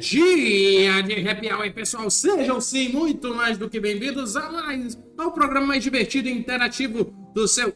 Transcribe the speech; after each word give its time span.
Dia 0.00 1.02
de 1.02 1.28
happy 1.28 1.52
hour, 1.52 1.72
pessoal. 1.72 2.08
Sejam 2.08 2.60
sim 2.60 2.90
muito 2.90 3.34
mais 3.34 3.58
do 3.58 3.68
que 3.68 3.80
bem-vindos 3.80 4.36
a 4.36 4.48
mais 4.48 4.96
ao 5.18 5.32
programa 5.32 5.66
mais 5.66 5.82
divertido 5.82 6.28
e 6.28 6.32
interativo 6.32 7.12
do 7.34 7.48
seu 7.48 7.74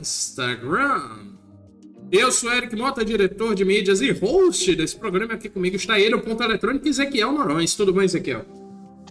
Instagram. 0.00 1.34
Eu 2.10 2.32
sou 2.32 2.50
Eric 2.50 2.74
Mota, 2.74 3.04
diretor 3.04 3.54
de 3.54 3.64
mídias 3.66 4.00
e 4.00 4.10
host 4.10 4.74
desse 4.74 4.98
programa. 4.98 5.34
Aqui 5.34 5.50
comigo 5.50 5.76
está 5.76 6.00
ele, 6.00 6.14
o 6.14 6.22
ponto 6.22 6.42
eletrônico, 6.42 6.88
Ezequiel 6.88 7.30
Norões. 7.32 7.74
Tudo 7.74 7.92
bem, 7.92 8.04
Ezequiel? 8.04 8.42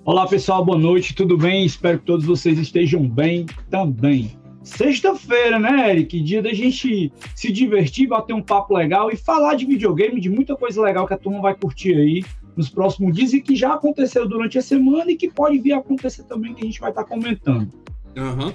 Olá, 0.04 0.26
pessoal. 0.26 0.66
Boa 0.66 0.78
noite. 0.78 1.14
Tudo 1.14 1.38
bem? 1.38 1.66
Espero 1.66 2.00
que 2.00 2.06
todos 2.06 2.26
vocês 2.26 2.58
estejam 2.58 3.08
bem 3.08 3.46
também. 3.70 4.40
Sexta-feira, 4.64 5.60
né, 5.60 5.92
Eric? 5.92 6.20
Dia 6.22 6.42
da 6.42 6.54
gente 6.54 7.14
se 7.36 7.52
divertir, 7.52 8.08
bater 8.08 8.34
um 8.34 8.42
papo 8.42 8.74
legal 8.74 9.12
e 9.12 9.16
falar 9.16 9.54
de 9.56 9.66
videogame, 9.66 10.20
de 10.20 10.30
muita 10.30 10.56
coisa 10.56 10.82
legal 10.82 11.08
que 11.08 11.14
a 11.14 11.18
turma 11.18 11.42
vai 11.42 11.56
curtir 11.56 11.94
aí 11.94 12.24
nos 12.60 12.70
próximos 12.70 13.16
dias 13.16 13.32
e 13.32 13.40
que 13.40 13.56
já 13.56 13.74
aconteceu 13.74 14.28
durante 14.28 14.58
a 14.58 14.62
semana 14.62 15.10
e 15.10 15.16
que 15.16 15.32
pode 15.32 15.58
vir 15.60 15.72
a 15.72 15.78
acontecer 15.78 16.24
também, 16.24 16.54
que 16.54 16.62
a 16.62 16.66
gente 16.66 16.82
vai 16.82 16.90
estar 16.90 17.06
comentando. 17.06 17.72
Aham. 18.18 18.48
Uhum. 18.48 18.54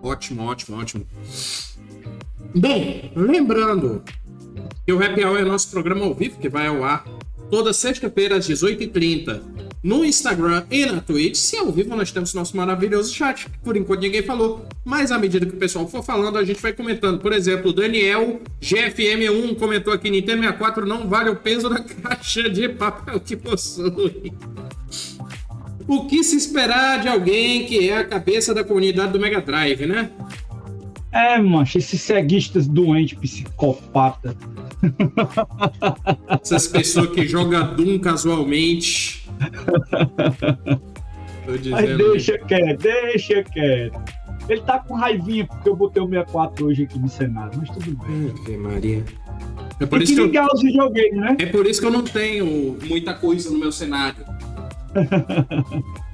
Ótimo, 0.00 0.44
ótimo, 0.44 0.78
ótimo. 0.78 1.04
Bem, 2.54 3.10
lembrando 3.16 4.04
que 4.86 4.92
o 4.92 5.02
Happy 5.02 5.24
Hour 5.24 5.38
é 5.38 5.44
nosso 5.44 5.68
programa 5.68 6.04
ao 6.04 6.14
vivo, 6.14 6.38
que 6.38 6.48
vai 6.48 6.68
ao 6.68 6.84
ar 6.84 7.04
toda 7.50 7.72
sexta-feira 7.72 8.36
às 8.36 8.48
18h30 8.48 9.42
no 9.82 10.04
Instagram 10.04 10.64
e 10.70 10.86
na 10.86 11.00
Twitch. 11.00 11.36
Se 11.36 11.56
ao 11.56 11.70
vivo 11.70 11.94
nós 11.94 12.10
temos 12.10 12.34
nosso 12.34 12.56
maravilhoso 12.56 13.14
chat, 13.14 13.48
por 13.62 13.76
enquanto 13.76 14.00
ninguém 14.00 14.22
falou, 14.22 14.66
mas 14.84 15.10
à 15.10 15.18
medida 15.18 15.46
que 15.46 15.54
o 15.54 15.58
pessoal 15.58 15.88
for 15.88 16.02
falando, 16.02 16.38
a 16.38 16.44
gente 16.44 16.60
vai 16.60 16.72
comentando. 16.72 17.20
Por 17.20 17.32
exemplo, 17.32 17.72
Daniel 17.72 18.40
GFM1 18.60 19.56
comentou 19.56 19.92
aqui: 19.92 20.10
Nintendo 20.10 20.42
64 20.42 20.86
não 20.86 21.08
vale 21.08 21.30
o 21.30 21.36
peso 21.36 21.68
da 21.68 21.80
caixa 21.82 22.48
de 22.48 22.68
papel 22.68 23.20
que 23.20 23.36
possui. 23.36 24.32
O 25.86 26.06
que 26.06 26.22
se 26.22 26.36
esperar 26.36 27.00
de 27.00 27.08
alguém 27.08 27.64
que 27.64 27.88
é 27.88 27.96
a 27.96 28.04
cabeça 28.04 28.52
da 28.52 28.62
comunidade 28.62 29.12
do 29.12 29.18
Mega 29.18 29.40
Drive, 29.40 29.86
né? 29.86 30.10
É, 31.10 31.40
mancha, 31.40 31.78
esses 31.78 32.02
ceguistas 32.02 32.68
doentes, 32.68 33.18
psicopata. 33.18 34.36
Essas 36.42 36.66
pessoas 36.66 37.10
que 37.10 37.26
jogam 37.26 37.74
Doom 37.74 37.98
casualmente. 37.98 39.27
Mas 41.70 41.96
deixa 41.96 42.38
quieto, 42.38 42.82
deixa 42.82 43.42
quieto. 43.44 44.00
Ele 44.48 44.60
tá 44.62 44.78
com 44.78 44.94
raivinha 44.94 45.46
porque 45.46 45.68
eu 45.68 45.76
botei 45.76 46.02
o 46.02 46.08
64 46.08 46.66
hoje 46.66 46.84
aqui 46.84 46.98
no 46.98 47.08
cenário, 47.08 47.52
mas 47.58 47.68
tudo 47.70 47.96
bem. 48.06 48.30
Ave 48.30 48.56
Maria. 48.56 49.04
É 49.80 49.86
por, 49.86 50.02
isso 50.02 50.14
que, 50.14 50.28
que 50.28 50.38
eu... 50.38 50.46
os 50.52 50.62
videogames, 50.62 51.16
né? 51.16 51.36
é 51.38 51.46
por 51.46 51.66
isso 51.66 51.80
que 51.80 51.86
eu 51.86 51.90
não 51.90 52.02
tenho 52.02 52.76
muita 52.86 53.14
coisa 53.14 53.50
no 53.50 53.58
meu 53.58 53.70
cenário. 53.70 54.24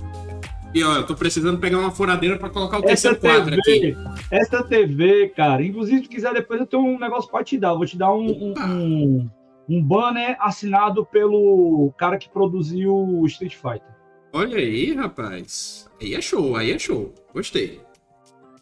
E 0.75 0.83
ó, 0.83 0.97
eu 0.97 1.07
tô 1.07 1.15
precisando 1.15 1.61
pegar 1.61 1.79
uma 1.79 1.93
furadeira 1.93 2.37
para 2.37 2.51
colocar 2.51 2.79
o 2.79 2.83
terceiro 2.83 3.17
TV, 3.17 3.33
quadro 3.33 3.55
aqui. 3.55 3.97
Essa 4.29 4.61
TV, 4.65 5.29
cara, 5.29 5.63
inclusive 5.63 6.03
se 6.03 6.09
quiser 6.09 6.35
depois 6.35 6.59
eu 6.59 6.67
tenho 6.67 6.83
um 6.83 6.99
negócio 6.99 7.31
para 7.31 7.45
te 7.45 7.57
dar. 7.57 7.69
Eu 7.69 7.77
vou 7.77 7.87
te 7.87 7.97
dar 7.97 8.13
um, 8.13 8.27
um, 8.27 8.55
um, 8.59 9.31
um, 9.69 9.83
banner 9.83 10.37
assinado 10.41 11.05
pelo 11.05 11.93
cara 11.97 12.19
que 12.19 12.29
produziu 12.29 12.95
o 12.95 13.27
Street 13.27 13.55
Fighter. 13.55 13.95
Olha 14.33 14.59
aí, 14.59 14.95
rapaz. 14.95 15.89
Aí 16.01 16.15
é 16.15 16.21
show, 16.21 16.57
aí 16.57 16.73
é 16.73 16.79
show. 16.79 17.15
Gostei. 17.33 17.81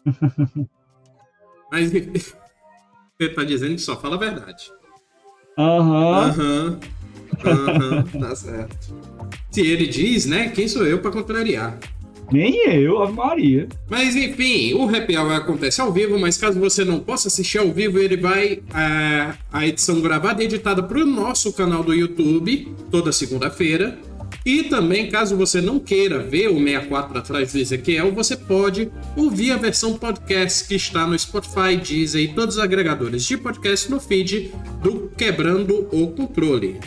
Mas 1.71 1.91
você 3.17 3.29
tá 3.33 3.43
dizendo 3.43 3.75
que 3.75 3.81
só 3.81 3.99
fala 3.99 4.15
a 4.15 4.19
verdade. 4.19 4.71
Aham. 5.57 6.29
Aham. 6.29 6.79
Aham, 7.45 8.03
tá 8.19 8.35
certo. 8.35 8.95
Se 9.49 9.61
ele 9.61 9.87
diz, 9.87 10.25
né? 10.25 10.49
Quem 10.49 10.67
sou 10.67 10.85
eu 10.85 11.01
para 11.01 11.11
contrariar? 11.11 11.79
Nem 12.33 12.67
eu, 12.67 13.03
a 13.03 13.11
Maria. 13.11 13.67
Mas 13.87 14.15
enfim, 14.15 14.73
o 14.73 14.89
Happy 14.89 15.15
Hour 15.15 15.33
acontece 15.33 15.79
ao 15.79 15.93
vivo, 15.93 16.17
mas 16.17 16.35
caso 16.35 16.59
você 16.59 16.83
não 16.83 16.99
possa 16.99 17.27
assistir 17.27 17.59
ao 17.59 17.71
vivo, 17.71 17.99
ele 17.99 18.17
vai 18.17 18.59
a, 18.73 18.81
é, 18.81 19.33
a 19.51 19.67
edição 19.67 20.01
gravada 20.01 20.41
e 20.41 20.47
editada 20.47 20.81
para 20.81 20.97
o 20.97 21.05
nosso 21.05 21.53
canal 21.53 21.83
do 21.83 21.93
YouTube 21.93 22.73
toda 22.89 23.11
segunda-feira. 23.11 23.99
E 24.43 24.63
também, 24.63 25.11
caso 25.11 25.37
você 25.37 25.61
não 25.61 25.77
queira 25.77 26.23
ver 26.23 26.47
o 26.47 26.57
64 26.57 27.19
atrás 27.19 27.53
do 27.53 27.59
Ezequiel, 27.59 28.11
você 28.11 28.35
pode 28.35 28.91
ouvir 29.15 29.51
a 29.51 29.57
versão 29.57 29.93
podcast 29.93 30.67
que 30.67 30.73
está 30.73 31.05
no 31.05 31.17
Spotify, 31.17 31.77
Deezer 31.77 32.23
e 32.23 32.27
todos 32.29 32.55
os 32.55 32.63
agregadores 32.63 33.25
de 33.25 33.37
podcast 33.37 33.91
no 33.91 33.99
feed 33.99 34.51
do 34.81 35.11
Quebrando 35.15 35.87
o 35.91 36.07
Controle. 36.07 36.79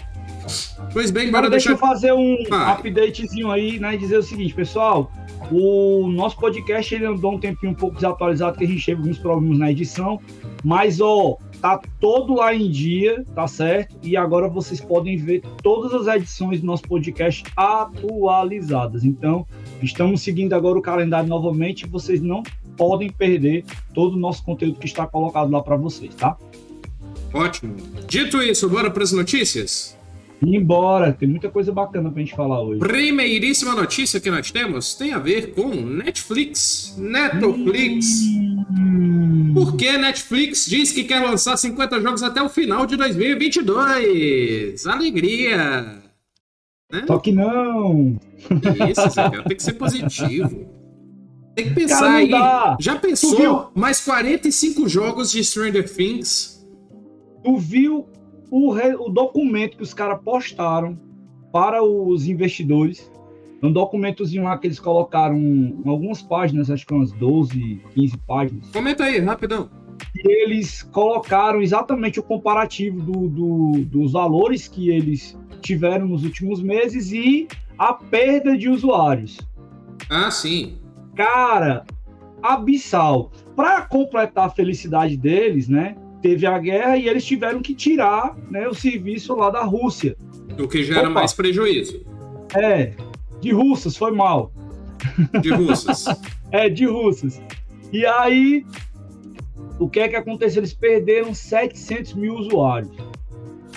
Pois 0.93 1.11
bem, 1.11 1.31
bora 1.31 1.49
deixa 1.49 1.71
deixar... 1.71 1.87
eu 1.87 1.89
fazer 1.93 2.13
um 2.13 2.37
ah. 2.51 2.73
updatezinho 2.73 3.51
aí, 3.51 3.79
né, 3.79 3.95
e 3.95 3.99
dizer 3.99 4.19
o 4.19 4.23
seguinte, 4.23 4.55
pessoal, 4.55 5.13
o 5.51 6.09
nosso 6.09 6.37
podcast 6.39 6.95
ele 6.95 7.07
andou 7.07 7.35
um 7.35 7.39
tempinho 7.39 7.73
um 7.73 7.75
pouco 7.75 7.97
desatualizado, 7.97 8.59
que 8.59 8.65
a 8.65 8.67
gente 8.67 8.85
teve 8.85 9.01
alguns 9.01 9.19
problemas 9.19 9.59
na 9.59 9.71
edição, 9.71 10.21
mas 10.65 11.01
ó, 11.01 11.37
tá 11.61 11.81
todo 12.01 12.35
lá 12.35 12.55
em 12.55 12.71
dia, 12.71 13.25
tá 13.35 13.47
certo? 13.47 13.97
E 14.03 14.17
agora 14.17 14.49
vocês 14.49 14.81
podem 14.81 15.17
ver 15.17 15.43
todas 15.63 15.95
as 15.95 16.17
edições 16.17 16.61
do 16.61 16.67
nosso 16.67 16.83
podcast 16.85 17.45
atualizadas. 17.57 19.05
Então, 19.05 19.47
estamos 19.83 20.23
seguindo 20.23 20.53
agora 20.55 20.79
o 20.79 20.83
calendário 20.83 21.29
novamente, 21.29 21.87
vocês 21.87 22.21
não 22.21 22.43
podem 22.77 23.11
perder 23.11 23.65
todo 23.95 24.15
o 24.15 24.19
nosso 24.19 24.45
conteúdo 24.45 24.79
que 24.79 24.87
está 24.87 25.07
colocado 25.07 25.51
lá 25.51 25.63
para 25.63 25.77
vocês, 25.77 26.15
tá? 26.15 26.37
Ótimo. 27.33 27.77
Dito 28.07 28.43
isso, 28.43 28.69
bora 28.69 28.91
para 28.91 29.03
as 29.03 29.13
notícias? 29.13 29.96
Embora, 30.43 31.13
tem 31.13 31.29
muita 31.29 31.49
coisa 31.51 31.73
bacana 31.73 32.11
pra 32.11 32.21
gente 32.21 32.35
falar 32.35 32.63
hoje. 32.63 32.81
Primeiríssima 32.81 33.75
notícia 33.75 34.21
que 34.21 34.31
nós 34.31 34.51
temos 34.51 34.95
tem 34.95 35.13
a 35.13 35.19
ver 35.19 35.55
com 35.55 35.69
Netflix. 35.69 36.95
Netflix. 36.99 38.07
Hum. 38.71 39.53
Porque 39.55 39.97
Netflix 39.97 40.67
diz 40.67 40.93
que 40.93 41.05
quer 41.05 41.21
lançar 41.21 41.57
50 41.57 42.01
jogos 42.01 42.23
até 42.23 42.43
o 42.43 42.49
final 42.49 42.85
de 42.85 42.97
2022. 42.97 44.87
Alegria! 44.87 46.03
Né? 46.93 47.05
Só 47.07 47.19
que 47.19 47.33
não! 47.33 48.19
Isso, 48.91 49.03
tem 49.49 49.57
que 49.57 49.63
ser 49.63 49.73
positivo. 49.75 50.69
Tem 51.55 51.69
que 51.69 51.75
pensar 51.75 52.01
Cara, 52.01 52.17
aí. 52.17 52.31
Dá. 52.31 52.77
Já 52.79 52.97
pensou 52.97 53.71
mais 53.75 54.01
45 54.01 54.87
jogos 54.89 55.33
de 55.33 55.43
Stranger 55.43 55.91
Things? 55.91 56.63
Tu 57.43 57.57
viu 57.57 58.07
o, 58.51 58.71
re, 58.73 58.95
o 58.95 59.09
documento 59.09 59.77
que 59.77 59.83
os 59.83 59.95
caras 59.95 60.21
postaram 60.23 60.99
para 61.53 61.83
os 61.83 62.29
investidores. 62.29 63.11
Um 63.63 63.73
documentozinho 63.73 64.45
lá 64.45 64.59
que 64.59 64.67
eles 64.67 64.79
colocaram 64.79 65.39
algumas 65.87 66.23
páginas, 66.23 66.71
acho 66.71 66.87
que 66.87 66.93
umas 66.93 67.13
12, 67.13 67.81
15 67.95 68.19
páginas. 68.19 68.71
Comenta 68.71 69.05
aí, 69.05 69.19
rapidão. 69.19 69.71
E 70.15 70.43
eles 70.43 70.83
colocaram 70.83 71.63
exatamente 71.63 72.21
o 72.21 72.23
comparativo 72.23 73.01
do, 73.01 73.29
do, 73.29 73.85
dos 73.87 74.13
valores 74.13 74.69
que 74.69 74.91
eles 74.91 75.37
tiveram 75.63 76.07
nos 76.07 76.23
últimos 76.23 76.63
meses 76.63 77.13
e 77.13 77.49
a 77.79 77.95
perda 77.95 78.57
de 78.57 78.69
usuários. 78.69 79.39
Ah, 80.11 80.31
sim. 80.31 80.79
Cara, 81.15 81.85
abissal. 82.43 83.33
Para 83.55 83.83
completar 83.83 84.47
a 84.47 84.51
felicidade 84.51 85.17
deles, 85.17 85.69
né? 85.69 85.97
Teve 86.27 86.45
a 86.45 86.59
guerra 86.59 86.97
e 86.97 87.09
eles 87.09 87.25
tiveram 87.25 87.63
que 87.63 87.73
tirar 87.73 88.37
né, 88.51 88.67
o 88.67 88.75
serviço 88.75 89.33
lá 89.37 89.49
da 89.49 89.63
Rússia. 89.63 90.17
O 90.59 90.67
que 90.67 90.83
gera 90.83 91.03
Opa. 91.03 91.11
mais 91.11 91.33
prejuízo. 91.33 92.05
É, 92.53 92.95
de 93.41 93.53
russas, 93.53 93.97
foi 93.97 94.11
mal. 94.11 94.53
De 95.41 95.51
russas. 95.51 96.07
é, 96.51 96.69
de 96.69 96.85
russas. 96.85 97.41
E 97.93 98.05
aí, 98.05 98.67
o 99.79 99.89
que 99.89 100.01
é 100.01 100.09
que 100.09 100.17
aconteceu? 100.17 100.61
Eles 100.61 100.75
perderam 100.75 101.33
700 101.33 102.15
mil 102.15 102.35
usuários. 102.35 102.91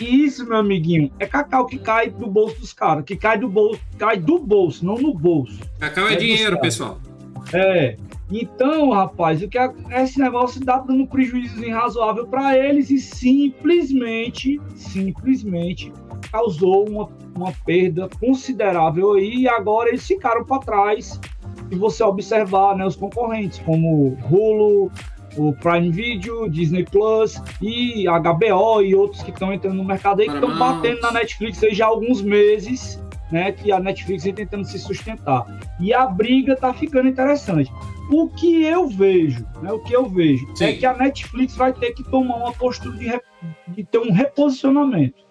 E 0.02 0.26
isso, 0.26 0.44
meu 0.44 0.58
amiguinho, 0.58 1.12
é 1.20 1.28
cacau 1.28 1.68
que 1.68 1.78
cai 1.78 2.10
do 2.10 2.26
bolso 2.26 2.60
dos 2.60 2.74
caras, 2.74 3.06
que 3.06 3.16
cai 3.16 3.38
do 3.38 3.48
bolso, 3.48 3.80
cai 4.00 4.18
do 4.18 4.40
bolso, 4.40 4.84
não 4.84 4.96
no 4.96 5.14
bolso. 5.14 5.60
Cacau 5.80 6.08
é, 6.08 6.14
é 6.14 6.16
dinheiro, 6.16 6.60
pessoal. 6.60 7.00
É. 7.54 7.96
Então, 8.32 8.92
rapaz, 8.92 9.42
o 9.42 9.48
que 9.48 9.58
é, 9.58 9.74
esse 10.02 10.20
negócio 10.20 10.64
dá 10.64 10.78
dando 10.78 11.08
prejuízo 11.08 11.68
razoável 11.72 12.28
para 12.28 12.58
eles 12.58 12.92
e 12.92 13.00
simplesmente, 13.00 14.62
simplesmente 14.76 15.92
causou 16.32 16.88
uma, 16.88 17.10
uma 17.36 17.52
perda 17.66 18.08
considerável 18.20 19.14
aí 19.14 19.42
e 19.42 19.50
agora 19.50 19.90
eles 19.90 20.06
ficaram 20.06 20.46
para 20.46 20.60
trás. 20.60 21.20
Se 21.70 21.76
você 21.76 22.04
observar, 22.04 22.76
né, 22.76 22.86
os 22.86 22.96
concorrentes 22.96 23.60
como 23.60 24.18
Hulu, 24.30 24.92
o 25.38 25.54
Prime 25.54 25.90
Video, 25.92 26.50
Disney 26.50 26.86
Plus 26.86 27.42
e 27.62 28.06
HBO 28.06 28.82
e 28.82 28.94
outros 28.94 29.24
que 29.24 29.32
estão 29.32 29.54
entrando 29.54 29.76
no 29.76 29.84
mercado 29.84 30.22
aí 30.22 30.28
que 30.28 30.36
estão 30.36 30.58
batendo 30.58 31.02
na 31.02 31.12
Netflix 31.12 31.64
aí 31.64 31.74
já 31.74 31.86
há 31.86 31.90
alguns 31.90 32.22
meses, 32.22 33.02
né, 33.32 33.52
que 33.52 33.72
a 33.72 33.80
Netflix 33.80 34.24
vem 34.24 34.34
tentando 34.34 34.66
se 34.66 34.78
sustentar. 34.78 35.46
E 35.80 35.94
a 35.94 36.06
briga 36.06 36.56
tá 36.56 36.74
ficando 36.74 37.08
interessante. 37.08 37.72
O 38.12 38.28
que 38.28 38.64
eu 38.64 38.88
vejo, 38.88 39.46
né, 39.62 39.72
o 39.72 39.80
que 39.80 39.94
eu 39.94 40.10
vejo 40.10 40.50
é 40.52 40.56
Sim. 40.56 40.66
é 40.66 40.74
que 40.74 40.86
a 40.86 40.98
Netflix 40.98 41.56
vai 41.56 41.72
ter 41.72 41.92
que 41.92 42.04
tomar 42.04 42.38
uma 42.38 42.54
postura 42.54 42.98
de, 42.98 43.22
de 43.68 43.84
ter 43.84 44.00
um 44.00 44.12
reposicionamento. 44.12 45.24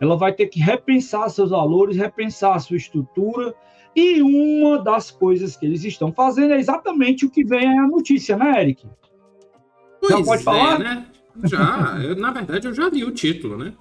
ela 0.00 0.16
vai 0.16 0.32
ter 0.32 0.48
que 0.48 0.60
repensar 0.60 1.28
seus 1.30 1.50
valores, 1.50 1.96
repensar 1.96 2.54
a 2.54 2.58
sua 2.58 2.76
estrutura. 2.76 3.54
E 3.96 4.20
uma 4.20 4.82
das 4.82 5.10
coisas 5.10 5.56
que 5.56 5.64
eles 5.64 5.84
estão 5.84 6.12
fazendo 6.12 6.52
é 6.52 6.58
exatamente 6.58 7.24
o 7.24 7.30
que 7.30 7.44
vem 7.44 7.78
a 7.78 7.86
notícia, 7.86 8.36
né, 8.36 8.60
Eric? 8.60 8.86
Pois 10.00 10.12
já 10.12 10.24
pode 10.24 10.42
é, 10.42 10.44
falar? 10.44 10.78
né? 10.78 11.06
Já, 11.44 11.98
eu, 12.02 12.16
na 12.16 12.30
verdade, 12.32 12.66
eu 12.66 12.74
já 12.74 12.88
li 12.88 13.04
o 13.04 13.12
título, 13.12 13.56
né? 13.56 13.72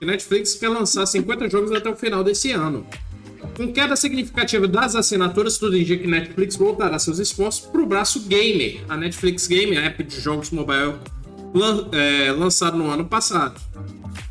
A 0.00 0.06
Netflix 0.06 0.54
quer 0.54 0.68
lançar 0.68 1.04
50 1.04 1.50
jogos 1.50 1.72
até 1.72 1.90
o 1.90 1.96
final 1.96 2.22
desse 2.22 2.52
ano. 2.52 2.86
Com 3.58 3.72
queda 3.72 3.96
significativa 3.96 4.68
das 4.68 4.94
assinaturas, 4.94 5.58
tudo 5.58 5.76
indica 5.76 6.00
que 6.00 6.08
Netflix 6.08 6.54
voltará 6.54 6.96
seus 6.96 7.18
esforços 7.18 7.66
para 7.66 7.82
o 7.82 7.86
braço 7.86 8.20
gamer. 8.20 8.84
A 8.88 8.96
Netflix 8.96 9.48
Game, 9.48 9.76
a 9.76 9.86
app 9.86 10.00
de 10.04 10.20
jogos 10.20 10.50
mobile 10.50 10.94
lan 11.52 11.88
é, 11.90 12.30
lançado 12.30 12.78
no 12.78 12.88
ano 12.88 13.04
passado. 13.04 13.60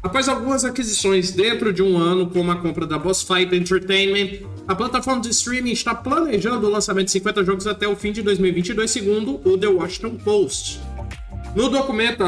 Após 0.01 0.29
algumas 0.29 0.63
aquisições 0.63 1.31
dentro 1.31 1.73
de 1.73 1.83
um 1.83 1.97
ano, 1.97 2.29
como 2.29 2.49
a 2.51 2.55
compra 2.55 2.87
da 2.87 2.97
Boss 2.97 3.21
Fight 3.21 3.53
Entertainment, 3.53 4.47
a 4.65 4.73
plataforma 4.73 5.19
de 5.19 5.29
streaming 5.31 5.71
está 5.71 5.93
planejando 5.93 6.65
o 6.65 6.69
lançamento 6.69 7.07
de 7.07 7.11
50 7.11 7.43
jogos 7.43 7.67
até 7.67 7.85
o 7.85 7.97
fim 7.97 8.13
de 8.13 8.21
2022, 8.21 8.89
segundo 8.89 9.41
o 9.43 9.57
The 9.57 9.67
Washington 9.67 10.15
Post. 10.23 10.79
No 11.53 11.67
documento, 11.67 12.23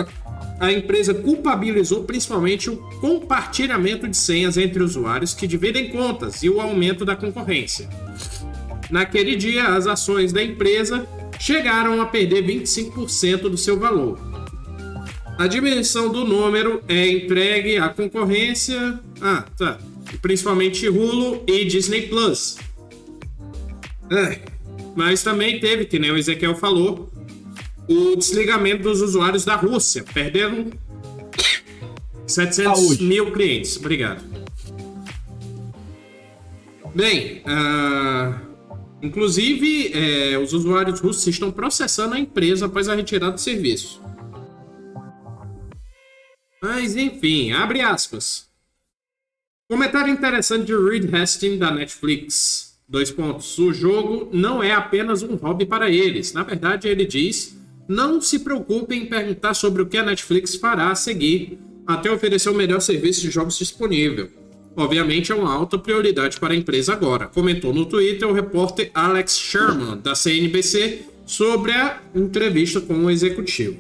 a 0.60 0.72
empresa 0.72 1.14
culpabilizou 1.14 2.04
principalmente 2.04 2.70
o 2.70 2.78
compartilhamento 3.00 4.08
de 4.08 4.18
senhas 4.18 4.58
entre 4.58 4.84
usuários 4.84 5.34
que 5.34 5.48
dividem 5.48 5.90
contas 5.90 6.44
e 6.44 6.50
o 6.50 6.60
aumento 6.60 7.06
da 7.06 7.16
concorrência. 7.16 7.88
Naquele 8.92 9.36
dia, 9.36 9.68
as 9.70 9.88
ações 9.88 10.34
da 10.34 10.44
empresa 10.44 11.08
chegaram 11.40 12.02
a 12.02 12.06
perder 12.06 12.44
25% 12.44 13.44
do 13.44 13.58
seu 13.58 13.80
valor. 13.80 14.20
A 15.38 15.48
dimensão 15.48 16.12
do 16.12 16.26
número 16.26 16.84
é 16.88 17.08
entregue 17.08 17.78
à 17.78 17.88
concorrência. 17.88 19.00
Ah, 19.22 19.46
tá. 19.58 19.80
Principalmente 20.22 20.90
Hulu 20.90 21.44
e 21.48 21.64
Disney 21.64 22.08
Plus. 22.08 22.58
É. 24.12 24.40
Mas 24.96 25.24
também 25.24 25.60
teve, 25.60 25.86
que 25.86 25.98
nem 25.98 26.12
o 26.12 26.18
Ezequiel 26.18 26.56
falou, 26.56 27.10
o 27.90 28.16
desligamento 28.16 28.84
dos 28.84 29.02
usuários 29.02 29.44
da 29.44 29.56
Rússia. 29.56 30.04
Perderam 30.14 30.68
700 32.28 32.80
Saúde. 32.80 33.04
mil 33.04 33.32
clientes. 33.32 33.76
Obrigado. 33.78 34.24
Bem, 36.94 37.42
uh, 37.42 38.40
inclusive, 39.02 39.92
é, 39.94 40.38
os 40.38 40.54
usuários 40.54 41.00
russos 41.00 41.26
estão 41.26 41.52
processando 41.52 42.14
a 42.14 42.20
empresa 42.20 42.68
após 42.68 42.88
a 42.88 42.96
retirada 42.96 43.34
do 43.34 43.42
serviço. 43.42 44.02
Mas, 46.62 46.96
enfim, 46.96 47.52
abre 47.52 47.82
aspas. 47.82 48.48
Comentário 49.68 50.12
interessante 50.12 50.66
de 50.66 50.76
Reed 50.76 51.14
Hastings 51.14 51.60
da 51.60 51.72
Netflix. 51.72 52.78
Dois 52.88 53.12
pontos. 53.12 53.58
O 53.60 53.72
jogo 53.72 54.30
não 54.34 54.62
é 54.62 54.74
apenas 54.74 55.22
um 55.22 55.36
hobby 55.36 55.66
para 55.66 55.90
eles. 55.90 56.34
Na 56.34 56.44
verdade, 56.44 56.88
ele 56.88 57.06
diz 57.06 57.59
não 57.90 58.22
se 58.22 58.38
preocupe 58.38 58.94
em 58.94 59.08
perguntar 59.08 59.56
sobre 59.56 59.82
o 59.82 59.86
que 59.88 59.98
a 59.98 60.04
Netflix 60.04 60.54
fará 60.54 60.92
a 60.92 60.96
seguir, 60.96 61.58
até 61.88 62.12
oferecer 62.12 62.48
o 62.50 62.54
melhor 62.54 62.80
serviço 62.82 63.22
de 63.22 63.32
jogos 63.32 63.58
disponível. 63.58 64.30
Obviamente 64.76 65.32
é 65.32 65.36
uma 65.36 65.52
alta 65.52 65.76
prioridade 65.76 66.40
para 66.40 66.54
a 66.54 66.56
empresa 66.56 66.94
agora, 66.94 67.26
comentou 67.26 67.74
no 67.74 67.88
Twitter 67.88 68.28
o 68.28 68.32
repórter 68.32 68.92
Alex 68.94 69.40
Sherman, 69.40 69.98
da 69.98 70.14
CNBC, 70.14 71.02
sobre 71.26 71.72
a 71.72 72.00
entrevista 72.14 72.80
com 72.80 72.94
o 72.94 73.10
executivo. 73.10 73.80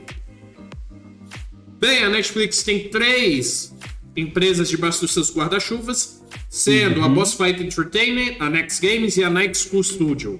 Bem, 1.79 2.03
a 2.03 2.09
Netflix 2.09 2.63
tem 2.63 2.89
três 2.89 3.75
empresas 4.17 4.69
debaixo 4.69 5.01
dos 5.01 5.13
seus 5.13 5.33
guarda-chuvas, 5.33 6.21
sendo 6.49 6.99
uhum. 6.99 7.05
a 7.05 7.09
Boss 7.09 7.35
Fight 7.35 7.61
Entertainment, 7.63 8.37
a 8.39 8.49
Next 8.49 8.81
Games 8.81 9.17
e 9.17 9.23
a 9.23 9.29
Night 9.29 9.55
School 9.55 9.83
Studio. 9.83 10.39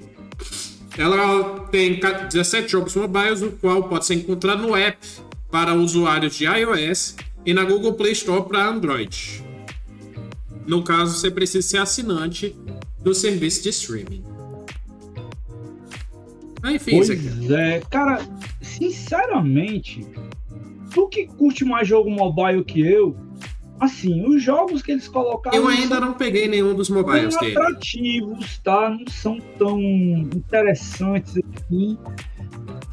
Ela 0.97 1.59
tem 1.71 1.99
17 1.99 2.71
jogos 2.71 2.95
mobiles, 2.95 3.41
o 3.41 3.51
qual 3.51 3.83
pode 3.83 4.05
ser 4.05 4.15
encontrado 4.15 4.61
no 4.61 4.75
app 4.75 4.97
para 5.51 5.73
usuários 5.73 6.35
de 6.35 6.45
iOS 6.45 7.15
e 7.45 7.53
na 7.53 7.63
Google 7.63 7.93
Play 7.93 8.11
Store 8.13 8.43
para 8.47 8.65
Android. 8.65 9.43
No 10.67 10.83
caso, 10.83 11.17
você 11.17 11.31
precisa 11.31 11.67
ser 11.67 11.77
assinante 11.77 12.55
do 12.99 13.13
serviço 13.13 13.63
de 13.63 13.69
streaming. 13.69 14.23
Enfim, 16.65 16.91
pois 16.91 17.09
é, 17.51 17.81
cara, 17.89 18.19
sinceramente, 18.61 20.05
tu 20.93 21.07
que 21.07 21.25
curte 21.25 21.63
mais 21.63 21.87
jogo 21.87 22.09
mobile 22.09 22.63
que 22.63 22.81
eu, 22.81 23.15
assim, 23.79 24.25
os 24.27 24.41
jogos 24.41 24.81
que 24.81 24.91
eles 24.91 25.07
colocaram. 25.07 25.57
Eu 25.57 25.67
ainda 25.67 25.99
não 25.99 26.13
peguei 26.13 26.47
nenhum 26.47 26.73
dos 26.73 26.89
mobiles 26.89 27.37
dele. 27.37 27.57
atrativos, 27.57 28.57
tá? 28.59 28.89
Não 28.89 29.07
são 29.07 29.39
tão 29.57 29.79
interessantes 29.79 31.37
assim. 31.37 31.97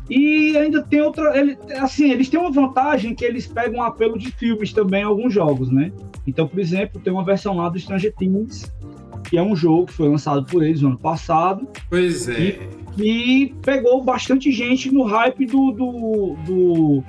E 0.09 0.57
ainda 0.57 0.83
tem 0.83 1.01
outra. 1.01 1.37
Ele, 1.39 1.59
assim, 1.79 2.11
eles 2.11 2.29
têm 2.29 2.39
uma 2.39 2.51
vantagem 2.51 3.15
que 3.15 3.25
eles 3.25 3.47
pegam 3.47 3.81
um 3.81 3.83
apelo 3.83 4.19
de 4.19 4.31
filmes 4.31 4.73
também 4.73 5.03
alguns 5.03 5.33
jogos, 5.33 5.71
né? 5.71 5.93
Então, 6.27 6.47
por 6.47 6.61
exemplo, 6.61 7.01
tem 7.01 7.13
uma 7.13 7.25
versão 7.25 7.57
lá 7.57 7.69
do 7.69 7.79
Stranger 7.79 8.15
Things, 8.15 8.73
que 9.29 9.37
é 9.37 9.43
um 9.43 9.57
jogo 9.57 9.87
que 9.87 9.93
foi 9.93 10.09
lançado 10.09 10.45
por 10.45 10.63
eles 10.63 10.81
no 10.83 10.89
ano 10.91 10.99
passado. 10.99 11.67
Pois 11.91 12.29
é. 12.29 12.59
E, 12.97 13.43
e 13.45 13.55
pegou 13.63 14.03
bastante 14.03 14.53
gente 14.53 14.93
no 14.93 15.03
hype 15.03 15.47
do, 15.47 15.73
do, 15.73 16.37
do 16.47 17.05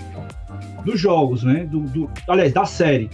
dos 0.87 0.99
jogos, 0.99 1.43
né? 1.43 1.65
Do, 1.65 1.81
do, 1.81 2.09
aliás, 2.27 2.53
da 2.53 2.65
série. 2.65 3.09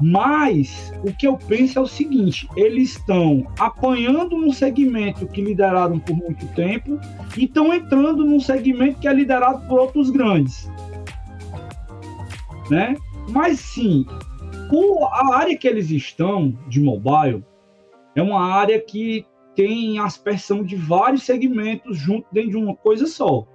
Mas 0.00 0.92
o 1.04 1.12
que 1.12 1.26
eu 1.26 1.36
penso 1.36 1.78
é 1.78 1.82
o 1.82 1.86
seguinte: 1.86 2.48
eles 2.56 2.96
estão 2.96 3.46
apanhando 3.58 4.36
num 4.36 4.52
segmento 4.52 5.26
que 5.26 5.42
lideraram 5.42 5.98
por 5.98 6.16
muito 6.16 6.46
tempo 6.54 6.98
e 7.36 7.44
estão 7.44 7.72
entrando 7.72 8.24
num 8.24 8.40
segmento 8.40 8.98
que 8.98 9.06
é 9.06 9.12
liderado 9.12 9.66
por 9.68 9.78
outros 9.78 10.10
grandes. 10.10 10.70
Né? 12.70 12.96
Mas 13.28 13.60
sim, 13.60 14.06
a 15.12 15.36
área 15.36 15.56
que 15.56 15.68
eles 15.68 15.90
estão 15.90 16.56
de 16.68 16.80
mobile 16.80 17.44
é 18.16 18.22
uma 18.22 18.52
área 18.54 18.80
que 18.80 19.24
tem 19.54 19.98
aspersão 19.98 20.62
de 20.62 20.76
vários 20.76 21.24
segmentos 21.24 21.98
junto 21.98 22.26
dentro 22.32 22.50
de 22.50 22.56
uma 22.56 22.74
coisa 22.74 23.06
só. 23.06 23.46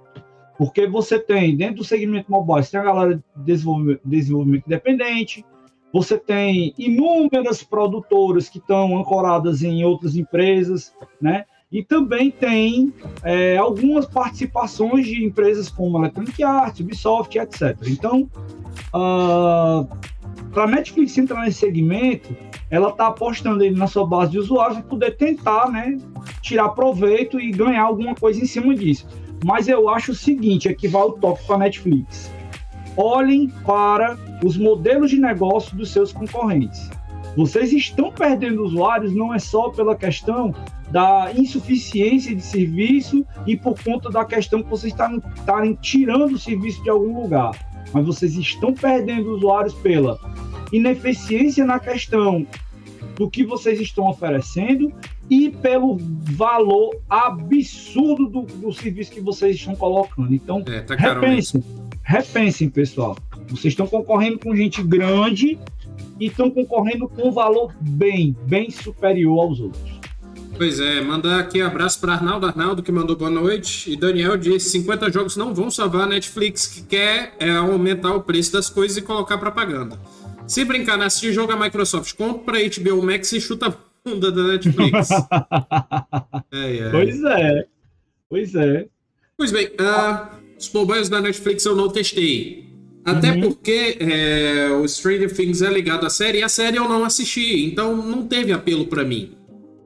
Porque 0.56 0.86
você 0.86 1.18
tem, 1.18 1.56
dentro 1.56 1.76
do 1.76 1.84
segmento 1.84 2.30
mobile, 2.30 2.64
você 2.64 2.72
tem 2.72 2.80
a 2.80 2.84
galera 2.84 3.14
de 3.16 3.22
desenvolvimento, 3.36 4.00
desenvolvimento 4.04 4.66
independente, 4.66 5.44
você 5.92 6.18
tem 6.18 6.74
inúmeras 6.76 7.62
produtoras 7.62 8.48
que 8.48 8.58
estão 8.58 8.98
ancoradas 8.98 9.62
em 9.62 9.84
outras 9.84 10.16
empresas, 10.16 10.92
né? 11.20 11.44
E 11.70 11.82
também 11.82 12.30
tem 12.30 12.92
é, 13.22 13.56
algumas 13.56 14.06
participações 14.06 15.06
de 15.06 15.24
empresas 15.24 15.68
como 15.68 15.98
Electronic 15.98 16.42
Arts, 16.42 16.80
Ubisoft, 16.80 17.36
etc. 17.36 17.76
Então, 17.86 18.22
uh, 18.22 18.28
ah, 18.92 19.86
para 20.52 20.64
a 20.64 20.66
Netflix 20.66 21.16
entrar 21.18 21.42
nesse 21.42 21.60
segmento, 21.60 22.36
ela 22.70 22.90
está 22.90 23.08
apostando 23.08 23.68
na 23.72 23.86
sua 23.86 24.06
base 24.06 24.32
de 24.32 24.38
usuários 24.38 24.78
para 24.78 24.88
poder 24.88 25.16
tentar 25.16 25.70
né, 25.70 25.96
tirar 26.40 26.70
proveito 26.70 27.40
e 27.40 27.50
ganhar 27.50 27.82
alguma 27.82 28.14
coisa 28.14 28.40
em 28.40 28.46
cima 28.46 28.74
disso. 28.74 29.06
Mas 29.44 29.68
eu 29.68 29.90
acho 29.90 30.12
o 30.12 30.14
seguinte, 30.14 30.70
aqui 30.70 30.88
vai 30.88 31.02
o 31.02 31.12
toque 31.12 31.46
para 31.46 31.58
Netflix. 31.58 32.32
Olhem 32.96 33.48
para 33.66 34.16
os 34.42 34.56
modelos 34.56 35.10
de 35.10 35.20
negócio 35.20 35.76
dos 35.76 35.90
seus 35.90 36.12
concorrentes. 36.12 36.88
Vocês 37.36 37.70
estão 37.70 38.10
perdendo 38.10 38.64
usuários 38.64 39.14
não 39.14 39.34
é 39.34 39.38
só 39.38 39.68
pela 39.68 39.94
questão 39.94 40.54
da 40.90 41.30
insuficiência 41.36 42.34
de 42.34 42.40
serviço 42.40 43.26
e 43.46 43.54
por 43.54 43.78
conta 43.82 44.08
da 44.08 44.24
questão 44.24 44.62
que 44.62 44.70
vocês 44.70 44.94
estarem 44.94 45.74
tirando 45.82 46.32
o 46.32 46.38
serviço 46.38 46.82
de 46.82 46.88
algum 46.88 47.20
lugar, 47.20 47.50
mas 47.92 48.06
vocês 48.06 48.36
estão 48.36 48.72
perdendo 48.72 49.34
usuários 49.34 49.74
pela 49.74 50.18
ineficiência 50.72 51.66
na 51.66 51.78
questão 51.78 52.46
do 53.16 53.28
que 53.28 53.44
vocês 53.44 53.80
estão 53.80 54.08
oferecendo 54.08 54.92
e 55.30 55.50
pelo 55.50 55.98
valor 55.98 57.00
absurdo 57.08 58.28
do, 58.28 58.42
do 58.42 58.72
serviço 58.72 59.12
que 59.12 59.20
vocês 59.20 59.56
estão 59.56 59.74
colocando. 59.74 60.32
Então, 60.34 60.62
é, 60.66 60.80
tá 60.80 60.94
repensem, 60.94 61.62
repensem, 62.02 62.68
pessoal. 62.68 63.16
Vocês 63.48 63.72
estão 63.72 63.86
concorrendo 63.86 64.38
com 64.38 64.54
gente 64.54 64.82
grande 64.82 65.58
e 66.20 66.26
estão 66.26 66.50
concorrendo 66.50 67.08
com 67.08 67.28
um 67.28 67.32
valor 67.32 67.74
bem, 67.80 68.36
bem 68.46 68.70
superior 68.70 69.40
aos 69.40 69.60
outros. 69.60 70.04
Pois 70.56 70.78
é, 70.78 71.00
mandar 71.00 71.40
aqui 71.40 71.60
um 71.60 71.66
abraço 71.66 72.00
para 72.00 72.12
Arnaldo 72.12 72.46
Arnaldo, 72.46 72.82
que 72.82 72.92
mandou 72.92 73.16
boa 73.16 73.30
noite. 73.30 73.90
E 73.90 73.96
Daniel 73.96 74.36
disse: 74.36 74.70
50 74.70 75.10
jogos 75.10 75.36
não 75.36 75.52
vão 75.52 75.68
salvar 75.68 76.02
a 76.02 76.06
Netflix, 76.06 76.66
que 76.68 76.82
quer 76.82 77.34
é, 77.40 77.50
aumentar 77.50 78.14
o 78.14 78.22
preço 78.22 78.52
das 78.52 78.70
coisas 78.70 78.96
e 78.96 79.02
colocar 79.02 79.36
propaganda. 79.36 79.98
Se 80.46 80.64
brincar 80.64 80.96
nesse 80.96 81.32
jogo, 81.32 81.52
a 81.52 81.56
Microsoft 81.56 82.14
compra 82.14 82.58
a 82.58 82.60
HBO 82.60 83.02
Max 83.02 83.32
e 83.32 83.40
chuta 83.40 83.76
bunda 84.04 84.30
da 84.30 84.42
Netflix. 84.42 85.10
é, 86.52 86.76
é. 86.76 86.90
Pois 86.90 87.24
é. 87.24 87.66
Pois 88.28 88.54
é. 88.54 88.86
Pois 89.36 89.52
bem, 89.52 89.66
uh, 89.68 90.28
os 90.58 90.72
mobiles 90.72 91.08
da 91.08 91.20
Netflix 91.20 91.64
eu 91.64 91.74
não 91.74 91.88
testei. 91.88 92.64
Até 93.04 93.32
uhum. 93.32 93.40
porque 93.40 93.98
é, 94.00 94.70
o 94.70 94.88
Stranger 94.88 95.34
Things 95.34 95.60
é 95.60 95.70
ligado 95.70 96.06
à 96.06 96.10
série 96.10 96.38
e 96.38 96.42
a 96.42 96.48
série 96.48 96.78
eu 96.78 96.88
não 96.88 97.04
assisti, 97.04 97.64
então 97.66 97.94
não 97.94 98.26
teve 98.26 98.50
apelo 98.50 98.86
para 98.86 99.04
mim. 99.04 99.32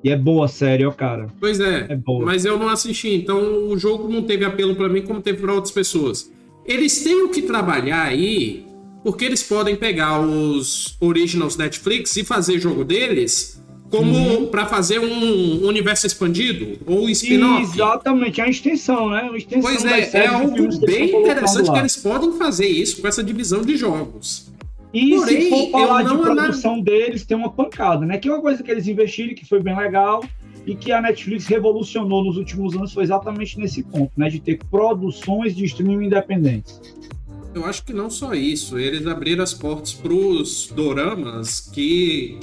E 0.04 0.10
é 0.10 0.16
boa 0.16 0.44
a 0.44 0.48
série, 0.48 0.86
ó, 0.86 0.92
cara. 0.92 1.26
Pois 1.40 1.58
é, 1.58 1.86
é 1.88 1.96
boa. 1.96 2.24
mas 2.24 2.44
eu 2.44 2.56
não 2.56 2.68
assisti, 2.68 3.12
então 3.14 3.68
o 3.68 3.76
jogo 3.76 4.08
não 4.08 4.22
teve 4.22 4.44
apelo 4.44 4.76
para 4.76 4.88
mim 4.88 5.02
como 5.02 5.20
teve 5.20 5.40
para 5.40 5.52
outras 5.52 5.72
pessoas. 5.72 6.32
Eles 6.64 7.02
têm 7.02 7.24
o 7.24 7.30
que 7.30 7.42
trabalhar 7.42 8.04
aí, 8.04 8.64
porque 9.02 9.24
eles 9.24 9.42
podem 9.42 9.74
pegar 9.74 10.20
os 10.20 10.96
originals 11.00 11.56
Netflix 11.56 12.16
e 12.16 12.22
fazer 12.22 12.60
jogo 12.60 12.84
deles 12.84 13.57
como 13.90 14.48
para 14.48 14.66
fazer 14.66 14.98
um 14.98 15.66
universo 15.66 16.06
expandido 16.06 16.78
ou 16.86 17.08
spin-off. 17.08 17.62
Exatamente, 17.62 18.40
é 18.40 18.44
uma 18.44 18.50
extensão, 18.50 19.10
né? 19.10 19.22
Uma 19.22 19.36
extensão 19.36 19.70
pois 19.70 19.84
é, 19.84 20.24
é 20.24 20.26
algo 20.26 20.78
bem 20.86 21.20
interessante 21.20 21.70
que 21.70 21.78
eles 21.78 21.96
podem 21.96 22.32
fazer 22.32 22.66
isso 22.66 23.00
com 23.00 23.08
essa 23.08 23.22
divisão 23.22 23.62
de 23.62 23.76
jogos. 23.76 24.48
E 24.92 25.16
Porém, 25.16 25.42
se 25.42 25.50
for 25.50 25.70
falar 25.70 26.02
de 26.02 26.16
produção 26.16 26.80
deles, 26.80 27.24
tem 27.24 27.36
uma 27.36 27.50
pancada, 27.50 28.06
né? 28.06 28.18
Que 28.18 28.28
é 28.28 28.32
uma 28.32 28.40
coisa 28.40 28.62
que 28.62 28.70
eles 28.70 28.86
investiram, 28.86 29.34
que 29.34 29.44
foi 29.44 29.60
bem 29.60 29.76
legal, 29.76 30.24
e 30.66 30.74
que 30.74 30.92
a 30.92 31.00
Netflix 31.00 31.46
revolucionou 31.46 32.24
nos 32.24 32.36
últimos 32.36 32.74
anos 32.74 32.92
foi 32.92 33.02
exatamente 33.02 33.58
nesse 33.58 33.82
ponto, 33.82 34.12
né? 34.16 34.28
De 34.28 34.40
ter 34.40 34.58
produções 34.70 35.54
de 35.54 35.64
streaming 35.64 36.06
independentes. 36.06 36.80
Eu 37.54 37.64
acho 37.64 37.84
que 37.84 37.92
não 37.92 38.08
só 38.10 38.34
isso, 38.34 38.78
eles 38.78 39.06
abriram 39.06 39.42
as 39.42 39.52
portas 39.52 39.92
para 39.92 40.12
os 40.12 40.70
doramas 40.74 41.60
que 41.60 42.38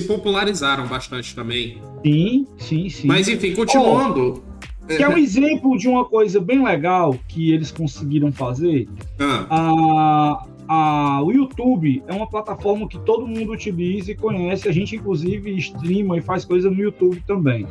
se 0.00 0.06
popularizaram 0.06 0.86
bastante 0.86 1.34
também. 1.34 1.80
Sim, 2.04 2.46
sim, 2.58 2.88
sim. 2.88 3.06
Mas 3.06 3.28
enfim, 3.28 3.54
continuando. 3.54 4.42
Oh, 4.44 4.86
que 4.86 5.02
é 5.02 5.08
um 5.08 5.16
exemplo 5.18 5.76
de 5.76 5.88
uma 5.88 6.04
coisa 6.04 6.40
bem 6.40 6.62
legal 6.62 7.16
que 7.26 7.52
eles 7.52 7.70
conseguiram 7.70 8.32
fazer. 8.32 8.88
Ah. 9.18 9.46
A, 9.50 10.46
a, 10.68 11.22
o 11.22 11.32
YouTube 11.32 12.02
é 12.06 12.12
uma 12.12 12.28
plataforma 12.28 12.88
que 12.88 12.98
todo 13.00 13.26
mundo 13.26 13.52
utiliza 13.52 14.12
e 14.12 14.14
conhece. 14.14 14.68
A 14.68 14.72
gente, 14.72 14.96
inclusive, 14.96 15.56
streama 15.56 16.18
e 16.18 16.20
faz 16.20 16.44
coisa 16.44 16.70
no 16.70 16.80
YouTube 16.80 17.22
também. 17.26 17.66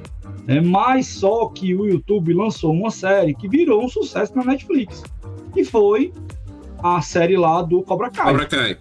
É, 0.48 0.60
mas 0.62 1.07
só 1.07 1.48
que 1.48 1.74
o 1.74 1.86
YouTube 1.86 2.34
lançou 2.34 2.74
uma 2.74 2.91
série 2.91 3.34
que 3.34 3.48
virou 3.48 3.84
um 3.84 3.89
sucesso 3.89 4.36
na 4.36 4.43
Netflix. 4.43 5.03
Que 5.53 5.63
foi 5.63 6.13
a 6.79 7.01
série 7.01 7.38
lá 7.38 7.62
do 7.62 7.81
Cobra 7.81 8.10
Kai. 8.10 8.25
Cobra 8.25 8.46
Kai. 8.46 8.77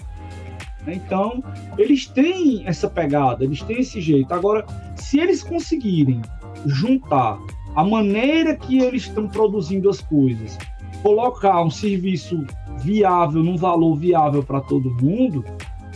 Então, 0.87 1.43
eles 1.77 2.07
têm 2.07 2.63
essa 2.67 2.89
pegada, 2.89 3.45
eles 3.45 3.63
têm 3.63 3.81
esse 3.81 4.01
jeito. 4.01 4.33
Agora, 4.33 4.65
se 4.95 5.19
eles 5.19 5.43
conseguirem 5.43 6.21
juntar 6.67 7.39
a 7.75 7.85
maneira 7.85 8.57
que 8.57 8.79
eles 8.79 9.03
estão 9.03 9.29
produzindo 9.29 9.89
as 9.89 10.01
coisas, 10.01 10.59
colocar 11.03 11.63
um 11.63 11.71
serviço 11.71 12.45
viável, 12.79 13.43
num 13.43 13.57
valor 13.57 13.97
viável 13.97 14.43
para 14.43 14.61
todo 14.61 14.97
mundo, 15.03 15.45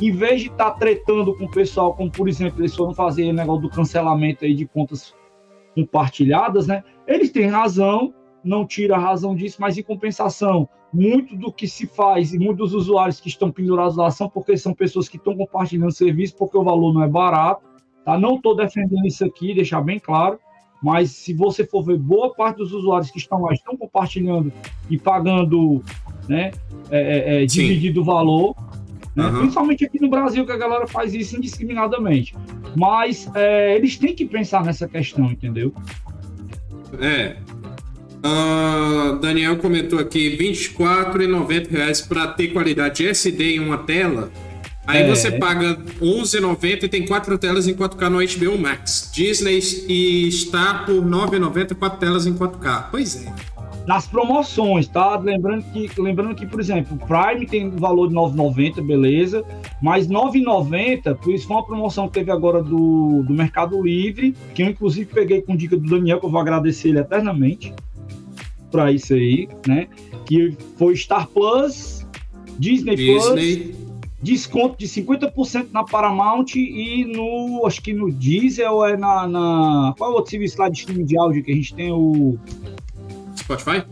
em 0.01 0.13
vez 0.13 0.43
de 0.43 0.49
estar 0.49 0.73
tá 0.73 0.79
tretando 0.79 1.35
com 1.37 1.45
o 1.45 1.51
pessoal, 1.51 1.95
como 1.95 2.11
por 2.11 2.29
exemplo, 2.29 2.61
eles 2.61 2.75
foram 2.75 2.95
fazer 2.95 3.31
o 3.31 3.33
negócio 3.33 3.63
do 3.63 3.71
cancelamento 3.71 4.45
aí 4.45 4.55
de 4.55 4.67
contas 4.67 5.15
compartilhadas, 5.75 6.67
né? 6.67 6.83
Eles 7.07 7.31
têm 7.31 7.47
razão, 7.47 8.13
não 8.45 8.67
tira 8.67 8.97
a 8.97 8.99
razão 8.99 9.35
disso, 9.35 9.59
mas 9.61 9.77
em 9.77 9.83
compensação, 9.83 10.69
muito 10.93 11.37
do 11.37 11.53
que 11.53 11.69
se 11.69 11.87
faz 11.87 12.33
e 12.35 12.39
muitos 12.39 12.73
dos 12.73 12.83
usuários 12.83 13.21
que 13.21 13.29
estão 13.29 13.51
pendurados 13.51 13.97
lá 13.97 14.11
são 14.11 14.29
porque 14.29 14.57
são 14.57 14.75
pessoas 14.75 15.09
que 15.09 15.17
estão 15.17 15.37
compartilhando 15.37 15.93
serviço 15.93 16.37
porque 16.37 16.57
o 16.57 16.65
valor 16.65 16.93
não 16.93 17.03
é 17.03 17.09
barato. 17.09 17.63
Tá? 18.05 18.19
Não 18.19 18.37
estou 18.37 18.57
defendendo 18.57 19.07
isso 19.07 19.25
aqui, 19.25 19.55
deixar 19.55 19.83
bem 19.83 19.99
claro, 19.99 20.39
mas 20.83 21.11
se 21.11 21.35
você 21.35 21.65
for 21.65 21.83
ver, 21.83 21.99
boa 21.99 22.35
parte 22.35 22.57
dos 22.57 22.73
usuários 22.73 23.11
que 23.11 23.19
estão 23.19 23.43
lá 23.43 23.53
estão 23.53 23.77
compartilhando 23.77 24.53
e 24.89 24.99
pagando, 24.99 25.85
né, 26.27 26.51
é, 26.91 27.01
é, 27.01 27.43
é 27.43 27.47
dividido 27.47 28.01
o 28.01 28.05
valor, 28.05 28.57
né? 29.15 29.27
uhum. 29.27 29.41
principalmente 29.41 29.85
aqui 29.85 30.01
no 30.01 30.09
Brasil 30.09 30.47
que 30.47 30.53
a 30.53 30.57
galera 30.57 30.87
faz 30.87 31.13
isso 31.13 31.37
indiscriminadamente. 31.37 32.35
Mas 32.77 33.31
é, 33.35 33.77
eles 33.77 33.99
têm 33.99 34.15
que 34.15 34.25
pensar 34.25 34.65
nessa 34.65 34.89
questão, 34.89 35.31
entendeu? 35.31 35.75
É, 36.99 37.37
Uh, 38.21 39.19
Daniel 39.19 39.57
comentou 39.57 39.99
aqui 39.99 40.37
R$24,90 40.37 42.07
para 42.07 42.27
ter 42.29 42.49
qualidade 42.49 43.07
SD 43.07 43.57
em 43.57 43.61
uma 43.61 43.79
tela. 43.79 44.31
Aí 44.87 45.03
é. 45.03 45.09
você 45.09 45.31
paga 45.31 45.79
R$11,90 46.01 46.83
e 46.83 46.89
tem 46.89 47.07
quatro 47.07 47.39
telas 47.39 47.67
em 47.67 47.75
4K 47.75 48.09
no 48.09 48.19
HBO 48.19 48.59
Max. 48.59 49.11
Disney 49.15 49.59
está 49.59 50.83
por 50.85 50.97
R$9,90 50.97 51.75
quatro 51.77 51.99
telas 51.99 52.27
em 52.27 52.35
4K. 52.35 52.89
Pois 52.91 53.25
é. 53.25 53.33
Nas 53.87 54.07
promoções, 54.07 54.87
tá? 54.87 55.17
Lembrando 55.17 55.65
que, 55.73 55.91
lembrando 55.99 56.35
que 56.35 56.47
por 56.47 56.61
exemplo, 56.61 56.97
o 56.97 57.07
Prime 57.07 57.47
tem 57.47 57.71
valor 57.71 58.09
de 58.09 58.15
9,90, 58.15 58.85
beleza. 58.85 59.45
Mas 59.81 60.07
9,90, 60.07 61.15
por 61.17 61.33
isso 61.33 61.47
foi 61.47 61.57
uma 61.57 61.67
promoção 61.67 62.07
que 62.07 62.15
teve 62.15 62.31
agora 62.31 62.63
do, 62.63 63.23
do 63.23 63.33
Mercado 63.33 63.81
Livre, 63.83 64.35
que 64.55 64.63
eu 64.63 64.67
inclusive 64.67 65.13
peguei 65.13 65.41
com 65.41 65.57
dica 65.57 65.77
do 65.77 65.89
Daniel, 65.89 66.21
que 66.21 66.27
eu 66.27 66.31
vou 66.31 66.41
agradecer 66.41 66.91
ele 66.91 66.99
eternamente 66.99 67.73
para 68.71 68.93
isso 68.93 69.15
aí, 69.15 69.49
né? 69.67 69.89
Que 70.27 70.57
foi 70.77 70.97
Star 70.97 71.27
Plus, 71.29 72.07
Disney, 72.59 72.97
Disney. 72.97 73.57
Plus, 73.57 73.91
desconto 74.23 74.77
de 74.79 74.87
50% 74.87 75.69
na 75.73 75.83
Paramount 75.83 76.55
e 76.55 77.05
no, 77.07 77.67
acho 77.67 77.81
que 77.81 77.93
no 77.93 78.13
Diesel 78.13 78.85
é 78.85 78.97
na, 78.97 79.27
na 79.27 79.95
qual 79.97 80.11
é 80.11 80.13
o 80.13 80.17
outro 80.17 80.31
serviço 80.31 80.59
lá 80.59 80.69
de 80.69 80.79
streaming 80.79 81.07
de 81.07 81.19
áudio 81.19 81.43
que 81.43 81.53
a 81.53 81.55
gente 81.55 81.75
tem 81.75 81.91
o 81.91 82.39
Spotify? 83.37 83.83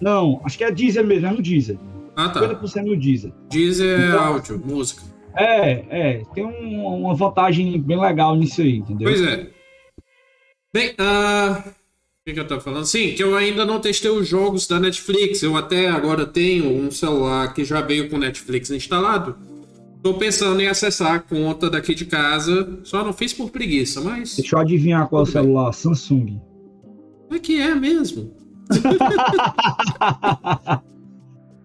Não, 0.00 0.40
acho 0.44 0.58
que 0.58 0.64
é 0.64 0.70
Deezer 0.70 1.04
mesmo, 1.04 1.26
é 1.26 1.30
no 1.30 1.42
Deezer. 1.42 1.78
Ah, 2.16 2.28
tá. 2.28 2.40
50% 2.40 2.84
no 2.84 2.96
Deezer. 2.96 3.32
Deezer 3.50 4.00
é 4.00 4.08
então, 4.08 4.24
áudio, 4.24 4.62
música. 4.64 5.02
É, 5.36 5.84
é, 5.90 6.22
tem 6.34 6.44
um, 6.44 6.86
uma 6.86 7.14
vantagem 7.14 7.80
bem 7.80 8.00
legal 8.00 8.36
nisso 8.36 8.60
aí, 8.60 8.76
entendeu? 8.76 9.08
Pois 9.08 9.22
é. 9.22 9.50
Bem, 10.72 10.90
uh, 10.90 11.70
que, 12.24 12.32
que 12.32 12.40
eu 12.40 12.46
tô 12.46 12.58
falando? 12.58 12.86
Sim, 12.86 13.12
que 13.12 13.22
eu 13.22 13.36
ainda 13.36 13.66
não 13.66 13.78
testei 13.78 14.10
os 14.10 14.26
jogos 14.26 14.66
da 14.66 14.80
Netflix. 14.80 15.42
Eu 15.42 15.58
até 15.58 15.90
agora 15.90 16.24
tenho 16.24 16.70
um 16.70 16.90
celular 16.90 17.52
que 17.52 17.66
já 17.66 17.82
veio 17.82 18.08
com 18.08 18.16
Netflix 18.16 18.70
instalado. 18.70 19.36
Tô 20.02 20.14
pensando 20.14 20.58
em 20.60 20.66
acessar 20.66 21.16
a 21.16 21.18
conta 21.18 21.68
daqui 21.68 21.94
de 21.94 22.06
casa. 22.06 22.80
Só 22.82 23.04
não 23.04 23.12
fiz 23.12 23.34
por 23.34 23.50
preguiça, 23.50 24.00
mas. 24.00 24.36
Deixa 24.36 24.56
eu 24.56 24.60
adivinhar 24.60 25.06
qual 25.06 25.24
o 25.24 25.26
celular. 25.26 25.70
Samsung. 25.72 26.40
É 27.30 27.38
que 27.38 27.60
é 27.60 27.74
mesmo. 27.74 28.32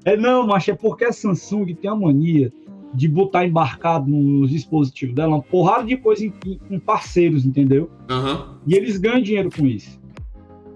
é 0.04 0.18
não, 0.18 0.46
mas 0.46 0.68
é 0.68 0.74
porque 0.74 1.06
a 1.06 1.14
Samsung 1.14 1.74
tem 1.74 1.90
a 1.90 1.96
mania 1.96 2.52
de 2.94 3.08
botar 3.08 3.46
embarcado 3.46 4.10
nos 4.10 4.50
dispositivos 4.50 5.16
dela 5.16 5.36
uma 5.36 5.42
porrada 5.42 5.86
de 5.86 5.96
coisa 5.96 6.26
em, 6.26 6.34
em 6.70 6.80
parceiros, 6.80 7.46
entendeu? 7.46 7.90
Uhum. 8.10 8.58
E 8.68 8.76
eles 8.76 8.98
ganham 8.98 9.22
dinheiro 9.22 9.50
com 9.56 9.66
isso. 9.66 9.99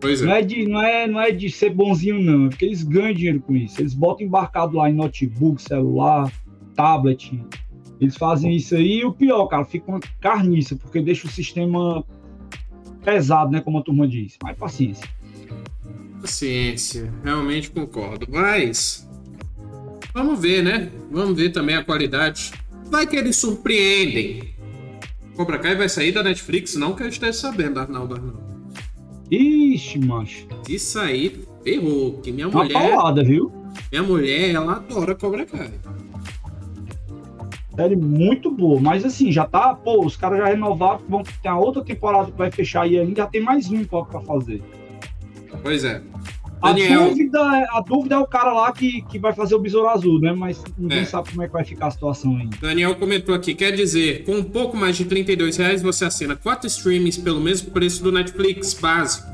Pois 0.03 0.22
é. 0.22 0.25
Não, 0.25 0.33
é 0.33 0.41
de, 0.41 0.67
não, 0.67 0.83
é, 0.83 1.07
não 1.07 1.22
é 1.22 1.31
de 1.31 1.50
ser 1.50 1.69
bonzinho, 1.69 2.22
não. 2.22 2.48
É 2.48 2.50
porque 2.50 2.65
eles 2.65 2.83
ganham 2.83 3.13
dinheiro 3.13 3.39
com 3.39 3.55
isso. 3.55 3.81
Eles 3.81 3.93
botam 3.93 4.27
embarcado 4.27 4.75
lá 4.75 4.89
em 4.89 4.93
notebook, 4.93 5.62
celular, 5.62 6.29
tablet. 6.75 7.41
Eles 8.01 8.17
fazem 8.17 8.53
isso 8.53 8.75
aí. 8.75 9.00
E 9.00 9.05
o 9.05 9.13
pior, 9.13 9.48
cara, 9.48 9.63
fica 9.63 9.89
uma 9.89 10.01
carniça, 10.19 10.75
porque 10.75 11.01
deixa 11.01 11.25
o 11.25 11.31
sistema 11.31 12.03
pesado, 13.01 13.50
né? 13.50 13.62
Como 13.62 13.79
a 13.79 13.81
turma 13.81 14.05
diz. 14.05 14.38
Mas 14.43 14.57
paciência. 14.57 15.07
Paciência, 16.19 17.10
realmente 17.24 17.72
concordo. 17.72 18.27
Mas. 18.29 19.10
Vamos 20.13 20.38
ver, 20.38 20.63
né? 20.63 20.91
Vamos 21.10 21.38
ver 21.38 21.51
também 21.51 21.77
a 21.77 21.83
qualidade. 21.83 22.51
Vai 22.91 23.07
que 23.07 23.15
eles 23.15 23.38
surpreendem. 23.38 24.53
Cobra 25.33 25.57
Kai 25.57 25.77
vai 25.77 25.88
sair 25.88 26.12
da 26.12 26.22
Netflix, 26.22 26.75
não 26.75 26.93
que 26.93 27.03
eu 27.03 27.07
esteja 27.07 27.33
sabendo, 27.33 27.79
Arnaldo 27.79 28.15
Arnaldo. 28.15 28.52
Ixi, 29.35 29.99
macho. 29.99 30.47
Isso 30.69 30.99
aí 30.99 31.43
ferrou, 31.63 32.19
que 32.19 32.31
minha 32.31 32.47
Uma 32.47 32.63
mulher. 32.63 32.91
Paulada, 32.91 33.23
viu? 33.23 33.51
Minha 33.91 34.03
mulher, 34.03 34.53
ela 34.53 34.73
adora 34.73 35.15
Cobra 35.15 35.45
Kai. 35.45 35.71
Série 37.75 37.95
muito 37.95 38.51
boa, 38.51 38.79
mas 38.79 39.03
assim, 39.03 39.31
já 39.31 39.47
tá, 39.47 39.73
pô, 39.73 40.05
os 40.05 40.15
caras 40.15 40.37
já 40.37 40.45
renovaram, 40.45 41.01
vão 41.09 41.23
ter 41.23 41.47
a 41.47 41.57
outra 41.57 41.83
temporada 41.83 42.31
que 42.31 42.37
vai 42.37 42.51
fechar 42.51 42.83
aí 42.83 42.99
ainda, 42.99 43.25
tem 43.25 43.41
mais 43.41 43.71
um 43.71 43.83
pra 43.83 44.21
fazer. 44.21 44.61
Pois 45.63 45.83
é. 45.83 45.99
Daniel... 46.63 47.03
A, 47.03 47.08
dúvida, 47.10 47.39
é, 47.39 47.77
a 47.77 47.82
dúvida 47.82 48.15
é 48.15 48.17
o 48.17 48.25
cara 48.25 48.53
lá 48.53 48.72
que, 48.72 49.01
que 49.03 49.20
vai 49.20 49.34
fazer 49.34 49.55
o 49.55 49.60
Besouro 49.60 49.89
Azul, 49.89 50.20
né? 50.20 50.32
Mas 50.32 50.63
ninguém 50.77 51.00
é. 51.00 51.05
sabe 51.05 51.29
como 51.29 51.43
é 51.43 51.48
que 51.48 51.53
vai 51.53 51.65
ficar 51.65 51.88
a 51.88 51.91
situação 51.91 52.38
ainda. 52.38 52.58
Daniel 52.62 52.96
comentou 52.96 53.36
aqui, 53.36 53.53
quer 53.53 53.72
dizer, 53.72 54.24
com 54.24 54.36
um 54.36 54.43
pouco 54.43 54.77
mais 54.77 54.96
de 54.96 55.05
32 55.05 55.58
reais 55.58 55.82
você 55.82 56.05
assina 56.05 56.36
quatro 56.36 56.67
streams 56.67 57.20
pelo 57.20 57.41
mesmo 57.41 57.72
preço 57.72 58.03
do 58.03 58.12
Netflix 58.12 58.74
básico. 58.74 59.27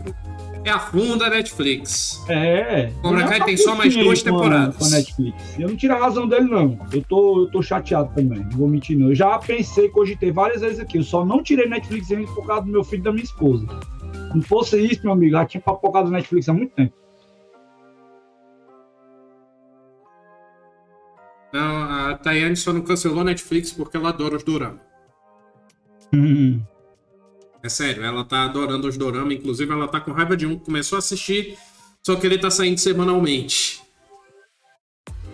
É 0.66 0.72
a 0.72 0.80
funda 0.80 1.30
Netflix. 1.30 2.24
É. 2.28 2.92
Cobra 3.02 3.26
Kai 3.28 3.44
tem 3.44 3.58
só 3.58 3.76
mais 3.76 3.96
duas 3.96 4.22
temporadas. 4.22 4.76
Com 4.76 4.86
a 4.86 4.90
Netflix. 4.90 5.58
Eu 5.58 5.70
não 5.70 5.76
tiro 5.76 5.94
a 5.94 5.98
razão 5.98 6.28
dele, 6.28 6.50
não. 6.50 6.78
Eu 6.92 7.02
tô, 7.02 7.44
eu 7.44 7.52
tô 7.52 7.62
chateado 7.62 8.14
também. 8.14 8.40
Não 8.40 8.58
vou 8.58 8.68
mentir, 8.68 8.98
não. 8.98 9.10
Eu 9.10 9.16
já 9.16 9.38
pensei, 9.40 9.88
cogitei 9.90 10.32
várias 10.32 10.62
vezes 10.62 10.80
aqui. 10.80 10.98
Eu 10.98 11.04
só 11.04 11.26
não 11.26 11.42
tirei 11.42 11.68
Netflix 11.68 12.10
por 12.36 12.46
causa 12.46 12.66
do 12.66 12.72
meu 12.72 12.84
filho 12.84 13.00
e 13.00 13.04
da 13.04 13.12
minha 13.12 13.24
esposa. 13.24 13.66
Não 14.34 14.42
fosse 14.42 14.80
isso, 14.80 15.02
meu 15.04 15.14
amigo, 15.14 15.32
já 15.32 15.46
tinha 15.46 15.62
papocado 15.62 16.12
Netflix 16.12 16.50
há 16.50 16.54
muito 16.54 16.74
tempo. 16.76 16.94
Não, 21.52 21.84
a 21.84 22.18
Tayane 22.18 22.56
só 22.56 22.72
não 22.72 22.82
cancelou 22.82 23.22
a 23.22 23.24
Netflix 23.24 23.72
porque 23.72 23.98
ela 23.98 24.10
adora 24.10 24.36
os 24.36 24.44
dorama. 24.44 24.80
Hum. 26.14 26.62
É 27.62 27.70
sério, 27.70 28.04
ela 28.04 28.24
tá 28.24 28.46
adorando 28.46 28.88
os 28.88 28.98
dorama. 28.98 29.34
Inclusive, 29.34 29.72
ela 29.72 29.88
tá 29.88 30.00
com 30.00 30.12
raiva 30.12 30.38
de 30.38 30.46
um 30.46 30.58
que 30.58 30.66
começou 30.66 30.96
a 30.96 31.00
assistir, 31.00 31.58
só 32.04 32.16
que 32.16 32.26
ele 32.26 32.38
tá 32.38 32.50
saindo 32.50 32.80
semanalmente. 32.80 33.82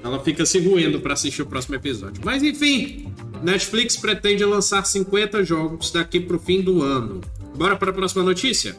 Ela 0.04 0.20
fica 0.20 0.46
se 0.46 0.60
roendo 0.60 1.00
pra 1.00 1.14
assistir 1.14 1.42
o 1.42 1.48
próximo 1.48 1.76
episódio. 1.76 2.22
Mas 2.24 2.44
enfim, 2.44 3.12
Netflix 3.42 3.98
pretende 3.98 4.46
lançar 4.46 4.86
50 4.86 5.44
jogos 5.44 5.92
daqui 5.92 6.20
pro 6.20 6.40
fim 6.40 6.62
do 6.62 6.84
ano. 6.84 7.22
Bora 7.56 7.76
para 7.76 7.90
a 7.90 7.94
próxima 7.94 8.24
notícia? 8.24 8.76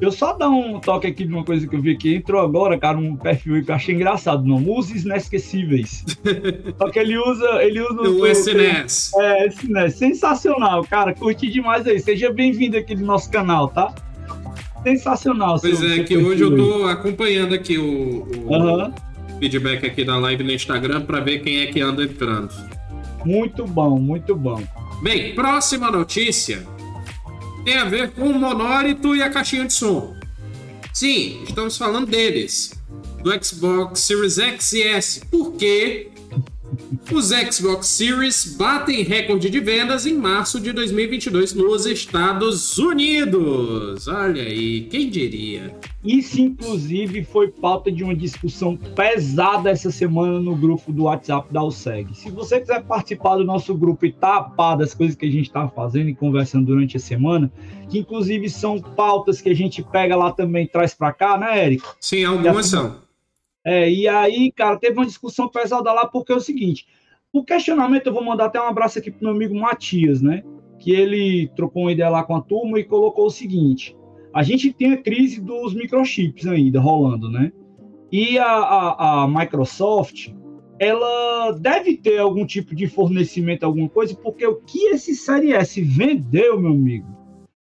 Eu 0.00 0.10
só 0.10 0.32
dar 0.32 0.48
um 0.48 0.80
toque 0.80 1.06
aqui 1.06 1.24
de 1.24 1.32
uma 1.32 1.44
coisa 1.44 1.66
que 1.66 1.74
eu 1.74 1.80
vi 1.80 1.92
aqui. 1.92 2.14
Entrou 2.16 2.40
agora, 2.40 2.78
cara, 2.78 2.98
um 2.98 3.16
perfil 3.16 3.64
que 3.64 3.70
eu 3.70 3.74
achei 3.74 3.94
engraçado. 3.94 4.44
Não, 4.44 4.56
uses 4.68 5.04
inesquecíveis. 5.04 6.04
só 6.78 6.90
que 6.90 6.98
ele 6.98 7.16
usa. 7.16 7.62
Ele 7.62 7.80
usa 7.80 8.02
o 8.02 8.26
SNES. 8.26 9.12
É, 9.14 9.46
SNES. 9.48 9.94
Sensacional, 9.94 10.84
cara. 10.84 11.14
Curti 11.14 11.48
demais 11.48 11.86
aí. 11.86 11.98
Seja 12.00 12.32
bem-vindo 12.32 12.76
aqui 12.76 12.94
no 12.94 13.06
nosso 13.06 13.30
canal, 13.30 13.68
tá? 13.68 13.94
Sensacional. 14.82 15.58
Pois 15.60 15.78
seu, 15.78 15.88
é, 15.88 15.94
seu 15.96 16.04
que 16.04 16.16
hoje 16.16 16.42
eu 16.42 16.56
tô 16.56 16.86
acompanhando 16.86 17.54
aqui 17.54 17.78
o, 17.78 18.26
o 18.46 18.56
uhum. 18.56 18.92
feedback 19.38 19.86
aqui 19.86 20.04
da 20.04 20.18
live 20.18 20.42
no 20.42 20.52
Instagram 20.52 21.02
para 21.02 21.20
ver 21.20 21.38
quem 21.38 21.60
é 21.60 21.66
que 21.66 21.80
anda 21.80 22.02
entrando. 22.02 22.52
Muito 23.24 23.64
bom, 23.64 23.98
muito 23.98 24.34
bom. 24.34 24.62
Bem, 25.02 25.34
próxima 25.34 25.90
notícia 25.90 26.73
tem 27.64 27.78
a 27.78 27.84
ver 27.84 28.10
com 28.10 28.28
o 28.28 28.38
monólito 28.38 29.16
e 29.16 29.22
a 29.22 29.30
caixinha 29.30 29.64
de 29.64 29.72
som. 29.72 30.14
Sim, 30.92 31.42
estamos 31.48 31.76
falando 31.76 32.06
deles, 32.06 32.72
do 33.22 33.44
Xbox 33.44 34.00
Series 34.00 34.38
X 34.38 34.72
e 34.74 34.82
S, 34.82 35.20
porque 35.30 36.10
os 37.12 37.28
Xbox 37.28 37.86
Series 37.86 38.56
batem 38.56 39.02
recorde 39.02 39.50
de 39.50 39.60
vendas 39.60 40.06
em 40.06 40.14
março 40.14 40.60
de 40.60 40.72
2022 40.72 41.54
nos 41.54 41.86
Estados 41.86 42.76
Unidos. 42.78 44.06
Olha 44.08 44.42
aí, 44.42 44.82
quem 44.82 45.10
diria? 45.10 45.74
Isso, 46.04 46.40
inclusive, 46.40 47.24
foi 47.24 47.48
pauta 47.48 47.90
de 47.90 48.04
uma 48.04 48.14
discussão 48.14 48.76
pesada 48.76 49.70
essa 49.70 49.90
semana 49.90 50.38
no 50.38 50.54
grupo 50.54 50.92
do 50.92 51.04
WhatsApp 51.04 51.52
da 51.52 51.62
USEG. 51.64 52.14
Se 52.14 52.30
você 52.30 52.60
quiser 52.60 52.82
participar 52.82 53.36
do 53.36 53.44
nosso 53.44 53.74
grupo 53.74 54.04
e 54.04 54.12
tapar 54.12 54.76
das 54.76 54.92
coisas 54.92 55.16
que 55.16 55.24
a 55.24 55.30
gente 55.30 55.46
está 55.46 55.66
fazendo 55.68 56.10
e 56.10 56.14
conversando 56.14 56.66
durante 56.66 56.96
a 56.98 57.00
semana, 57.00 57.50
que 57.88 57.98
inclusive 57.98 58.50
são 58.50 58.78
pautas 58.78 59.40
que 59.40 59.48
a 59.48 59.54
gente 59.54 59.82
pega 59.82 60.14
lá 60.14 60.30
também 60.30 60.64
e 60.64 60.68
traz 60.68 60.92
para 60.92 61.12
cá, 61.12 61.38
né, 61.38 61.64
Érico? 61.64 61.96
Sim, 62.00 62.24
algumas 62.24 62.66
são. 62.66 63.03
É, 63.64 63.90
e 63.90 64.06
aí, 64.06 64.52
cara, 64.52 64.78
teve 64.78 64.98
uma 64.98 65.06
discussão 65.06 65.48
pesada 65.48 65.90
lá, 65.92 66.06
porque 66.06 66.32
é 66.32 66.36
o 66.36 66.40
seguinte: 66.40 66.86
o 67.32 67.42
questionamento, 67.42 68.06
eu 68.06 68.12
vou 68.12 68.22
mandar 68.24 68.46
até 68.46 68.60
um 68.60 68.66
abraço 68.66 68.98
aqui 68.98 69.10
pro 69.10 69.24
meu 69.24 69.32
amigo 69.32 69.54
Matias, 69.54 70.20
né? 70.20 70.42
Que 70.78 70.92
ele 70.92 71.50
trocou 71.56 71.84
uma 71.84 71.92
ideia 71.92 72.10
lá 72.10 72.22
com 72.22 72.36
a 72.36 72.42
turma 72.42 72.78
e 72.78 72.84
colocou 72.84 73.26
o 73.26 73.30
seguinte: 73.30 73.96
a 74.34 74.42
gente 74.42 74.72
tem 74.72 74.92
a 74.92 75.02
crise 75.02 75.40
dos 75.40 75.74
microchips 75.74 76.46
ainda 76.46 76.78
rolando, 76.78 77.30
né? 77.30 77.50
E 78.12 78.38
a, 78.38 78.46
a, 78.46 79.22
a 79.22 79.28
Microsoft, 79.28 80.28
ela 80.78 81.52
deve 81.52 81.96
ter 81.96 82.18
algum 82.18 82.44
tipo 82.44 82.74
de 82.74 82.86
fornecimento, 82.86 83.64
alguma 83.64 83.88
coisa, 83.88 84.14
porque 84.14 84.46
o 84.46 84.56
que 84.56 84.88
esse 84.88 85.16
Série 85.16 85.52
S 85.52 85.80
vendeu, 85.80 86.60
meu 86.60 86.70
amigo, 86.70 87.08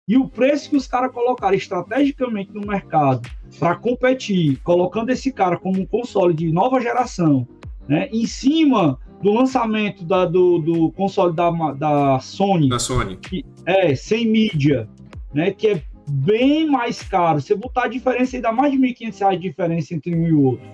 e 0.08 0.16
o 0.16 0.28
preço 0.28 0.70
que 0.70 0.76
os 0.76 0.88
caras 0.88 1.12
colocaram 1.12 1.54
estrategicamente 1.54 2.52
no 2.52 2.62
mercado 2.62 3.28
para 3.58 3.74
competir, 3.76 4.58
colocando 4.62 5.10
esse 5.10 5.32
cara 5.32 5.56
como 5.58 5.80
um 5.80 5.86
console 5.86 6.34
de 6.34 6.50
nova 6.52 6.80
geração, 6.80 7.46
né, 7.88 8.08
em 8.12 8.26
cima 8.26 8.98
do 9.22 9.32
lançamento 9.32 10.04
da, 10.04 10.24
do, 10.24 10.58
do 10.58 10.92
console 10.92 11.34
da, 11.34 11.50
da 11.72 12.20
Sony, 12.20 12.68
da 12.68 12.78
Sony. 12.78 13.16
Que, 13.16 13.44
é, 13.66 13.94
sem 13.94 14.26
mídia, 14.26 14.88
né, 15.34 15.50
que 15.50 15.68
é 15.68 15.82
bem 16.08 16.68
mais 16.68 17.02
caro. 17.02 17.40
Você 17.40 17.54
botar 17.54 17.84
a 17.84 17.88
diferença 17.88 18.36
aí, 18.36 18.42
dá 18.42 18.52
mais 18.52 18.72
de 18.72 18.78
R$ 18.78 18.94
1.500 18.94 19.30
de 19.32 19.38
diferença 19.38 19.94
entre 19.94 20.14
um 20.14 20.26
e 20.26 20.32
o 20.32 20.42
outro. 20.42 20.66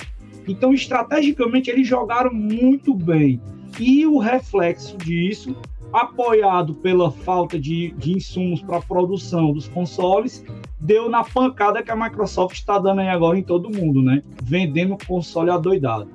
Então, 0.49 0.73
estrategicamente, 0.73 1.71
eles 1.71 1.87
jogaram 1.87 2.33
muito 2.33 2.95
bem. 2.95 3.41
E 3.81 4.07
o 4.07 4.19
reflexo 4.19 4.97
disso 4.97 5.57
apoiado 5.92 6.75
pela 6.75 7.11
falta 7.11 7.59
de, 7.59 7.92
de 7.92 8.12
insumos 8.12 8.62
para 8.62 8.79
a 8.79 8.83
produção 8.83 9.53
dos 9.53 9.68
consoles, 9.68 10.44
deu 10.79 11.09
na 11.09 11.25
pancada 11.25 11.83
que 11.83 11.90
a 11.90 11.96
Microsoft 11.96 12.57
está 12.57 12.79
dando 12.79 13.01
aí 13.01 13.09
agora 13.09 13.38
em 13.38 13.42
todo 13.42 13.70
mundo, 13.70 14.03
né? 14.03 14.22
Vendendo 14.42 14.96
console 15.07 15.51
adoidado. 15.51 16.09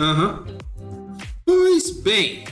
Aham. 0.00 0.44
Uhum. 0.46 0.58
Pois 1.44 1.90
bem, 2.00 2.44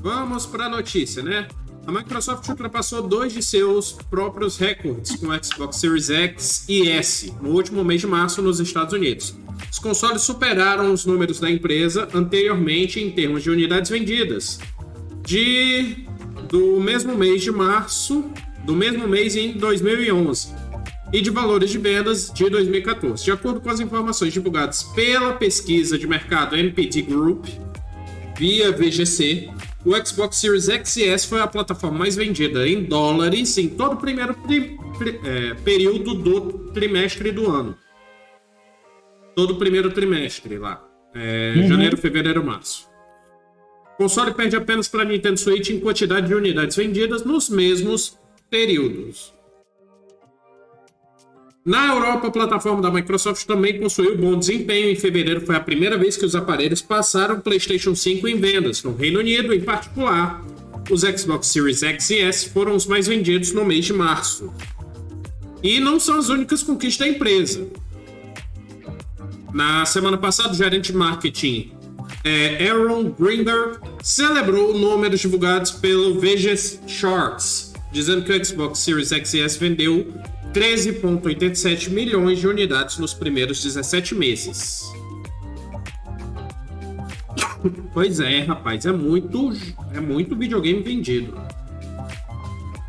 vamos 0.00 0.46
para 0.46 0.66
a 0.66 0.68
notícia, 0.68 1.22
né? 1.22 1.48
A 1.84 1.90
Microsoft 1.90 2.48
ultrapassou 2.48 3.02
dois 3.02 3.32
de 3.32 3.42
seus 3.42 3.92
próprios 4.08 4.56
recordes 4.56 5.16
com 5.16 5.26
o 5.26 5.44
Xbox 5.44 5.78
Series 5.78 6.10
X 6.10 6.64
e 6.68 6.88
S 6.88 7.32
no 7.42 7.50
último 7.50 7.84
mês 7.84 8.00
de 8.00 8.06
março 8.06 8.40
nos 8.40 8.60
Estados 8.60 8.94
Unidos. 8.94 9.34
Os 9.70 9.80
consoles 9.80 10.22
superaram 10.22 10.92
os 10.92 11.04
números 11.04 11.40
da 11.40 11.50
empresa 11.50 12.08
anteriormente 12.14 13.00
em 13.00 13.10
termos 13.10 13.42
de 13.42 13.50
unidades 13.50 13.90
vendidas, 13.90 14.60
de 15.26 16.06
do 16.48 16.78
mesmo 16.80 17.16
mês 17.16 17.42
de 17.42 17.50
março, 17.50 18.30
do 18.64 18.76
mesmo 18.76 19.08
mês 19.08 19.34
em 19.34 19.52
2011, 19.52 20.54
e 21.12 21.20
de 21.20 21.30
valores 21.30 21.70
de 21.70 21.78
vendas 21.78 22.30
de 22.32 22.48
2014. 22.48 23.24
De 23.24 23.32
acordo 23.32 23.60
com 23.60 23.70
as 23.70 23.80
informações 23.80 24.32
divulgadas 24.32 24.82
pela 24.82 25.32
pesquisa 25.32 25.98
de 25.98 26.06
mercado 26.06 26.56
NPD 26.56 27.02
Group 27.02 27.46
via 28.38 28.70
VGC, 28.70 29.50
o 29.84 30.06
Xbox 30.06 30.36
Series 30.36 30.68
X 30.68 30.96
e 30.96 31.08
S 31.08 31.26
foi 31.26 31.40
a 31.40 31.46
plataforma 31.46 31.98
mais 31.98 32.14
vendida 32.14 32.66
em 32.68 32.84
dólares 32.84 33.58
em 33.58 33.68
todo 33.68 33.94
o 33.94 33.96
primeiro 33.96 34.34
pri, 34.34 34.78
pri, 34.96 35.20
é, 35.24 35.54
período 35.54 36.14
do 36.14 36.70
trimestre 36.72 37.32
do 37.32 37.50
ano. 37.50 37.76
Todo 39.34 39.54
o 39.54 39.58
primeiro 39.58 39.90
trimestre 39.90 40.58
lá. 40.58 40.86
É, 41.14 41.54
uhum. 41.56 41.68
Janeiro, 41.68 41.96
fevereiro, 41.96 42.44
março. 42.44 42.88
O 43.94 43.96
console 43.96 44.32
perde 44.34 44.56
apenas 44.56 44.88
para 44.88 45.04
Nintendo 45.04 45.38
Switch 45.38 45.70
em 45.70 45.80
quantidade 45.80 46.28
de 46.28 46.34
unidades 46.34 46.76
vendidas 46.76 47.24
nos 47.24 47.48
mesmos 47.48 48.18
períodos. 48.48 49.34
Na 51.64 51.86
Europa, 51.94 52.26
a 52.26 52.30
plataforma 52.30 52.82
da 52.82 52.90
Microsoft 52.90 53.46
também 53.46 53.78
possuiu 53.78 54.18
bom 54.18 54.36
desempenho. 54.36 54.90
Em 54.90 54.96
fevereiro 54.96 55.46
foi 55.46 55.54
a 55.54 55.60
primeira 55.60 55.96
vez 55.96 56.16
que 56.16 56.26
os 56.26 56.34
aparelhos 56.34 56.82
passaram 56.82 57.40
PlayStation 57.40 57.94
5 57.94 58.26
em 58.26 58.36
vendas. 58.36 58.82
No 58.82 58.96
Reino 58.96 59.20
Unido, 59.20 59.54
em 59.54 59.60
particular, 59.60 60.42
os 60.90 61.02
Xbox 61.02 61.46
Series 61.46 61.84
X 61.84 62.10
e 62.10 62.18
S 62.18 62.50
foram 62.50 62.74
os 62.74 62.84
mais 62.86 63.06
vendidos 63.06 63.52
no 63.52 63.64
mês 63.64 63.84
de 63.84 63.92
março. 63.92 64.52
E 65.62 65.78
não 65.78 66.00
são 66.00 66.18
as 66.18 66.28
únicas 66.28 66.64
conquistas 66.64 67.06
da 67.06 67.14
empresa. 67.14 67.68
Na 69.54 69.86
semana 69.86 70.18
passada, 70.18 70.50
o 70.50 70.54
gerente 70.54 70.90
de 70.90 70.98
marketing 70.98 71.70
é, 72.24 72.68
Aaron 72.68 73.14
Greenberg 73.18 73.78
celebrou 74.02 74.76
números 74.76 75.20
divulgados 75.20 75.70
pelo 75.70 76.18
Vegas 76.18 76.80
Charts, 76.88 77.72
dizendo 77.92 78.24
que 78.24 78.32
o 78.32 78.44
Xbox 78.44 78.80
Series 78.80 79.12
X 79.12 79.34
e 79.34 79.40
S 79.40 79.58
vendeu 79.58 80.12
13,87 80.52 81.90
milhões 81.90 82.38
de 82.38 82.46
unidades 82.46 82.98
nos 82.98 83.14
primeiros 83.14 83.62
17 83.62 84.14
meses. 84.14 84.90
Pois 87.94 88.18
é, 88.18 88.40
rapaz, 88.40 88.84
é 88.86 88.90
muito, 88.90 89.52
é 89.94 90.00
muito 90.00 90.34
videogame 90.34 90.82
vendido. 90.82 91.40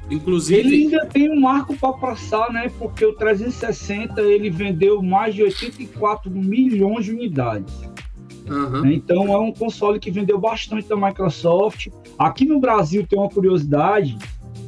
Inclusive. 0.09 0.59
Ele 0.59 0.75
ainda 0.83 1.05
tem 1.05 1.29
um 1.29 1.39
marco 1.39 1.75
para 1.75 1.93
passar, 1.93 2.51
né? 2.51 2.71
Porque 2.79 3.05
o 3.05 3.13
360 3.13 4.21
ele 4.21 4.49
vendeu 4.49 5.01
mais 5.01 5.35
de 5.35 5.43
84 5.43 6.31
milhões 6.31 7.05
de 7.05 7.11
unidades. 7.11 7.73
Uhum. 8.47 8.85
Então 8.91 9.31
é 9.31 9.37
um 9.37 9.51
console 9.51 9.99
que 9.99 10.11
vendeu 10.11 10.39
bastante 10.39 10.87
da 10.87 10.95
Microsoft. 10.95 11.87
Aqui 12.17 12.45
no 12.45 12.59
Brasil 12.59 13.05
tem 13.07 13.17
uma 13.17 13.29
curiosidade 13.29 14.17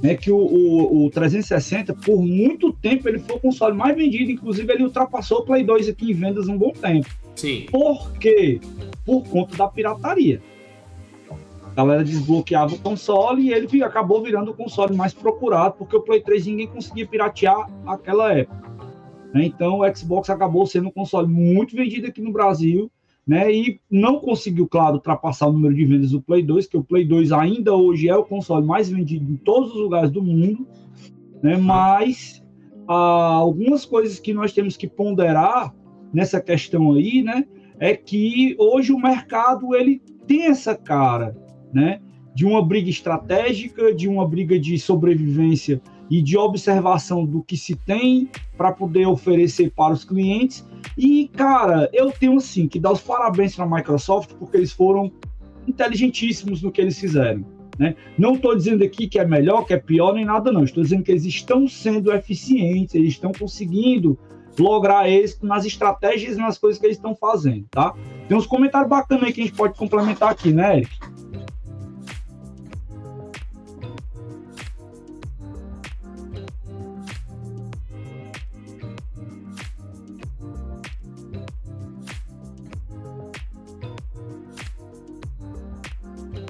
né, 0.01 0.15
que 0.15 0.31
o, 0.31 0.37
o, 0.37 1.05
o, 1.05 1.09
360, 1.09 1.93
por 1.93 2.21
muito 2.21 2.71
tempo, 2.73 3.07
ele 3.07 3.19
foi 3.19 3.35
o 3.35 3.39
console 3.39 3.75
mais 3.75 3.95
vendido, 3.95 4.31
inclusive 4.31 4.71
ele 4.71 4.83
ultrapassou 4.83 5.39
o 5.39 5.45
Play 5.45 5.63
2 5.63 5.89
aqui 5.89 6.11
em 6.11 6.13
vendas 6.13 6.47
um 6.47 6.57
bom 6.57 6.71
tempo. 6.71 7.09
Sim. 7.35 7.65
Por 7.71 8.11
quê? 8.13 8.59
Por 9.05 9.23
conta 9.23 9.55
da 9.55 9.67
pirataria. 9.67 10.41
A 11.63 11.69
galera 11.75 12.03
desbloqueava 12.03 12.75
o 12.75 12.79
console 12.79 13.43
e 13.43 13.53
ele 13.53 13.83
acabou 13.83 14.23
virando 14.23 14.51
o 14.51 14.53
console 14.53 14.95
mais 14.95 15.13
procurado, 15.13 15.75
porque 15.77 15.95
o 15.95 16.01
Play 16.01 16.21
3 16.21 16.45
ninguém 16.47 16.67
conseguia 16.67 17.05
piratear 17.05 17.69
naquela 17.83 18.31
época. 18.31 18.65
Né? 19.33 19.45
Então 19.45 19.79
o 19.79 19.95
Xbox 19.95 20.29
acabou 20.29 20.65
sendo 20.65 20.87
um 20.87 20.91
console 20.91 21.27
muito 21.27 21.75
vendido 21.75 22.07
aqui 22.07 22.21
no 22.21 22.31
Brasil 22.31 22.89
né? 23.27 23.51
E 23.51 23.79
não 23.89 24.19
conseguiu, 24.19 24.67
claro, 24.67 24.95
ultrapassar 24.95 25.47
o 25.47 25.53
número 25.53 25.73
de 25.73 25.85
vendas 25.85 26.11
do 26.11 26.21
Play 26.21 26.43
2, 26.43 26.67
que 26.67 26.77
o 26.77 26.83
Play 26.83 27.05
2 27.05 27.31
ainda 27.31 27.73
hoje 27.73 28.07
é 28.07 28.15
o 28.15 28.23
console 28.23 28.65
mais 28.65 28.89
vendido 28.89 29.31
em 29.31 29.37
todos 29.37 29.71
os 29.71 29.81
lugares 29.81 30.11
do 30.11 30.21
mundo, 30.21 30.67
né? 31.41 31.57
Mas 31.57 32.43
ah, 32.87 33.35
algumas 33.35 33.85
coisas 33.85 34.19
que 34.19 34.33
nós 34.33 34.53
temos 34.53 34.77
que 34.77 34.87
ponderar 34.87 35.73
nessa 36.13 36.39
questão 36.39 36.93
aí, 36.93 37.23
né? 37.23 37.45
é 37.79 37.95
que 37.95 38.55
hoje 38.57 38.91
o 38.91 38.99
mercado 38.99 39.75
ele 39.75 40.01
tem 40.27 40.45
essa 40.45 40.75
cara, 40.75 41.35
né? 41.73 41.99
De 42.33 42.45
uma 42.45 42.63
briga 42.63 42.89
estratégica, 42.89 43.93
de 43.93 44.07
uma 44.07 44.27
briga 44.27 44.59
de 44.59 44.77
sobrevivência 44.77 45.81
e 46.09 46.21
de 46.21 46.37
observação 46.37 47.25
do 47.25 47.41
que 47.41 47.57
se 47.57 47.75
tem 47.75 48.29
para 48.57 48.71
poder 48.71 49.07
oferecer 49.07 49.71
para 49.71 49.93
os 49.93 50.03
clientes. 50.03 50.65
E, 50.97 51.27
cara, 51.29 51.89
eu 51.91 52.11
tenho 52.11 52.37
assim 52.37 52.67
que 52.67 52.79
dar 52.79 52.91
os 52.91 53.01
parabéns 53.01 53.55
para 53.55 53.65
a 53.65 53.69
Microsoft 53.69 54.31
porque 54.39 54.57
eles 54.57 54.71
foram 54.71 55.11
inteligentíssimos 55.67 56.61
no 56.61 56.71
que 56.71 56.81
eles 56.81 56.99
fizeram. 56.99 57.45
Né? 57.77 57.95
Não 58.17 58.35
estou 58.35 58.55
dizendo 58.55 58.83
aqui 58.83 59.07
que 59.07 59.19
é 59.19 59.25
melhor, 59.25 59.65
que 59.65 59.73
é 59.73 59.77
pior, 59.77 60.13
nem 60.13 60.25
nada, 60.25 60.51
não. 60.51 60.63
Estou 60.63 60.83
dizendo 60.83 61.03
que 61.03 61.11
eles 61.11 61.25
estão 61.25 61.67
sendo 61.67 62.11
eficientes, 62.11 62.95
eles 62.95 63.09
estão 63.09 63.31
conseguindo 63.31 64.17
lograr 64.57 65.09
êxito 65.09 65.45
nas 65.45 65.65
estratégias 65.65 66.37
e 66.37 66.39
nas 66.39 66.57
coisas 66.57 66.79
que 66.79 66.85
eles 66.85 66.95
estão 66.95 67.13
fazendo, 67.13 67.65
tá? 67.69 67.93
Tem 68.27 68.37
uns 68.37 68.47
comentários 68.47 68.89
bacanas 68.89 69.25
aí 69.25 69.33
que 69.33 69.41
a 69.41 69.43
gente 69.43 69.55
pode 69.55 69.77
complementar 69.77 70.31
aqui, 70.31 70.53
né, 70.53 70.77
Eric? 70.77 70.97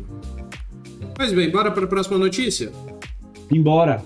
Pois 1.16 1.32
bem, 1.32 1.50
bora 1.50 1.72
para 1.72 1.84
a 1.84 1.88
próxima 1.88 2.18
notícia? 2.18 2.72
Embora. 3.52 4.04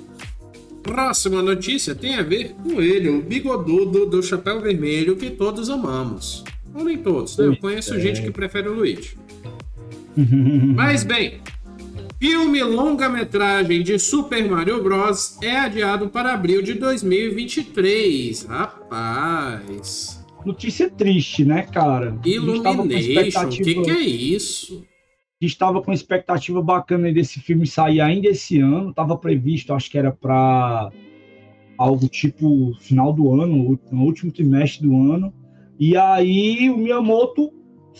Próxima 0.83 1.41
notícia 1.41 1.93
tem 1.93 2.15
a 2.15 2.23
ver 2.23 2.55
com 2.63 2.81
ele, 2.81 3.09
o 3.09 3.21
bigodudo 3.21 4.05
do 4.05 4.23
chapéu 4.23 4.61
vermelho 4.61 5.15
que 5.15 5.29
todos 5.29 5.69
amamos. 5.69 6.43
Ou 6.73 6.83
nem 6.83 6.97
todos, 6.97 7.37
né? 7.37 7.45
Eu 7.45 7.57
conheço 7.57 7.93
é. 7.95 7.99
gente 7.99 8.21
que 8.21 8.31
prefere 8.31 8.69
o 8.69 8.73
Luigi. 8.73 9.17
Mas 10.75 11.03
bem, 11.03 11.39
filme 12.19 12.63
longa-metragem 12.63 13.83
de 13.83 13.99
Super 13.99 14.49
Mario 14.49 14.83
Bros. 14.83 15.37
é 15.41 15.55
adiado 15.55 16.09
para 16.09 16.33
abril 16.33 16.61
de 16.61 16.73
2023. 16.73 18.43
Rapaz. 18.43 20.25
Notícia 20.45 20.89
triste, 20.89 21.45
né, 21.45 21.63
cara? 21.63 22.17
Illumination, 22.25 23.45
o 23.45 23.49
que, 23.49 23.81
que 23.81 23.91
é 23.91 23.99
isso? 23.99 24.85
gente 25.39 25.51
estava 25.51 25.81
com 25.83 25.93
expectativa 25.93 26.61
bacana 26.63 27.11
desse 27.11 27.39
filme 27.39 27.67
sair 27.67 28.01
ainda 28.01 28.27
esse 28.27 28.59
ano. 28.59 28.93
Tava 28.93 29.15
previsto, 29.15 29.73
acho 29.73 29.89
que 29.91 29.97
era 29.97 30.11
para 30.11 30.89
algo 31.77 32.07
tipo 32.07 32.73
final 32.79 33.13
do 33.13 33.31
ano, 33.39 33.79
no 33.91 34.03
último 34.03 34.31
trimestre 34.31 34.87
do 34.87 34.95
ano. 34.95 35.31
E 35.79 35.95
aí 35.95 36.71
o 36.71 36.77
Miyamoto 36.77 37.51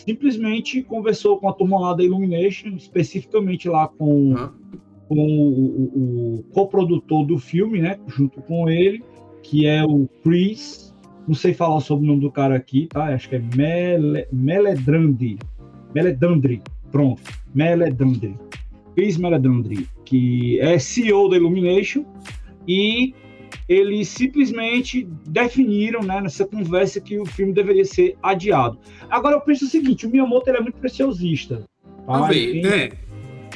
simplesmente 0.06 0.82
conversou 0.82 1.38
com 1.38 1.48
a 1.48 1.52
turma 1.52 1.78
lá 1.80 1.94
da 1.94 2.04
Illumination, 2.04 2.68
especificamente 2.76 3.68
lá 3.68 3.88
com, 3.88 4.34
com 5.08 5.16
o, 5.16 5.50
o- 5.50 6.34
o 6.38 6.42
coprodutor 6.52 7.26
do 7.26 7.38
filme, 7.38 7.80
né? 7.80 7.98
Junto 8.08 8.40
com 8.42 8.68
ele, 8.68 9.02
que 9.42 9.66
é 9.66 9.84
o 9.84 10.08
Chris. 10.22 10.94
Não 11.26 11.34
sei 11.34 11.52
falar 11.52 11.76
o 11.76 11.80
sobrenome 11.80 12.20
do 12.20 12.30
cara 12.30 12.56
aqui, 12.56 12.86
tá? 12.86 13.06
Acho 13.14 13.28
que 13.28 13.36
é 13.36 13.42
Mele, 13.56 14.26
Meledrandi. 14.32 15.38
Meledandri. 15.94 16.62
Pronto. 16.90 17.20
Meledandri. 17.54 18.34
Chris 18.94 19.16
Meledandri, 19.16 19.86
que 20.04 20.58
é 20.60 20.78
CEO 20.78 21.28
da 21.28 21.36
Illumination. 21.36 22.04
E 22.66 23.14
eles 23.68 24.08
simplesmente 24.08 25.06
definiram, 25.26 26.00
né, 26.02 26.20
nessa 26.20 26.46
conversa, 26.46 27.00
que 27.00 27.18
o 27.18 27.26
filme 27.26 27.52
deveria 27.52 27.84
ser 27.84 28.16
adiado. 28.22 28.78
Agora, 29.10 29.36
eu 29.36 29.40
penso 29.40 29.64
o 29.66 29.68
seguinte: 29.68 30.06
o 30.06 30.10
Miyamoto 30.10 30.48
ele 30.48 30.58
é 30.58 30.60
muito 30.62 30.78
preciosista. 30.78 31.62
tá? 32.06 32.32
Ele 32.32 32.62
ver. 32.62 32.62
tem- 32.62 32.80
É, 32.80 32.92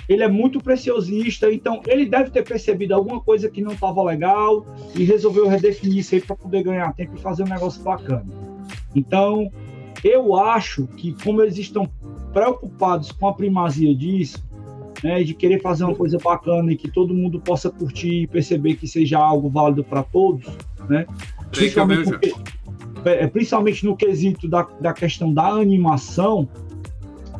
ele 0.08 0.22
é 0.22 0.28
muito 0.28 0.60
preciosista, 0.60 1.50
então 1.52 1.80
ele 1.86 2.04
deve 2.04 2.30
ter 2.30 2.42
percebido 2.42 2.94
alguma 2.94 3.20
coisa 3.20 3.48
que 3.48 3.62
não 3.62 3.72
estava 3.72 4.02
legal 4.02 4.66
e 4.94 5.04
resolveu 5.04 5.48
redefinir 5.48 5.98
isso 5.98 6.14
aí 6.14 6.20
para 6.20 6.36
poder 6.36 6.62
ganhar 6.64 6.92
tempo 6.94 7.14
e 7.16 7.20
fazer 7.20 7.44
um 7.44 7.48
negócio 7.48 7.82
bacana. 7.82 8.26
Então, 8.94 9.50
eu 10.04 10.36
acho 10.36 10.86
que 10.88 11.14
como 11.22 11.40
eles 11.40 11.56
estão 11.56 11.88
preocupados 12.32 13.12
com 13.12 13.28
a 13.28 13.32
primazia 13.32 13.94
disso, 13.94 14.42
né, 15.02 15.22
de 15.22 15.34
querer 15.34 15.60
fazer 15.60 15.84
uma 15.84 15.94
coisa 15.94 16.18
bacana 16.22 16.72
e 16.72 16.76
que 16.76 16.90
todo 16.90 17.12
mundo 17.12 17.40
possa 17.40 17.70
curtir 17.70 18.22
e 18.22 18.26
perceber 18.26 18.76
que 18.76 18.86
seja 18.86 19.18
algo 19.18 19.48
válido 19.48 19.82
para 19.82 20.02
todos, 20.02 20.46
né? 20.88 21.06
Principalmente, 21.50 22.04
porque- 22.04 22.34
é, 23.04 23.26
principalmente 23.26 23.84
no 23.84 23.96
quesito 23.96 24.48
da, 24.48 24.66
da 24.80 24.92
questão 24.92 25.32
da 25.32 25.48
animação, 25.48 26.48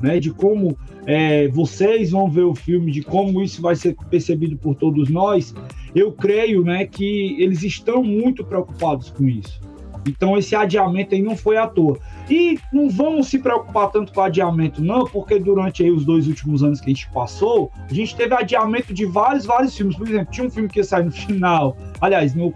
né, 0.00 0.18
de 0.18 0.30
como 0.32 0.76
é, 1.06 1.48
vocês 1.48 2.10
vão 2.10 2.28
ver 2.28 2.42
o 2.42 2.54
filme, 2.54 2.90
de 2.90 3.02
como 3.02 3.42
isso 3.42 3.62
vai 3.62 3.76
ser 3.76 3.96
percebido 4.10 4.56
por 4.56 4.74
todos 4.74 5.08
nós, 5.08 5.54
eu 5.94 6.12
creio 6.12 6.64
né, 6.64 6.86
que 6.86 7.36
eles 7.40 7.62
estão 7.62 8.02
muito 8.02 8.44
preocupados 8.44 9.10
com 9.10 9.28
isso. 9.28 9.60
Então 10.06 10.36
esse 10.36 10.54
adiamento 10.56 11.14
aí 11.14 11.22
não 11.22 11.36
foi 11.36 11.56
à 11.56 11.66
toa. 11.66 11.98
E 12.28 12.58
não 12.72 12.88
vamos 12.90 13.28
se 13.28 13.38
preocupar 13.38 13.90
tanto 13.90 14.12
com 14.12 14.20
o 14.20 14.24
adiamento, 14.24 14.82
não, 14.82 15.04
porque 15.04 15.38
durante 15.38 15.82
aí 15.84 15.90
os 15.90 16.04
dois 16.04 16.26
últimos 16.26 16.62
anos 16.64 16.80
que 16.80 16.86
a 16.86 16.94
gente 16.94 17.08
passou, 17.10 17.70
a 17.88 17.92
gente 17.94 18.16
teve 18.16 18.34
adiamento 18.34 18.92
de 18.92 19.04
vários, 19.06 19.44
vários 19.46 19.76
filmes. 19.76 19.96
Por 19.96 20.08
exemplo, 20.08 20.32
tinha 20.32 20.46
um 20.46 20.50
filme 20.50 20.68
que 20.68 20.80
ia 20.80 20.84
sair 20.84 21.04
no 21.04 21.12
final, 21.12 21.76
aliás, 22.00 22.34
no 22.34 22.52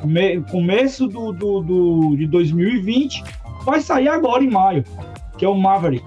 come- 0.00 0.40
começo 0.50 1.06
do, 1.06 1.32
do, 1.32 1.60
do- 1.60 2.16
de 2.16 2.26
2020, 2.26 3.22
vai 3.64 3.80
sair 3.80 4.08
agora 4.08 4.42
em 4.42 4.50
maio, 4.50 4.84
que 5.36 5.44
é 5.44 5.48
o 5.48 5.54
Maverick. 5.54 6.04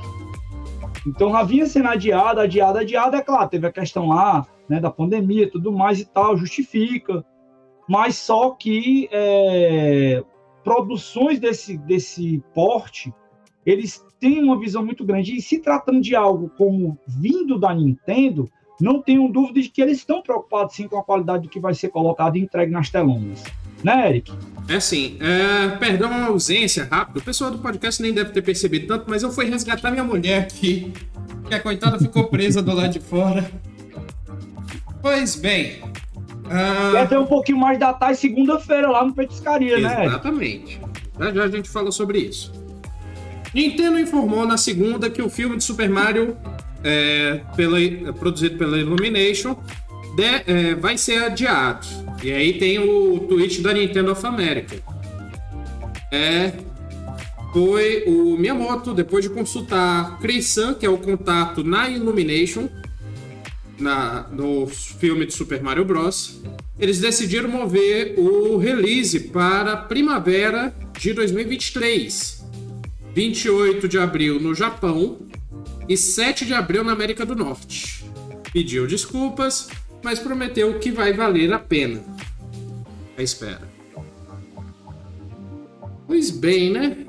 Então 1.07 1.31
já 1.31 1.43
vinha 1.43 1.65
sendo 1.65 1.87
adiado, 1.89 2.39
adiado, 2.41 2.77
adiado, 2.79 3.15
é 3.15 3.21
claro, 3.21 3.49
teve 3.49 3.65
a 3.65 3.71
questão 3.71 4.09
lá, 4.09 4.45
né, 4.69 4.79
da 4.79 4.91
pandemia, 4.91 5.49
tudo 5.49 5.71
mais 5.71 5.99
e 5.99 6.05
tal, 6.05 6.37
justifica. 6.37 7.25
Mas 7.89 8.15
só 8.15 8.51
que 8.51 9.09
é, 9.11 10.23
produções 10.63 11.39
desse, 11.39 11.77
desse 11.77 12.43
porte, 12.53 13.13
eles 13.65 14.03
tem 14.19 14.43
uma 14.43 14.59
visão 14.59 14.85
muito 14.85 15.03
grande. 15.03 15.35
E 15.35 15.41
se 15.41 15.59
tratando 15.59 16.01
de 16.01 16.15
algo 16.15 16.49
como 16.57 16.97
vindo 17.07 17.59
da 17.59 17.73
Nintendo, 17.73 18.49
não 18.79 19.01
tenho 19.01 19.27
dúvida 19.31 19.61
de 19.61 19.69
que 19.69 19.81
eles 19.81 19.97
estão 19.97 20.21
preocupados 20.21 20.75
sim 20.75 20.87
com 20.87 20.97
a 20.97 21.03
qualidade 21.03 21.43
do 21.43 21.49
que 21.49 21.59
vai 21.59 21.73
ser 21.73 21.89
colocado 21.89 22.37
e 22.37 22.41
entregue 22.41 22.71
nas 22.71 22.89
telonas. 22.89 23.43
Né, 23.83 24.09
Eric? 24.09 24.31
É 24.67 24.75
assim, 24.75 25.17
é, 25.19 25.75
perdão 25.77 26.11
a 26.11 26.25
ausência, 26.25 26.87
rápido. 26.89 27.17
O 27.17 27.21
pessoal 27.21 27.49
do 27.49 27.57
podcast 27.57 28.01
nem 28.01 28.13
deve 28.13 28.31
ter 28.31 28.43
percebido 28.43 28.87
tanto, 28.87 29.05
mas 29.09 29.23
eu 29.23 29.31
fui 29.31 29.45
resgatar 29.45 29.89
minha 29.89 30.03
mulher 30.03 30.43
aqui, 30.43 30.93
que 31.47 31.53
a 31.53 31.59
coitada 31.59 31.97
ficou 31.97 32.27
presa 32.27 32.61
do 32.61 32.73
lado 32.73 32.93
de 32.93 32.99
fora. 32.99 33.49
Pois 35.01 35.35
bem. 35.35 35.90
Quer 36.91 37.09
ter 37.09 37.17
um 37.17 37.25
pouquinho 37.25 37.57
mais 37.57 37.79
da 37.79 37.93
tarde 37.93 38.19
segunda-feira 38.19 38.89
lá 38.89 39.05
no 39.05 39.13
Petiscaria, 39.13 39.79
né? 39.79 40.05
Exatamente. 40.05 40.79
Já 41.19 41.33
já 41.33 41.43
a 41.43 41.47
gente 41.47 41.69
fala 41.69 41.91
sobre 41.91 42.19
isso. 42.19 42.51
Nintendo 43.53 43.99
informou 43.99 44.45
na 44.45 44.57
segunda 44.57 45.09
que 45.09 45.21
o 45.21 45.29
filme 45.29 45.57
de 45.57 45.63
Super 45.63 45.89
Mario, 45.89 46.37
é, 46.83 47.41
pela, 47.55 47.77
produzido 48.13 48.57
pela 48.57 48.77
Illumination, 48.77 49.55
de, 50.15 50.23
é, 50.23 50.75
vai 50.75 50.97
ser 50.97 51.23
adiado. 51.23 51.85
E 52.23 52.31
aí 52.31 52.53
tem 52.53 52.79
o 52.79 53.19
tweet 53.19 53.61
da 53.61 53.73
Nintendo 53.73 54.11
of 54.11 54.25
America. 54.25 54.77
É, 56.11 56.53
foi 57.51 58.05
o 58.07 58.37
Miyamoto, 58.37 58.93
depois 58.93 59.23
de 59.23 59.29
consultar 59.29 60.17
Chris 60.19 60.47
Sun, 60.49 60.73
que 60.73 60.85
é 60.85 60.89
o 60.89 60.97
contato 60.97 61.63
na 61.63 61.89
Illumination, 61.89 62.69
na, 63.79 64.27
no 64.31 64.67
filme 64.67 65.25
de 65.25 65.33
Super 65.33 65.61
Mario 65.61 65.85
Bros., 65.85 66.41
eles 66.79 66.99
decidiram 66.99 67.49
mover 67.49 68.15
o 68.17 68.57
release 68.57 69.19
para 69.19 69.77
primavera 69.77 70.73
de 70.99 71.13
2023. 71.13 72.41
28 73.13 73.87
de 73.87 73.97
abril 73.97 74.39
no 74.39 74.55
Japão 74.55 75.19
e 75.87 75.97
7 75.97 76.45
de 76.45 76.53
abril 76.53 76.83
na 76.83 76.93
América 76.93 77.25
do 77.25 77.35
Norte. 77.35 78.05
Pediu 78.53 78.87
desculpas, 78.87 79.69
mas 80.03 80.19
prometeu 80.19 80.79
que 80.79 80.91
vai 80.91 81.13
valer 81.13 81.51
a 81.53 81.59
pena. 81.59 82.03
A 83.17 83.21
espera. 83.21 83.69
Pois 86.07 86.31
bem, 86.31 86.71
né? 86.71 87.05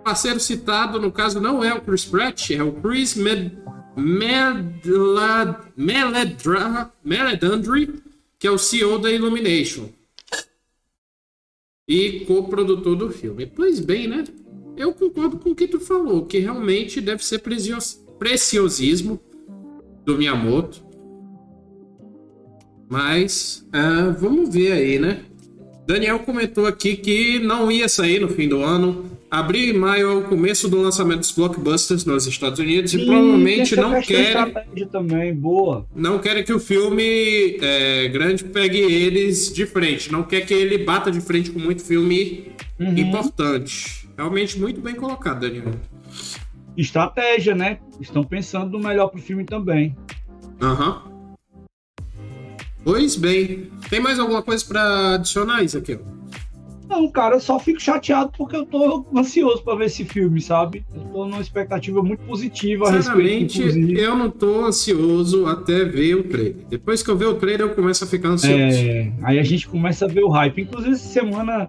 O 0.00 0.02
parceiro 0.02 0.40
citado, 0.40 1.00
no 1.00 1.12
caso, 1.12 1.40
não 1.40 1.62
é 1.62 1.74
o 1.74 1.80
Chris 1.80 2.04
Pratt, 2.04 2.50
é 2.50 2.62
o 2.62 2.72
Chris 2.72 3.14
Med 3.14 3.56
Meledandri, 7.04 8.02
que 8.38 8.46
é 8.46 8.50
o 8.50 8.58
CEO 8.58 8.98
da 8.98 9.10
Illumination 9.10 9.88
e 11.90 12.20
co-produtor 12.20 12.94
do 12.94 13.10
filme. 13.10 13.46
Pois 13.46 13.80
bem, 13.80 14.06
né? 14.06 14.22
Eu 14.76 14.94
concordo 14.94 15.38
com 15.38 15.50
o 15.50 15.54
que 15.54 15.66
tu 15.66 15.80
falou, 15.80 16.24
que 16.24 16.38
realmente 16.38 17.00
deve 17.00 17.24
ser 17.24 17.42
preciosismo 18.18 19.20
do 20.04 20.16
Miyamoto. 20.16 20.82
Mas 22.88 23.66
uh, 23.68 24.12
vamos 24.18 24.54
ver 24.54 24.72
aí, 24.72 24.98
né? 25.00 25.24
Daniel 25.86 26.18
comentou 26.20 26.66
aqui 26.66 26.96
que 26.96 27.38
não 27.38 27.70
ia 27.70 27.88
sair 27.88 28.20
no 28.20 28.28
fim 28.28 28.48
do 28.48 28.62
ano. 28.62 29.10
Abril 29.30 29.74
e 29.74 29.78
maio 29.78 30.10
é 30.10 30.14
o 30.14 30.22
começo 30.22 30.68
do 30.68 30.80
lançamento 30.80 31.20
dos 31.20 31.30
blockbusters 31.30 32.04
nos 32.04 32.26
Estados 32.26 32.58
Unidos 32.58 32.90
Sim, 32.90 33.02
e 33.02 33.06
provavelmente 33.06 33.76
não 33.76 34.00
querem. 34.02 34.54
também, 34.90 35.32
boa. 35.32 35.86
Não 35.94 36.18
querem 36.18 36.42
que 36.42 36.52
o 36.52 36.58
filme 36.58 37.56
é, 37.60 38.08
grande 38.08 38.42
pegue 38.42 38.78
eles 38.78 39.52
de 39.52 39.66
frente. 39.66 40.10
Não 40.10 40.24
quer 40.24 40.44
que 40.44 40.52
ele 40.52 40.78
bata 40.78 41.12
de 41.12 41.20
frente 41.20 41.50
com 41.50 41.60
muito 41.60 41.82
filme 41.82 42.52
uhum. 42.78 42.98
importante. 42.98 44.08
Realmente 44.16 44.58
muito 44.58 44.80
bem 44.80 44.96
colocado, 44.96 45.40
Daniel. 45.40 45.72
Estratégia, 46.76 47.54
né? 47.54 47.78
Estão 48.00 48.24
pensando 48.24 48.78
no 48.78 48.84
melhor 48.84 49.08
pro 49.08 49.20
filme 49.20 49.44
também. 49.44 49.96
Aham. 50.60 51.02
Uhum. 51.04 51.09
Pois 52.84 53.16
bem. 53.16 53.70
Tem 53.88 54.00
mais 54.00 54.18
alguma 54.18 54.42
coisa 54.42 54.64
para 54.64 55.14
adicionar, 55.14 55.62
isso 55.62 55.78
aqui? 55.78 55.98
Não, 56.90 57.08
cara, 57.08 57.36
eu 57.36 57.40
só 57.40 57.56
fico 57.56 57.80
chateado 57.80 58.32
porque 58.36 58.56
eu 58.56 58.66
tô 58.66 59.06
ansioso 59.16 59.62
para 59.62 59.76
ver 59.76 59.84
esse 59.84 60.04
filme, 60.04 60.40
sabe? 60.40 60.84
Eu 60.92 61.02
tô 61.02 61.24
numa 61.24 61.40
expectativa 61.40 62.02
muito 62.02 62.20
positiva 62.24 62.88
a 62.88 62.90
respeito. 62.90 63.62
eu 63.62 64.16
não 64.16 64.28
tô 64.28 64.64
ansioso 64.64 65.46
até 65.46 65.84
ver 65.84 66.16
o 66.16 66.24
trailer. 66.24 66.56
Depois 66.68 67.00
que 67.00 67.08
eu 67.08 67.16
ver 67.16 67.26
o 67.26 67.36
trailer, 67.36 67.68
eu 67.68 67.74
começo 67.76 68.02
a 68.02 68.08
ficar 68.08 68.30
ansioso. 68.30 68.56
É, 68.56 69.12
aí 69.22 69.38
a 69.38 69.42
gente 69.44 69.68
começa 69.68 70.04
a 70.04 70.08
ver 70.08 70.24
o 70.24 70.28
hype. 70.30 70.62
Inclusive, 70.62 70.94
essa 70.94 71.08
semana, 71.08 71.68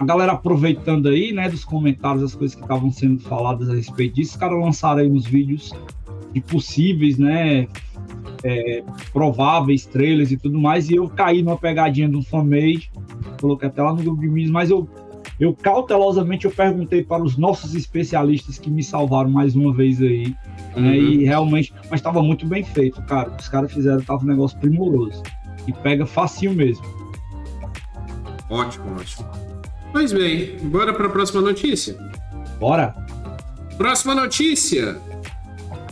a 0.00 0.04
galera 0.06 0.32
aproveitando 0.32 1.08
aí, 1.08 1.32
né, 1.32 1.50
dos 1.50 1.62
comentários, 1.62 2.22
as 2.22 2.34
coisas 2.34 2.54
que 2.54 2.62
estavam 2.62 2.90
sendo 2.90 3.20
faladas 3.20 3.68
a 3.68 3.74
respeito 3.74 4.14
disso, 4.14 4.30
os 4.30 4.36
caras 4.38 4.58
lançaram 4.58 5.00
aí 5.02 5.10
uns 5.10 5.26
vídeos 5.26 5.70
de 6.32 6.40
possíveis, 6.40 7.18
né, 7.18 7.68
é, 8.42 8.82
prováveis 9.12 9.86
trailers 9.86 10.30
e 10.30 10.36
tudo 10.36 10.58
mais, 10.58 10.88
e 10.90 10.96
eu 10.96 11.08
caí 11.08 11.42
numa 11.42 11.56
pegadinha 11.56 12.08
do 12.08 12.22
fanmade, 12.22 12.90
coloquei 13.40 13.68
até 13.68 13.82
lá 13.82 13.92
no 13.92 14.02
grupo 14.02 14.20
de 14.20 14.28
mídias, 14.28 14.50
mas 14.50 14.70
eu, 14.70 14.88
eu 15.38 15.54
cautelosamente 15.54 16.44
eu 16.44 16.50
perguntei 16.50 17.02
para 17.02 17.22
os 17.22 17.36
nossos 17.36 17.74
especialistas 17.74 18.58
que 18.58 18.70
me 18.70 18.82
salvaram 18.82 19.30
mais 19.30 19.54
uma 19.56 19.72
vez 19.72 20.00
aí, 20.00 20.28
né, 20.28 20.36
uhum. 20.76 20.82
né, 20.82 20.98
e 20.98 21.24
realmente, 21.24 21.72
mas 21.90 22.00
estava 22.00 22.22
muito 22.22 22.46
bem 22.46 22.64
feito, 22.64 23.02
cara, 23.02 23.30
os 23.38 23.48
caras 23.48 23.72
fizeram, 23.72 24.00
tava 24.02 24.24
um 24.24 24.28
negócio 24.28 24.58
primoroso, 24.58 25.22
e 25.66 25.72
pega 25.72 26.06
facinho 26.06 26.52
mesmo. 26.52 26.84
Ótimo, 28.48 28.84
ótimo. 28.98 29.28
Pois 29.92 30.12
bem, 30.12 30.56
bora 30.64 30.92
para 30.92 31.06
a 31.06 31.10
próxima 31.10 31.40
notícia? 31.40 31.96
Bora! 32.60 32.94
Próxima 33.76 34.14
notícia 34.14 34.98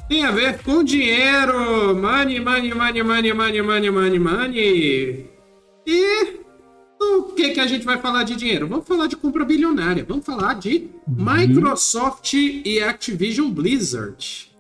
tem 0.09 0.25
a 0.25 0.31
ver 0.31 0.63
com 0.63 0.83
dinheiro. 0.85 1.95
Money, 1.97 2.41
money, 2.41 2.75
money, 2.75 3.03
money, 3.03 3.33
money, 3.33 3.63
money, 3.63 3.91
money, 3.91 4.19
money. 4.19 5.31
E 5.87 6.45
o 7.01 7.23
que, 7.35 7.51
que 7.51 7.61
a 7.61 7.67
gente 7.67 7.85
vai 7.85 7.99
falar 7.99 8.23
de 8.25 8.37
dinheiro? 8.37 8.67
Vamos 8.67 8.87
falar 8.87 9.07
de 9.07 9.17
compra 9.17 9.45
bilionária. 9.45 10.05
Vamos 10.07 10.25
falar 10.25 10.55
de 10.55 10.91
uhum. 11.07 11.17
Microsoft 11.17 12.33
e 12.35 12.83
Activision 12.83 13.51
Blizzard. 13.51 14.51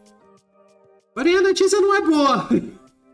Porém, 1.14 1.36
a 1.36 1.42
notícia 1.42 1.80
não 1.80 1.94
é 1.94 2.00
boa. 2.00 2.48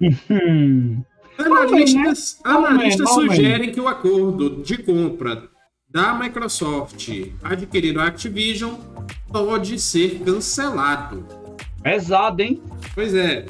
Analistas, 1.38 2.38
analistas 2.44 3.10
sugerem 3.14 3.72
que 3.72 3.80
o 3.80 3.88
acordo 3.88 4.62
de 4.62 4.76
compra 4.82 5.48
da 5.88 6.12
Microsoft 6.12 7.08
adquirindo 7.42 7.98
a 7.98 8.06
Activision 8.06 8.74
pode 9.32 9.80
ser 9.80 10.20
cancelado. 10.20 11.39
Pesado, 11.82 12.42
hein? 12.42 12.60
Pois 12.94 13.14
é. 13.14 13.46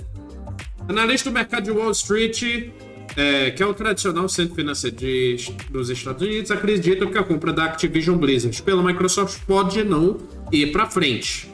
Analista 0.89 1.31
do 1.31 1.35
mercado 1.35 1.65
de 1.65 1.71
Wall 1.71 1.91
Street, 1.91 2.71
é, 3.17 3.51
que 3.51 3.63
é 3.63 3.67
o 3.67 3.75
tradicional 3.75 4.29
centro 4.29 4.55
financeiro 4.55 4.97
de, 4.97 5.37
dos 5.71 5.91
Estados 5.91 6.23
Unidos, 6.23 6.51
acredita 6.51 7.07
que 7.07 7.19
a 7.19 7.23
compra 7.23 7.53
da 7.53 7.65
Activision 7.65 8.17
Blizzard 8.17 8.63
pela 8.63 8.83
Microsoft 8.83 9.41
pode 9.47 9.83
não 9.85 10.19
ir 10.53 10.73
para 10.73 10.87
frente. 10.87 11.51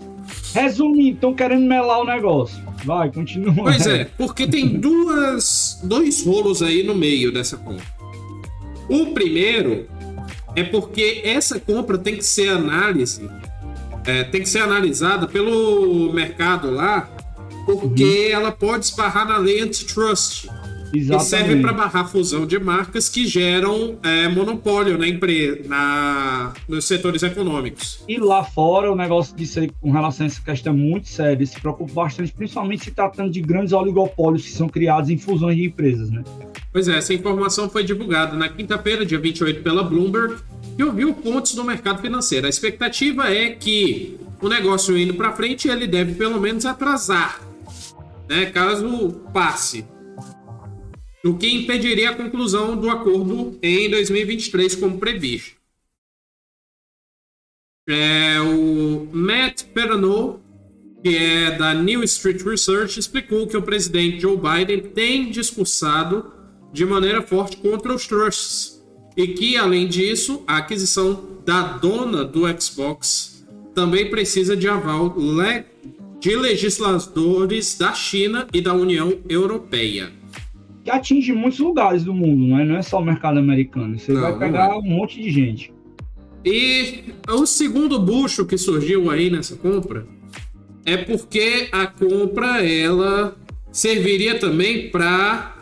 Resumindo, 0.55 1.17
estão 1.17 1.35
querendo 1.35 1.67
melar 1.67 2.01
o 2.01 2.05
negócio. 2.05 2.62
Vai, 2.85 3.11
continua. 3.11 3.55
Pois 3.55 3.87
é, 3.87 4.05
porque 4.17 4.47
tem 4.47 4.69
duas, 4.79 5.81
dois 5.83 6.25
rolos 6.25 6.62
aí 6.62 6.83
no 6.83 6.95
meio 6.95 7.33
dessa 7.33 7.57
compra. 7.57 7.85
O 8.89 9.07
primeiro 9.12 9.87
é 10.55 10.62
porque 10.62 11.21
essa 11.25 11.59
compra 11.59 11.99
tem 11.99 12.17
que 12.17 12.25
ser 12.25 12.49
análise 12.49 13.29
é, 14.07 14.25
tem 14.25 14.40
que 14.40 14.49
ser 14.49 14.61
analisada 14.61 15.27
pelo 15.27 16.12
mercado 16.12 16.71
lá, 16.71 17.11
porque 17.64 18.05
uhum. 18.05 18.33
ela 18.33 18.53
pode 18.53 18.87
esbarrar 18.87 19.27
na 19.27 19.38
lei 19.38 19.61
antitrust. 19.61 20.49
Exatamente. 20.95 21.25
Que 21.25 21.25
serve 21.25 21.61
para 21.61 21.73
barrar 21.73 22.09
fusão 22.09 22.47
de 22.47 22.59
marcas 22.59 23.09
que 23.09 23.27
geram 23.27 23.99
é, 24.03 24.29
monopólio 24.29 24.97
na 24.97 25.07
empresa, 25.07 25.61
na, 25.66 26.53
nos 26.69 26.85
setores 26.85 27.23
econômicos. 27.23 28.05
E 28.09 28.19
lá 28.19 28.45
fora, 28.45 28.90
o 28.90 28.97
negócio 28.97 29.37
disso 29.37 29.61
aí, 29.61 29.71
com 29.81 29.90
relação 29.90 30.25
a 30.25 30.29
essa 30.29 30.40
questão 30.40 30.73
é 30.73 30.77
muito 30.77 31.09
sério. 31.09 31.47
Se 31.47 31.61
preocupa 31.61 31.92
bastante, 31.92 32.33
principalmente 32.33 32.85
se 32.85 32.90
tratando 32.92 33.31
de 33.31 33.40
grandes 33.40 33.73
oligopólios 33.73 34.45
que 34.45 34.53
são 34.53 34.69
criados 34.69 35.11
em 35.11 35.19
fusões 35.19 35.57
de 35.57 35.64
empresas, 35.64 36.11
né? 36.11 36.23
Pois 36.73 36.88
é, 36.88 36.97
essa 36.99 37.12
informação 37.12 37.69
foi 37.69 37.83
divulgada 37.83 38.37
na 38.37 38.49
quinta-feira, 38.49 39.05
dia 39.05 39.19
28, 39.19 39.62
pela 39.62 39.83
Bloomberg, 39.83 40.37
que 40.77 40.85
ouviu 40.85 41.15
pontos 41.15 41.55
do 41.55 41.65
mercado 41.65 42.03
financeiro. 42.03 42.47
A 42.47 42.51
expectativa 42.51 43.33
é 43.33 43.51
que 43.51 44.19
o 44.41 44.49
negócio 44.49 44.97
indo 44.97 45.15
para 45.15 45.33
frente 45.33 45.69
ele 45.69 45.87
deve 45.87 46.15
pelo 46.15 46.41
menos 46.41 46.67
atrasar, 46.67 47.41
né, 48.29 48.47
caso 48.47 49.23
passe. 49.33 49.87
O 51.25 51.35
que 51.35 51.49
impediria 51.49 52.11
a 52.11 52.15
conclusão 52.15 52.77
do 52.77 52.91
acordo 52.91 53.59
em 53.62 53.91
2023 53.91 54.77
como 54.77 54.99
previsto. 54.99 55.57
É, 57.89 58.41
o 58.41 59.09
Matt 59.12 59.65
Perano, 59.65 60.41
que 61.03 61.17
é 61.17 61.53
da 61.53 61.73
New 61.73 62.03
Street 62.05 62.43
Research, 62.43 62.99
explicou 62.99 63.47
que 63.47 63.57
o 63.57 63.62
presidente 63.62 64.21
Joe 64.21 64.37
Biden 64.37 64.91
tem 64.91 65.31
discursado 65.31 66.33
de 66.73 66.85
maneira 66.85 67.23
forte 67.23 67.57
contra 67.57 67.95
os 67.95 68.07
trusts 68.07 68.76
e 69.17 69.29
que, 69.29 69.57
além 69.57 69.89
disso, 69.89 70.43
a 70.47 70.59
aquisição 70.59 71.25
da 71.45 71.63
dona 71.63 72.25
do 72.25 72.43
Xbox 72.61 73.47
também 73.75 74.11
precisa 74.11 74.57
de 74.57 74.69
aval 74.69 75.15
le 75.17 75.65
de 76.19 76.35
legisladores 76.35 77.79
da 77.79 77.93
China 77.93 78.47
e 78.53 78.61
da 78.61 78.75
União 78.75 79.15
Europeia. 79.29 80.11
Que 80.83 80.91
atinge 80.91 81.33
muitos 81.33 81.59
lugares 81.59 82.05
do 82.05 82.15
mundo, 82.15 82.47
não 82.47 82.59
é, 82.59 82.65
não 82.65 82.77
é 82.77 82.83
só 82.83 82.99
o 82.99 83.05
mercado 83.05 83.39
americano. 83.39 83.99
Você 83.99 84.13
Não, 84.13 84.23
vai 84.23 84.39
pegar 84.39 84.71
é. 84.71 84.77
um 84.77 84.83
monte 84.83 85.21
de 85.21 85.31
gente. 85.31 85.73
E 86.45 87.05
o 87.29 87.45
segundo 87.45 87.99
bucho 87.99 88.47
que 88.47 88.57
surgiu 88.57 89.11
aí 89.11 89.31
nessa 89.31 89.57
compra 89.57 90.07
é 90.85 90.97
porque 90.97 91.69
a 91.73 91.87
compra 91.87 92.65
ela 92.65 93.37
serviria 93.71 94.39
também 94.39 94.91
para 94.91 95.57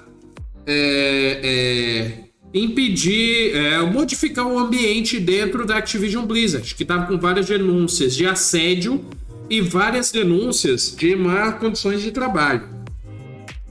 impedir, 2.54 3.54
é, 3.56 3.80
modificar 3.82 4.46
o 4.46 4.56
ambiente 4.58 5.18
dentro 5.18 5.66
da 5.66 5.76
Activision 5.78 6.24
Blizzard, 6.24 6.74
que 6.74 6.84
estava 6.84 7.06
com 7.06 7.18
várias 7.18 7.46
denúncias 7.46 8.14
de 8.14 8.24
assédio 8.26 9.04
e 9.50 9.60
várias 9.60 10.12
denúncias 10.12 10.94
de 10.96 11.16
má 11.16 11.52
condições 11.52 12.00
de 12.00 12.12
trabalho. 12.12 12.62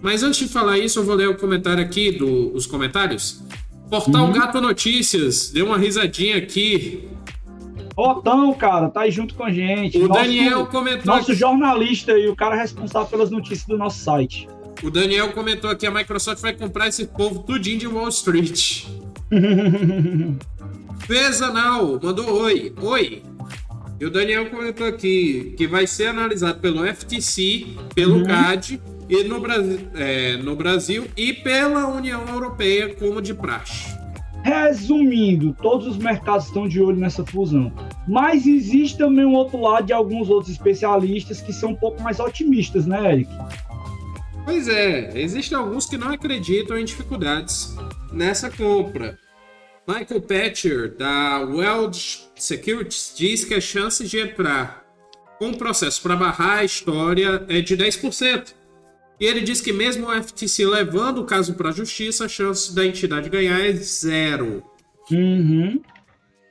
Mas 0.02 0.22
antes 0.22 0.40
de 0.40 0.48
falar 0.50 0.78
isso, 0.78 1.00
eu 1.00 1.04
vou 1.06 1.16
ler 1.16 1.30
o 1.30 1.36
comentário 1.36 1.82
aqui 1.82 2.12
dos 2.12 2.66
comentários. 2.68 3.42
Portal 3.90 4.32
Gato 4.34 4.60
Notícias 4.60 5.50
deu 5.50 5.68
uma 5.68 5.78
risadinha 5.78 6.38
aqui. 6.38 7.08
Otão, 7.96 8.54
cara, 8.54 8.90
tá 8.90 9.02
aí 9.02 9.12
junto 9.12 9.36
com 9.36 9.44
a 9.44 9.52
gente. 9.52 9.98
O 10.00 10.08
Nosso- 10.08 10.22
Daniel 10.22 10.66
comentou 10.66 11.06
Nosso 11.06 11.34
jornalista 11.34 12.12
e 12.14 12.28
o 12.28 12.36
cara 12.36 12.56
responsável 12.56 13.08
pelas 13.08 13.30
notícias 13.30 13.66
do 13.68 13.78
nosso 13.78 14.04
site. 14.04 14.48
O 14.84 14.92
Daniel 14.92 15.32
comentou 15.32 15.70
aqui 15.70 15.86
a 15.88 15.92
Microsoft 15.92 16.42
vai 16.42 16.54
comprar 16.54 16.88
esse 16.88 17.06
povo 17.06 17.40
tudinho 17.40 17.80
de 17.80 17.88
Wall 17.88 18.10
Street. 18.10 18.86
Vezanal 21.08 22.00
mandou 22.02 22.42
oi. 22.42 22.74
Oi. 22.82 23.24
E 24.00 24.06
o 24.06 24.10
Daniel 24.10 24.50
comentou 24.50 24.86
aqui 24.88 25.54
que 25.58 25.68
vai 25.68 25.88
ser 25.88 26.08
analisado 26.08 26.60
pelo 26.60 26.86
FTC, 26.86 27.68
pelo 27.96 28.18
Uhum. 28.18 28.24
CAD 28.26 28.82
e 29.10 29.24
no 29.24 29.40
Brasil, 29.40 29.80
é, 29.96 30.38
no 30.38 30.56
Brasil 30.56 31.08
e 31.16 31.34
pela 31.34 31.88
União 31.88 32.26
Europeia 32.28 32.94
como 32.96 33.22
de 33.22 33.34
praxe. 33.34 33.94
Resumindo, 34.44 35.56
todos 35.62 35.88
os 35.88 35.98
mercados 35.98 36.48
estão 36.48 36.68
de 36.68 36.82
olho 36.82 36.98
nessa 36.98 37.26
fusão. 37.26 37.72
Mas 38.06 38.46
existe 38.46 38.98
também 38.98 39.26
um 39.26 39.34
outro 39.34 39.62
lado 39.62 39.86
de 39.86 39.94
alguns 39.94 40.30
outros 40.30 40.52
especialistas 40.52 41.40
que 41.40 41.54
são 41.54 41.70
um 41.72 41.76
pouco 41.76 42.02
mais 42.04 42.20
otimistas, 42.20 42.86
né, 42.86 43.14
Eric? 43.14 43.30
Pois 44.46 44.68
é, 44.68 45.12
existem 45.20 45.58
alguns 45.58 45.86
que 45.86 45.98
não 45.98 46.12
acreditam 46.12 46.78
em 46.78 46.86
dificuldades 46.86 47.76
nessa 48.12 48.50
compra. 48.50 49.18
Michael 49.88 50.22
Patcher, 50.22 50.96
da 50.96 51.40
Weld 51.40 52.28
Securities, 52.36 53.14
diz 53.16 53.44
que 53.44 53.54
a 53.54 53.62
chance 53.62 54.06
de 54.08 54.20
entrar 54.20 54.84
com 55.38 55.52
o 55.52 55.58
processo 55.58 56.02
para 56.02 56.16
barrar 56.16 56.60
a 56.60 56.64
história 56.64 57.46
é 57.50 57.62
de 57.62 57.76
10%. 57.76 58.54
E 59.20 59.26
ele 59.26 59.42
diz 59.42 59.62
que 59.62 59.72
mesmo 59.72 60.08
o 60.08 60.24
FTC 60.24 60.66
levando 60.66 61.20
o 61.20 61.26
caso 61.26 61.54
para 61.54 61.70
a 61.70 61.74
justiça, 61.74 62.26
a 62.26 62.30
chance 62.30 62.74
da 62.74 62.86
entidade 62.86 63.30
ganhar 63.30 63.60
é 63.60 63.74
zero. 63.74 64.64
Uhum. 65.12 65.82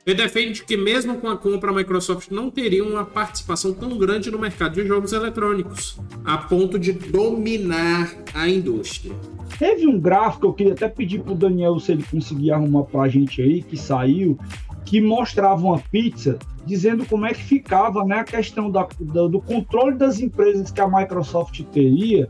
Ele 0.05 0.15
defende 0.15 0.65
que 0.65 0.75
mesmo 0.75 1.17
com 1.17 1.29
a 1.29 1.37
compra, 1.37 1.71
a 1.71 1.73
Microsoft 1.73 2.29
não 2.29 2.49
teria 2.49 2.83
uma 2.83 3.05
participação 3.05 3.73
tão 3.73 3.97
grande 3.97 4.29
no 4.29 4.37
mercado 4.37 4.73
de 4.73 4.85
jogos 4.85 5.13
eletrônicos, 5.13 5.97
a 6.25 6.37
ponto 6.37 6.77
de 6.77 6.91
dominar 6.91 8.13
a 8.33 8.49
indústria. 8.49 9.13
Teve 9.57 9.87
um 9.87 9.97
gráfico, 9.97 10.47
eu 10.47 10.53
queria 10.53 10.73
até 10.73 10.89
pedir 10.89 11.21
pro 11.21 11.35
Daniel 11.35 11.79
se 11.79 11.93
ele 11.93 12.03
conseguir 12.03 12.51
arrumar 12.51 12.83
pra 12.83 13.07
gente 13.07 13.41
aí, 13.41 13.61
que 13.63 13.77
saiu, 13.77 14.37
que 14.83 14.99
mostrava 14.99 15.63
uma 15.63 15.79
pizza 15.79 16.37
dizendo 16.65 17.05
como 17.05 17.25
é 17.25 17.33
que 17.33 17.43
ficava 17.43 18.03
né, 18.03 18.19
a 18.19 18.23
questão 18.25 18.69
da- 18.69 18.87
da- 18.99 19.27
do 19.27 19.39
controle 19.39 19.95
das 19.97 20.19
empresas 20.19 20.69
que 20.69 20.81
a 20.81 20.87
Microsoft 20.87 21.61
teria. 21.71 22.27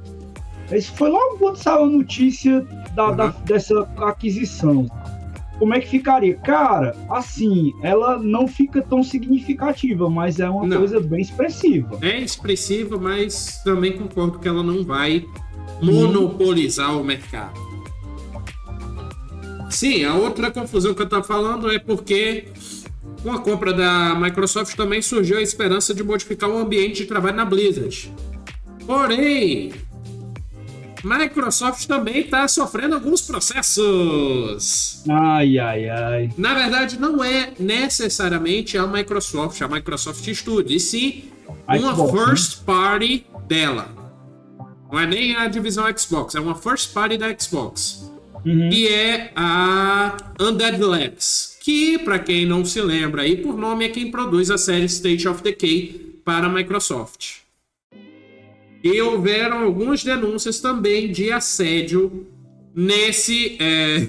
Isso 0.71 0.93
foi 0.93 1.09
logo 1.09 1.38
quando 1.39 1.55
saiu 1.57 1.86
a 1.86 1.89
notícia 1.89 2.62
da- 2.95 3.12
da- 3.12 3.27
dessa 3.27 3.81
aquisição. 3.97 4.86
Como 5.60 5.74
é 5.74 5.80
que 5.80 5.88
ficaria? 5.88 6.36
Cara, 6.36 6.96
assim, 7.10 7.74
ela 7.82 8.18
não 8.18 8.48
fica 8.48 8.82
tão 8.82 9.04
significativa, 9.04 10.10
mas 10.10 10.39
é 10.39 10.50
uma 10.50 10.66
Não. 10.66 10.78
coisa 10.78 11.00
bem 11.00 11.22
expressiva. 11.22 11.98
É 12.02 12.20
expressiva, 12.20 12.98
mas 12.98 13.62
também 13.63 13.94
concordo 13.98 14.39
que 14.39 14.48
ela 14.48 14.63
não 14.63 14.84
vai 14.84 15.26
monopolizar 15.82 16.98
o 17.00 17.04
mercado. 17.04 17.60
Sim, 19.70 20.04
a 20.06 20.13
outra 20.16 20.52
confusão 20.52 20.94
que 20.94 21.02
eu 21.02 21.06
estou 21.06 21.24
falando 21.24 21.72
é 21.72 21.80
porque 21.80 22.46
com 23.22 23.32
a 23.32 23.39
compra 23.39 23.74
da 23.74 24.13
Microsoft 24.16 24.76
também 24.76 25.02
surgiu 25.02 25.38
a 25.38 25.42
esperança 25.42 25.94
de 25.94 26.04
modificar 26.04 26.50
o 26.50 26.58
ambiente 26.58 26.98
de 27.04 27.06
trabalho 27.06 27.38
na 27.38 27.46
Blizzard. 27.46 28.13
Porém, 28.86 29.72
Microsoft 31.04 31.86
também 31.86 32.22
está 32.22 32.48
sofrendo 32.48 32.96
alguns 32.96 33.22
processos. 33.22 35.04
Ai, 35.10 35.60
ai, 35.60 35.89
ai. 35.89 36.30
Na 36.38 36.54
verdade, 36.54 37.00
não 37.00 37.24
é 37.24 37.52
necessariamente 37.60 38.78
a 38.78 38.88
Microsoft, 38.88 39.62
a 39.62 39.68
Microsoft 39.68 40.28
Studio, 40.34 40.76
e 40.76 40.80
sim 40.80 41.26
uma 41.68 41.92
Xbox, 41.94 42.13
né? 42.13 42.26
first 42.26 42.63
party 42.63 43.26
dela. 43.48 43.89
Não 44.92 45.00
é 45.00 45.08
nem 45.08 45.36
a 45.36 45.48
divisão 45.48 45.86
Xbox, 45.96 46.36
é 46.36 46.39
uma 46.39 46.56
first 46.56 46.94
party 46.94 47.18
da 47.18 47.38
Xbox. 47.38 48.10
Uhum. 48.46 48.70
Que 48.70 48.88
é 48.88 49.32
a 49.36 50.18
Undead 50.39 50.82
Labs. 50.82 51.58
Que, 51.62 51.98
para 51.98 52.20
quem 52.20 52.46
não 52.46 52.66
se 52.66 52.82
lembra 52.82 53.22
aí, 53.22 53.38
por 53.38 53.58
nome 53.58 53.86
é 53.86 53.89
quem 53.89 54.12
produz 54.12 54.52
a 54.52 54.58
série 54.58 54.86
State 54.86 55.28
of 55.28 55.42
Decay 55.42 56.20
para 56.24 56.48
a 56.48 56.50
Microsoft. 56.50 57.42
E 58.84 59.02
houveram 59.02 59.63
algumas 59.63 60.04
denúncias 60.04 60.60
também 60.60 61.12
de 61.12 61.32
assédio 61.32 62.28
nesse. 62.76 63.56
é, 63.60 64.08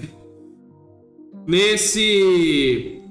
nesse. 1.47 3.01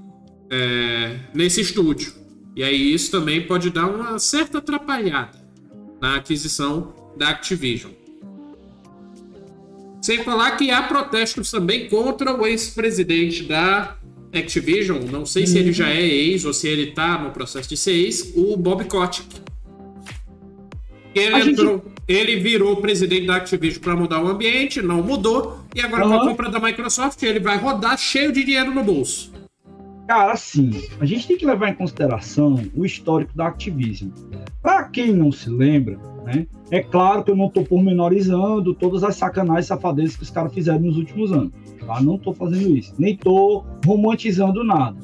é, 0.50 1.16
nesse 1.34 1.62
estúdio. 1.62 2.12
E 2.54 2.62
aí 2.62 2.94
isso 2.94 3.10
também 3.10 3.46
pode 3.46 3.70
dar 3.70 3.86
uma 3.86 4.18
certa 4.18 4.58
atrapalhada 4.58 5.42
na 6.00 6.16
aquisição 6.16 6.94
da 7.16 7.30
Activision. 7.30 7.92
Sem 10.02 10.22
falar 10.22 10.50
que 10.52 10.70
há 10.70 10.82
protestos 10.82 11.50
também 11.50 11.88
contra 11.88 12.38
o 12.38 12.46
ex-presidente 12.46 13.44
da 13.44 13.96
Activision. 14.32 15.02
Não 15.10 15.24
sei 15.24 15.46
se 15.46 15.58
ele 15.58 15.72
já 15.72 15.88
é 15.88 16.04
ex 16.04 16.44
ou 16.44 16.52
se 16.52 16.68
ele 16.68 16.90
tá 16.90 17.18
no 17.18 17.30
processo 17.30 17.70
de 17.70 17.76
ser 17.76 17.92
ex, 17.92 18.32
o 18.36 18.54
Bob 18.56 18.84
Kotick. 18.84 19.43
Ele, 21.14 21.40
gente- 21.42 21.60
entrou, 21.60 21.84
ele 22.08 22.36
virou 22.36 22.76
presidente 22.76 23.26
da 23.26 23.36
Activision 23.36 23.82
para 23.82 23.96
mudar 23.96 24.22
o 24.22 24.28
ambiente, 24.28 24.82
não 24.82 25.02
mudou. 25.02 25.58
E 25.74 25.80
agora 25.80 26.04
com 26.06 26.14
a 26.14 26.20
compra 26.28 26.50
da 26.50 26.60
Microsoft, 26.60 27.22
ele 27.22 27.40
vai 27.40 27.56
rodar 27.58 27.96
cheio 27.98 28.32
de 28.32 28.44
dinheiro 28.44 28.74
no 28.74 28.82
bolso. 28.82 29.32
Cara, 30.06 30.32
assim, 30.32 30.82
a 31.00 31.06
gente 31.06 31.26
tem 31.26 31.36
que 31.36 31.46
levar 31.46 31.70
em 31.70 31.74
consideração 31.74 32.62
o 32.76 32.84
histórico 32.84 33.34
da 33.34 33.46
Activision. 33.48 34.10
Para 34.62 34.84
quem 34.84 35.12
não 35.14 35.32
se 35.32 35.48
lembra, 35.48 35.98
né? 36.24 36.46
É 36.70 36.82
claro 36.82 37.24
que 37.24 37.30
eu 37.30 37.36
não 37.36 37.46
estou 37.46 37.64
pormenorizando 37.64 38.74
todas 38.74 39.02
as 39.02 39.16
sacanagens 39.16 39.64
e 39.66 39.68
safadezas 39.68 40.16
que 40.16 40.22
os 40.22 40.30
caras 40.30 40.52
fizeram 40.52 40.80
nos 40.80 40.96
últimos 40.98 41.32
anos. 41.32 41.52
Tá? 41.86 42.00
Não 42.02 42.16
estou 42.16 42.34
fazendo 42.34 42.76
isso. 42.76 42.92
Nem 42.98 43.14
estou 43.14 43.64
romantizando 43.84 44.62
nada. 44.62 44.96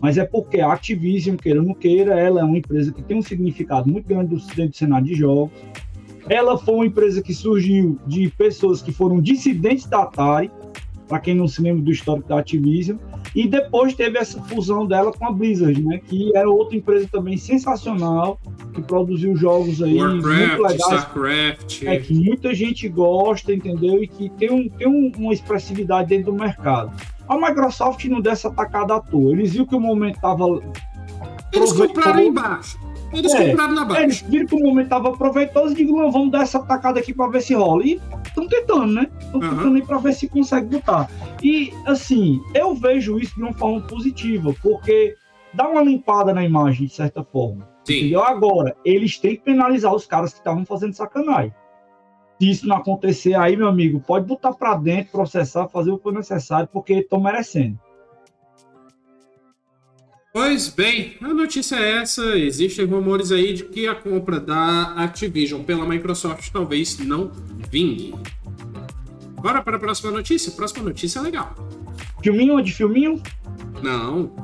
Mas 0.00 0.18
é 0.18 0.24
porque 0.24 0.60
a 0.60 0.72
Activision, 0.72 1.36
queira 1.36 1.60
ou 1.60 1.66
não 1.66 1.74
queira, 1.74 2.18
ela 2.20 2.40
é 2.40 2.44
uma 2.44 2.58
empresa 2.58 2.92
que 2.92 3.02
tem 3.02 3.16
um 3.18 3.22
significado 3.22 3.88
muito 3.90 4.06
grande 4.06 4.36
dentro 4.54 4.68
do 4.70 4.76
cenário 4.76 5.06
de 5.06 5.14
jogos. 5.14 5.50
Ela 6.28 6.58
foi 6.58 6.74
uma 6.74 6.86
empresa 6.86 7.22
que 7.22 7.32
surgiu 7.32 7.98
de 8.06 8.28
pessoas 8.30 8.82
que 8.82 8.92
foram 8.92 9.20
dissidentes 9.20 9.86
da 9.86 10.02
Atari, 10.02 10.50
para 11.08 11.20
quem 11.20 11.36
não 11.36 11.46
se 11.46 11.62
lembra 11.62 11.82
do 11.82 11.92
histórico 11.92 12.28
da 12.28 12.40
Activision, 12.40 12.96
e 13.32 13.46
depois 13.46 13.94
teve 13.94 14.18
essa 14.18 14.42
fusão 14.42 14.84
dela 14.84 15.12
com 15.12 15.24
a 15.24 15.30
Blizzard, 15.30 15.80
né? 15.80 16.00
Que 16.04 16.36
era 16.36 16.50
outra 16.50 16.76
empresa 16.76 17.06
também 17.10 17.36
sensacional, 17.36 18.40
que 18.74 18.82
produziu 18.82 19.36
jogos 19.36 19.80
aí 19.80 19.94
muito 19.94 20.26
Warcraft, 20.26 20.58
legais, 20.58 20.80
StarCraft. 20.80 21.82
é, 21.84 21.98
que 21.98 22.12
muita 22.12 22.52
gente 22.54 22.88
gosta, 22.88 23.52
entendeu? 23.54 24.02
E 24.02 24.08
que 24.08 24.28
tem, 24.30 24.50
um, 24.50 24.68
tem 24.68 24.88
um- 24.88 25.12
uma 25.16 25.32
expressividade 25.32 26.08
dentro 26.08 26.32
do 26.32 26.38
mercado. 26.38 26.90
A 27.28 27.36
Microsoft 27.36 28.04
não 28.06 28.20
deu 28.20 28.32
essa 28.32 28.48
atacada 28.48 28.94
à 28.96 29.00
toa. 29.00 29.32
Eles 29.32 29.52
viram 29.52 29.66
que 29.66 29.74
o 29.74 29.80
momento 29.80 30.16
estava. 30.16 30.44
Eles 31.52 31.72
compraram 31.72 32.20
embaixo. 32.20 32.78
Eles 33.12 33.32
É, 33.34 33.50
compraram 33.50 33.74
na 33.74 34.00
Eles 34.00 34.20
viram 34.22 34.46
que 34.46 34.54
o 34.54 34.60
momento 34.60 34.84
estava 34.86 35.16
proveitoso 35.16 35.78
e 35.80 35.84
não, 35.84 36.10
vamos 36.10 36.30
dar 36.32 36.42
essa 36.42 36.58
atacada 36.58 37.00
aqui 37.00 37.14
para 37.14 37.30
ver 37.30 37.40
se 37.40 37.54
rola. 37.54 37.84
E 37.84 38.00
estão 38.26 38.46
tentando, 38.48 38.86
né? 38.86 39.08
Estão 39.20 39.40
Aham. 39.42 39.56
tentando 39.56 39.86
para 39.86 39.98
ver 39.98 40.12
se 40.12 40.28
consegue 40.28 40.76
botar. 40.76 41.08
E, 41.42 41.72
assim, 41.86 42.40
eu 42.54 42.74
vejo 42.74 43.18
isso 43.18 43.34
de 43.36 43.42
uma 43.42 43.52
forma 43.52 43.80
positiva, 43.82 44.54
porque 44.62 45.16
dá 45.54 45.68
uma 45.68 45.82
limpada 45.82 46.34
na 46.34 46.44
imagem, 46.44 46.86
de 46.86 46.92
certa 46.94 47.22
forma. 47.24 47.66
Sim. 47.84 47.98
Entendeu? 47.98 48.22
Agora, 48.24 48.76
eles 48.84 49.18
têm 49.18 49.36
que 49.36 49.42
penalizar 49.42 49.94
os 49.94 50.06
caras 50.06 50.32
que 50.32 50.38
estavam 50.40 50.64
fazendo 50.66 50.92
sacanagem. 50.92 51.54
Se 52.38 52.50
isso 52.50 52.66
não 52.66 52.76
acontecer 52.76 53.34
aí, 53.34 53.56
meu 53.56 53.68
amigo, 53.68 54.00
pode 54.00 54.26
botar 54.26 54.52
para 54.52 54.76
dentro, 54.76 55.12
processar, 55.12 55.68
fazer 55.68 55.90
o 55.90 55.96
que 55.96 56.02
for 56.02 56.12
necessário, 56.12 56.68
porque 56.70 56.94
estão 56.94 57.20
merecendo. 57.20 57.78
Pois 60.32 60.68
bem, 60.68 61.16
a 61.22 61.32
notícia 61.32 61.76
é 61.76 62.02
essa. 62.02 62.22
Existem 62.36 62.84
rumores 62.84 63.32
aí 63.32 63.54
de 63.54 63.64
que 63.64 63.88
a 63.88 63.94
compra 63.94 64.38
da 64.38 64.92
Activision 64.96 65.62
pela 65.62 65.86
Microsoft 65.86 66.50
talvez 66.50 66.98
não 66.98 67.32
vingue. 67.70 68.14
Bora 69.40 69.62
para 69.62 69.76
a 69.76 69.80
próxima 69.80 70.10
notícia? 70.10 70.52
Próxima 70.52 70.84
notícia 70.84 71.20
é 71.20 71.22
legal. 71.22 71.54
Filminho 72.22 72.60
de 72.60 72.70
filminho? 72.70 73.22
Não. 73.82 74.36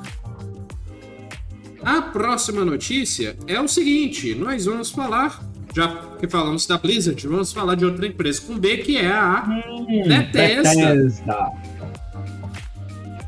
A 1.83 2.01
próxima 2.01 2.65
notícia 2.65 3.37
é 3.47 3.61
o 3.61 3.69
seguinte: 3.69 4.35
nós 4.35 4.65
vamos 4.65 4.91
falar, 4.91 5.45
já 5.75 5.89
que 6.19 6.29
falamos 6.29 6.67
da 6.67 6.77
Blizzard, 6.79 7.27
vamos 7.27 7.53
falar 7.53 7.75
de 7.75 7.85
outra 7.85 8.07
empresa 8.07 8.41
com 8.43 8.59
B, 8.59 8.79
que 8.79 8.97
é 8.97 9.11
a 9.11 9.45
hum, 9.69 10.07
Bethesda. 10.07 10.95
Bethesda. 10.95 11.53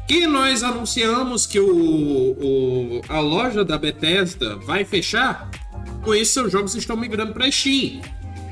E 0.08 0.26
nós 0.26 0.62
anunciamos 0.62 1.46
que 1.46 1.58
o, 1.58 1.66
o, 1.66 3.00
a 3.08 3.20
loja 3.20 3.64
da 3.64 3.78
Bethesda 3.78 4.56
vai 4.56 4.84
fechar, 4.84 5.50
com 6.02 6.14
isso 6.14 6.34
seus 6.34 6.52
jogos 6.52 6.74
estão 6.74 6.96
migrando 6.96 7.32
para 7.32 7.50
Steam. 7.50 8.02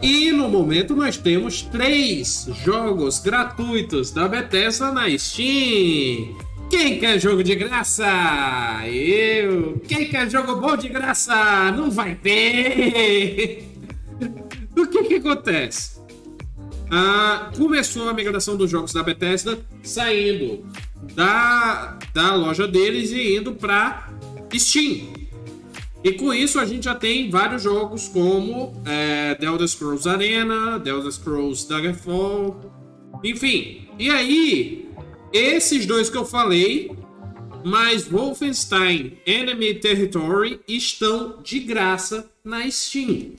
E 0.03 0.33
no 0.33 0.49
momento 0.49 0.97
nós 0.97 1.17
temos 1.17 1.63
três 1.63 2.49
jogos 2.65 3.21
gratuitos 3.21 4.11
da 4.11 4.27
Bethesda 4.27 4.91
na 4.91 5.09
Steam. 5.17 6.37
Quem 6.71 6.99
quer 6.99 7.21
jogo 7.21 7.45
de 7.45 7.55
graça? 7.55 8.09
Eu. 8.87 9.81
Quem 9.87 10.09
quer 10.09 10.29
jogo 10.31 10.57
bom 10.57 10.75
de 10.75 10.89
graça? 10.89 11.71
Não 11.73 11.91
vai 11.91 12.15
ter. 12.15 13.69
o 14.77 14.87
que 14.87 15.05
que 15.05 15.15
acontece? 15.15 16.01
Ah, 16.91 17.51
começou 17.57 18.09
a 18.09 18.13
migração 18.13 18.57
dos 18.57 18.71
jogos 18.71 18.93
da 18.93 19.03
Bethesda 19.03 19.59
saindo 19.83 20.67
da, 21.15 21.99
da 22.13 22.35
loja 22.35 22.69
deles 22.69 23.11
e 23.13 23.37
indo 23.37 23.55
para 23.55 24.11
Steam. 24.55 25.13
E 26.05 26.13
com 26.13 26.35
isso 26.35 26.59
a 26.59 26.65
gente 26.65 26.85
já 26.85 26.95
tem 26.95 27.31
vários 27.31 27.63
jogos 27.63 28.09
como 28.09 28.75
é, 28.85 29.35
The 29.37 29.47
Elder 29.47 29.69
Scrolls 29.69 30.09
Arena, 30.09 30.81
The 30.81 30.91
Elder 30.91 31.13
Scrolls 31.13 31.69
Daggerfall, 31.69 32.61
enfim. 33.23 33.89
E 33.99 34.11
aí, 34.11 34.89
esses 35.33 35.87
dois 35.87 36.11
que 36.11 36.17
eu 36.17 36.25
falei, 36.25 36.91
mais 37.65 38.07
Wolfenstein 38.07 39.19
Enemy 39.25 39.75
Territory 39.77 40.61
estão 40.67 41.41
de 41.43 41.61
graça 41.61 42.31
na 42.45 42.69
Steam. 42.69 43.37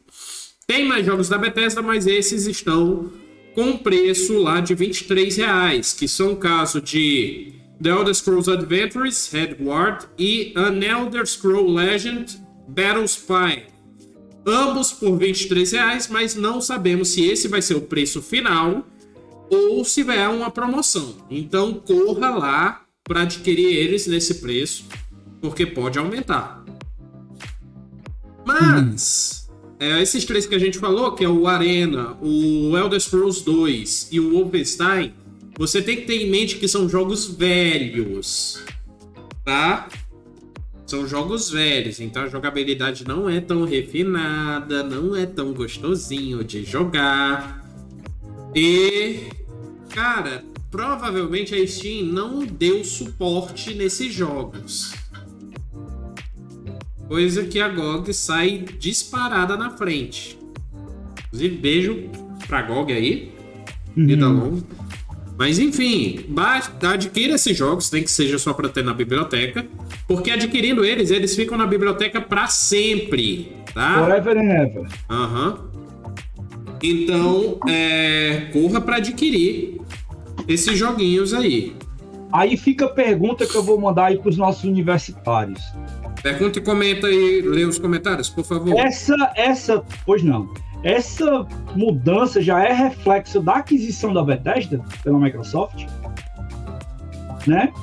Tem 0.66 0.86
mais 0.86 1.05
jogos 1.05 1.30
da 1.30 1.38
Bethesda, 1.38 1.82
mas 1.82 2.07
esses 2.07 2.47
estão 2.47 3.11
com 3.53 3.78
preço 3.78 4.38
lá 4.39 4.61
de 4.61 4.74
23 4.74 5.36
reais, 5.38 5.93
que 5.93 6.07
são 6.07 6.34
o 6.34 6.38
caso 6.38 6.82
de 6.82 7.53
The 7.82 7.89
Elder 7.89 8.14
Scrolls 8.14 8.49
Adventures, 8.49 9.30
Headward 9.32 10.07
e 10.18 10.53
An 10.55 10.80
Elder 10.80 11.26
Scroll 11.26 11.72
Legend, 11.72 12.38
Battle 12.68 13.03
Spy. 13.03 13.64
Ambos 14.45 14.91
por 14.91 15.18
23 15.18 15.72
reais, 15.72 16.07
mas 16.07 16.36
não 16.36 16.59
sabemos 16.59 17.09
se 17.09 17.26
esse 17.26 17.47
vai 17.47 17.61
ser 17.61 17.76
o 17.76 17.82
preço 17.82 18.22
final 18.22 18.86
ou 19.49 19.86
se 19.86 20.03
vai 20.03 20.26
uma 20.28 20.49
promoção. 20.49 21.16
Então 21.30 21.74
corra 21.74 22.30
lá 22.30 22.82
para 23.03 23.22
adquirir 23.22 23.76
eles 23.76 24.07
nesse 24.07 24.36
preço, 24.36 24.86
porque 25.41 25.66
pode 25.66 25.99
aumentar. 25.99 26.64
Mas 28.45 29.42
é, 29.84 30.01
esses 30.01 30.23
três 30.23 30.45
que 30.45 30.55
a 30.55 30.59
gente 30.59 30.79
falou, 30.79 31.11
que 31.11 31.25
é 31.25 31.27
o 31.27 31.45
Arena, 31.45 32.17
o 32.21 32.77
Elder 32.77 32.99
Scrolls 33.01 33.43
2 33.43 34.07
e 34.13 34.19
o 34.19 34.31
Wolfenstein, 34.31 35.13
você 35.57 35.81
tem 35.81 35.97
que 35.97 36.03
ter 36.03 36.21
em 36.21 36.31
mente 36.31 36.55
que 36.55 36.69
são 36.69 36.88
jogos 36.88 37.27
velhos, 37.27 38.63
tá? 39.43 39.89
São 40.88 41.05
jogos 41.05 41.49
velhos, 41.49 41.99
então 41.99 42.23
a 42.23 42.29
jogabilidade 42.29 43.05
não 43.05 43.29
é 43.29 43.41
tão 43.41 43.65
refinada, 43.65 44.84
não 44.84 45.17
é 45.17 45.25
tão 45.25 45.53
gostosinho 45.53 46.45
de 46.45 46.63
jogar. 46.63 47.61
E, 48.55 49.27
cara, 49.89 50.45
provavelmente 50.71 51.53
a 51.53 51.67
Steam 51.67 52.05
não 52.05 52.45
deu 52.45 52.86
suporte 52.86 53.73
nesses 53.73 54.13
jogos. 54.13 54.93
Coisa 57.08 57.43
que 57.43 57.60
a 57.60 57.68
GOG 57.68 58.14
sai 58.14 58.66
disparada 58.80 59.56
na 59.58 59.72
frente. 59.72 60.38
Inclusive, 61.28 61.58
beijo 61.58 62.10
pra 62.47 62.62
GOG 62.62 62.93
aí. 62.93 63.34
Vida 63.95 64.28
uhum. 64.28 64.39
longa. 64.39 64.64
Mas 65.38 65.58
enfim, 65.60 66.26
adquira 66.82 67.34
esses 67.34 67.58
jogos, 67.58 67.89
tem 67.89 68.04
que 68.04 68.12
seja 68.12 68.38
só 68.38 68.54
para 68.54 68.70
ter 68.70 68.84
na 68.84 68.93
biblioteca, 68.93 69.66
porque 70.08 70.30
adquirindo 70.30 70.86
eles, 70.86 71.10
eles 71.10 71.36
ficam 71.36 71.58
na 71.58 71.66
biblioteca 71.66 72.22
para 72.22 72.47
sempre, 72.47 73.51
tá? 73.74 73.99
Forever 73.99 74.38
and 74.38 74.51
ever. 74.51 74.88
Aham. 75.10 75.49
Uhum. 75.49 75.74
Então, 76.84 77.60
é, 77.68 78.49
corra 78.51 78.82
para 78.82 78.97
adquirir 78.97 79.80
esses 80.47 80.78
joguinhos 80.78 81.34
aí. 81.34 81.76
Aí 82.32 82.58
fica 82.58 82.86
a 82.86 82.89
pergunta 82.89 83.45
que 83.45 83.56
eu 83.56 83.64
vou 83.64 83.80
mandar 83.80 84.08
aí 84.08 84.18
para 84.18 84.30
os 84.30 84.38
nossos 84.38 84.66
universitários. 84.66 85.62
Pergunta 86.24 86.57
e 86.57 86.61
comenta 86.61 87.07
aí, 87.07 87.41
lê 87.41 87.65
os 87.65 87.78
comentários, 87.78 88.30
por 88.30 88.45
favor. 88.45 88.80
Essa, 88.80 89.34
essa, 89.36 89.84
pois 90.05 90.24
não. 90.24 90.49
Essa 90.82 91.45
mudança 91.76 92.41
já 92.41 92.63
é 92.63 92.71
reflexo 92.71 93.41
da 93.41 93.55
aquisição 93.55 94.13
da 94.13 94.24
Bethesda 94.24 94.82
pela 95.03 95.19
Microsoft, 95.19 95.86
né? 97.45 97.74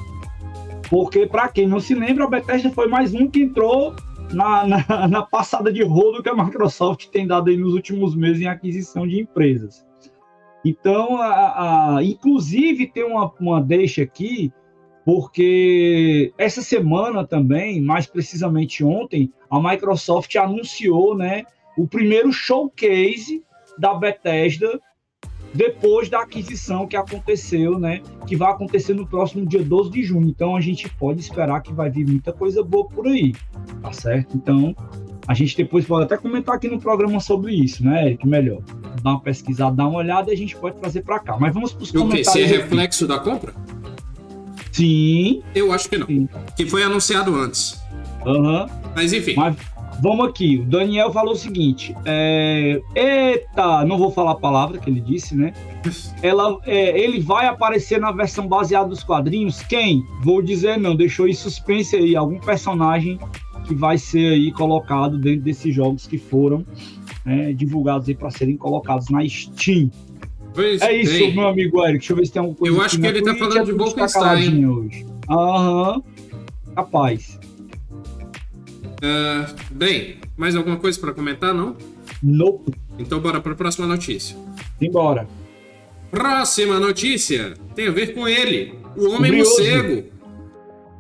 Porque, 0.89 1.27
para 1.27 1.49
quem 1.49 1.69
não 1.69 1.81
se 1.81 1.95
lembra, 1.95 2.25
a 2.25 2.31
Bethesda 2.31 2.71
foi 2.71 2.89
mais 2.89 3.13
um 3.13 3.29
que 3.29 3.43
entrou 3.43 3.95
na, 4.33 4.67
na, 4.67 4.85
na, 5.09 5.23
passada 5.23 5.71
de 5.71 5.83
rolo 5.83 6.23
que 6.23 6.31
a 6.31 6.35
Microsoft 6.35 7.09
tem 7.09 7.27
dado 7.27 7.51
aí 7.51 7.59
nos 7.59 7.75
últimos 7.75 8.17
meses 8.17 8.41
em 8.41 8.47
aquisição 8.47 9.07
de 9.07 9.21
empresas. 9.21 9.87
Então, 10.65 11.17
a, 11.21 11.97
a, 11.97 12.03
inclusive, 12.03 12.87
tem 12.87 13.05
uma, 13.05 13.31
uma 13.39 13.61
deixa 13.61 14.03
aqui 14.03 14.51
porque 15.13 16.33
essa 16.39 16.63
semana 16.63 17.27
também, 17.27 17.81
mais 17.81 18.07
precisamente 18.07 18.85
ontem, 18.85 19.33
a 19.51 19.61
Microsoft 19.61 20.37
anunciou, 20.37 21.17
né, 21.17 21.43
o 21.77 21.85
primeiro 21.85 22.33
showcase 22.33 23.43
da 23.77 23.93
Bethesda 23.93 24.81
depois 25.53 26.09
da 26.09 26.21
aquisição 26.21 26.87
que 26.87 26.97
aconteceu, 26.97 27.77
né, 27.77 28.03
que 28.25 28.37
vai 28.37 28.53
acontecer 28.53 28.95
no 28.95 29.05
próximo 29.05 29.45
dia 29.45 29.65
12 29.65 29.91
de 29.91 30.05
junho. 30.05 30.29
Então 30.29 30.55
a 30.55 30.61
gente 30.61 30.89
pode 30.91 31.19
esperar 31.19 31.61
que 31.61 31.73
vai 31.73 31.91
vir 31.91 32.07
muita 32.07 32.33
coisa 32.33 32.63
boa 32.63 32.87
por 32.87 33.09
aí, 33.09 33.35
tá 33.83 33.93
certo? 33.93 34.37
Então 34.37 34.77
a 35.27 35.35
gente 35.35 35.57
depois 35.57 35.85
pode 35.87 36.05
até 36.05 36.17
comentar 36.17 36.55
aqui 36.55 36.69
no 36.69 36.79
programa 36.79 37.19
sobre 37.19 37.53
isso, 37.53 37.85
né, 37.85 38.07
Eric? 38.07 38.25
Melhor. 38.29 38.63
Dar 39.03 39.11
uma 39.11 39.21
pesquisada, 39.21 39.75
dar 39.75 39.89
uma 39.89 39.99
olhada 39.99 40.31
e 40.31 40.35
a 40.35 40.37
gente 40.37 40.55
pode 40.55 40.77
trazer 40.77 41.03
para 41.03 41.19
cá. 41.19 41.37
Mas 41.37 41.53
vamos 41.53 41.73
para 41.73 41.83
os 41.83 41.91
comentários. 41.91 42.29
O 42.29 42.33
que? 42.33 42.39
Se 42.39 42.45
é 42.45 42.47
reflexo 42.47 43.05
aqui. 43.07 43.13
da 43.13 43.19
compra? 43.19 43.53
Sim. 44.73 45.43
Eu 45.55 45.73
acho 45.73 45.89
que 45.89 45.99
não. 45.99 46.07
Sim. 46.07 46.29
Que 46.57 46.67
foi 46.67 46.83
anunciado 46.83 47.35
antes. 47.35 47.81
Aham. 48.27 48.63
Uhum. 48.63 48.81
Mas 48.95 49.13
enfim. 49.13 49.35
Mas 49.37 49.57
vamos 50.03 50.29
aqui. 50.29 50.59
O 50.59 50.65
Daniel 50.65 51.13
falou 51.13 51.33
o 51.33 51.37
seguinte: 51.37 51.95
é... 52.05 52.81
Eita, 52.95 53.85
não 53.85 53.99
vou 53.99 54.11
falar 54.11 54.33
a 54.33 54.37
palavra 54.37 54.79
que 54.79 54.91
ele 54.91 55.01
disse, 55.01 55.35
né? 55.35 55.53
Ela, 56.23 56.59
é, 56.67 56.99
ele 56.99 57.21
vai 57.21 57.47
aparecer 57.47 58.01
na 58.01 58.13
versão 58.13 58.47
baseada 58.47 58.89
dos 58.89 59.03
quadrinhos? 59.03 59.63
Quem? 59.63 60.05
Vou 60.23 60.43
dizer 60.43 60.79
não, 60.79 60.95
deixou 60.95 61.27
em 61.27 61.35
suspense 61.35 61.97
aí 61.97 62.15
algum 62.15 62.39
personagem 62.39 63.19
que 63.65 63.75
vai 63.75 63.99
ser 63.99 64.33
aí 64.33 64.53
colocado 64.53 65.19
dentro 65.19 65.43
desses 65.43 65.75
jogos 65.75 66.07
que 66.07 66.19
foram 66.19 66.65
é, 67.25 67.53
divulgados 67.53 68.09
aí 68.09 68.15
para 68.15 68.31
serem 68.31 68.57
colocados 68.57 69.09
na 69.09 69.27
Steam. 69.27 69.91
Pois 70.55 70.81
é 70.83 70.97
isso, 70.97 71.35
meu 71.35 71.49
amigo 71.49 71.81
Eric. 71.83 71.99
Deixa 71.99 72.13
eu 72.13 72.17
ver 72.17 72.27
se 72.27 72.33
tem 72.33 72.41
alguma 72.41 72.59
coisa. 72.59 72.77
Eu 72.77 72.83
acho 72.83 73.01
que 73.01 73.07
ele 73.07 73.23
tá 73.23 73.35
falando 73.35 73.65
de 73.65 73.73
Wolfenstein. 73.73 74.67
Hoje. 74.67 75.07
Aham. 75.29 76.03
Capaz. 76.75 77.39
Uh, 79.03 79.55
bem, 79.71 80.17
mais 80.37 80.55
alguma 80.55 80.77
coisa 80.77 80.99
para 81.01 81.13
comentar, 81.13 81.55
não? 81.55 81.77
Nope. 82.23 82.73
Então 82.99 83.21
bora 83.21 83.41
para 83.41 83.53
a 83.53 83.57
próxima 83.57 83.87
notícia. 83.87 84.37
Embora. 84.81 85.27
Próxima 86.11 86.79
notícia 86.79 87.55
tem 87.75 87.87
a 87.89 87.91
ver 87.91 88.15
com 88.15 88.29
ele, 88.29 88.75
o 88.97 89.11
Homem 89.11 89.33
Morcego. 89.33 90.05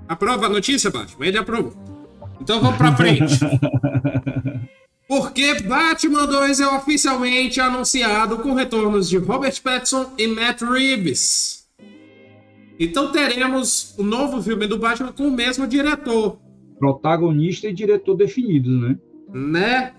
Aprova 0.08 0.46
a 0.46 0.48
notícia, 0.48 0.90
Batman? 0.90 1.26
Ele 1.26 1.38
aprovou. 1.38 1.72
Então 2.40 2.60
vamos 2.60 2.76
para 2.78 2.96
frente. 2.96 3.38
Porque 5.10 5.60
Batman 5.62 6.24
2 6.24 6.60
é 6.60 6.68
oficialmente 6.68 7.60
anunciado 7.60 8.38
com 8.38 8.54
retornos 8.54 9.10
de 9.10 9.18
Robert 9.18 9.60
Pattinson 9.60 10.12
e 10.16 10.28
Matt 10.28 10.62
Reeves. 10.62 11.68
Então 12.78 13.10
teremos 13.10 13.92
o 13.98 14.04
novo 14.04 14.40
filme 14.40 14.68
do 14.68 14.78
Batman 14.78 15.12
com 15.12 15.24
o 15.24 15.30
mesmo 15.32 15.66
diretor. 15.66 16.38
Protagonista 16.78 17.66
e 17.66 17.72
diretor 17.72 18.14
definidos, 18.14 18.72
né? 18.80 18.98
Né? 19.34 19.94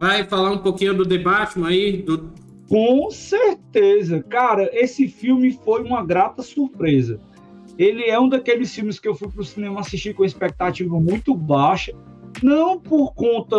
Vai 0.00 0.24
falar 0.24 0.52
um 0.52 0.58
pouquinho 0.62 0.94
do 0.94 1.04
The 1.04 1.18
Batman 1.18 1.68
aí? 1.68 1.98
Do... 2.00 2.32
Com 2.70 3.10
certeza. 3.10 4.22
Cara, 4.22 4.70
esse 4.72 5.08
filme 5.08 5.52
foi 5.62 5.82
uma 5.82 6.02
grata 6.02 6.40
surpresa. 6.40 7.20
ele 7.76 8.04
é 8.04 8.18
um 8.18 8.30
daqueles 8.30 8.74
filmes 8.74 8.98
que 8.98 9.06
eu 9.06 9.14
fui 9.14 9.28
pro 9.28 9.44
cinema 9.44 9.80
assistir 9.80 10.14
com 10.14 10.24
expectativa 10.24 10.98
muito 10.98 11.34
baixa, 11.34 11.92
não 12.42 12.78
por 12.78 13.14
conta 13.14 13.56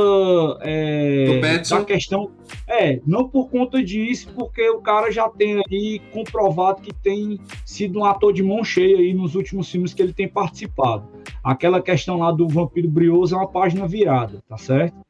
é, 0.62 1.40
da 1.70 1.84
questão, 1.86 2.32
é, 2.68 3.00
não 3.06 3.28
por 3.28 3.50
conta 3.50 3.84
disso, 3.84 4.30
porque 4.36 4.70
o 4.70 4.80
cara 4.82 5.12
já 5.12 5.28
tem 5.30 5.62
aí 5.70 6.00
comprovado 6.12 6.82
que 6.82 6.94
tem 6.94 7.40
sido 7.66 8.00
um 8.00 8.06
ator 8.06 8.34
de 8.34 8.44
mão 8.44 8.64
cheia 8.64 8.98
aí 8.98 9.14
nos 9.14 9.36
últimos 9.36 9.70
filmes 9.70 9.94
que 9.94 10.02
ele 10.02 10.14
tem 10.14 10.28
participado. 10.28 11.08
Aquela 11.44 11.82
questão 11.82 12.18
lá 12.18 12.32
do 12.32 12.48
vampiro 12.48 12.90
brioso 12.90 13.36
é 13.36 13.38
uma 13.38 13.48
página 13.48 13.88
virada, 13.88 14.44
tá 14.48 14.58
certo? 14.58 15.08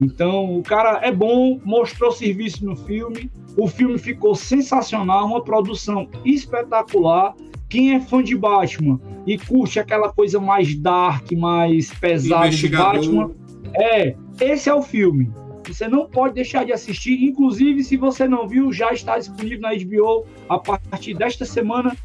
Então, 0.00 0.58
o 0.58 0.62
cara 0.62 1.00
é 1.02 1.10
bom, 1.10 1.58
mostrou 1.64 2.12
serviço 2.12 2.66
no 2.66 2.76
filme, 2.76 3.30
o 3.56 3.66
filme 3.66 3.96
ficou 3.98 4.34
sensacional, 4.34 5.24
uma 5.24 5.42
produção 5.42 6.06
espetacular. 6.22 7.34
Quem 7.68 7.94
é 7.94 8.00
fã 8.00 8.22
de 8.22 8.36
Batman 8.36 9.00
e 9.26 9.36
curte 9.36 9.80
aquela 9.80 10.12
coisa 10.12 10.38
mais 10.38 10.74
dark, 10.74 11.32
mais 11.32 11.92
pesada 11.92 12.48
de 12.50 12.68
Batman, 12.68 13.30
é, 13.74 14.14
esse 14.40 14.68
é 14.68 14.74
o 14.74 14.82
filme. 14.82 15.30
Você 15.66 15.88
não 15.88 16.08
pode 16.08 16.34
deixar 16.34 16.64
de 16.64 16.72
assistir. 16.72 17.24
Inclusive, 17.24 17.82
se 17.82 17.96
você 17.96 18.28
não 18.28 18.46
viu, 18.46 18.72
já 18.72 18.92
está 18.92 19.18
disponível 19.18 19.60
na 19.62 19.74
HBO 19.74 20.24
a 20.48 20.58
partir 20.58 21.14
desta 21.14 21.44
semana 21.44 21.96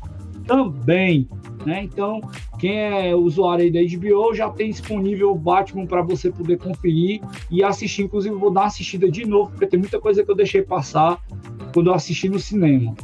também. 0.47 1.27
Né? 1.65 1.83
Então, 1.83 2.21
quem 2.57 2.79
é 2.79 3.15
usuário 3.15 3.63
aí 3.63 3.71
da 3.71 3.79
HBO 3.79 4.33
já 4.33 4.49
tem 4.49 4.71
disponível 4.71 5.31
o 5.31 5.35
Batman 5.35 5.85
para 5.85 6.01
você 6.01 6.31
poder 6.31 6.57
conferir 6.57 7.21
e 7.51 7.63
assistir. 7.63 8.03
Inclusive, 8.03 8.33
vou 8.35 8.51
dar 8.51 8.61
uma 8.61 8.67
assistida 8.67 9.09
de 9.09 9.25
novo, 9.25 9.51
porque 9.51 9.67
tem 9.67 9.79
muita 9.79 9.99
coisa 9.99 10.23
que 10.23 10.31
eu 10.31 10.35
deixei 10.35 10.63
passar 10.63 11.21
quando 11.73 11.91
eu 11.91 11.93
assisti 11.93 12.27
no 12.27 12.39
cinema. 12.39 12.95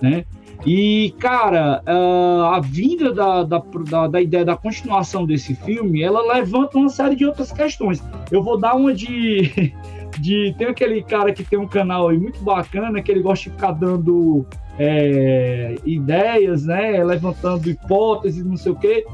Né? 0.00 0.24
E, 0.66 1.14
cara, 1.18 1.82
a 1.86 2.60
vinda 2.60 3.12
da, 3.12 3.42
da, 3.42 3.62
da, 3.90 4.06
da, 4.06 4.20
ideia 4.20 4.44
da 4.44 4.56
continuação 4.56 5.26
desse 5.26 5.54
filme, 5.54 6.02
ela 6.02 6.34
levanta 6.34 6.78
uma 6.78 6.88
série 6.88 7.14
de 7.14 7.26
outras 7.26 7.52
questões. 7.52 8.02
Eu 8.30 8.42
vou 8.42 8.58
dar 8.58 8.74
uma 8.74 8.94
de. 8.94 9.74
de 10.18 10.54
tem 10.56 10.68
aquele 10.68 11.02
cara 11.02 11.32
que 11.32 11.44
tem 11.44 11.58
um 11.58 11.68
canal 11.68 12.08
aí 12.08 12.16
muito 12.16 12.40
bacana, 12.42 13.02
que 13.02 13.10
ele 13.10 13.20
gosta 13.20 13.50
de 13.50 13.56
ficar 13.56 13.72
dando 13.72 14.46
é, 14.78 15.76
ideias, 15.84 16.64
né? 16.64 17.04
Levantando 17.04 17.68
hipóteses, 17.68 18.44
não 18.44 18.56
sei 18.56 18.72
o 18.72 18.76
quê. 18.76 19.04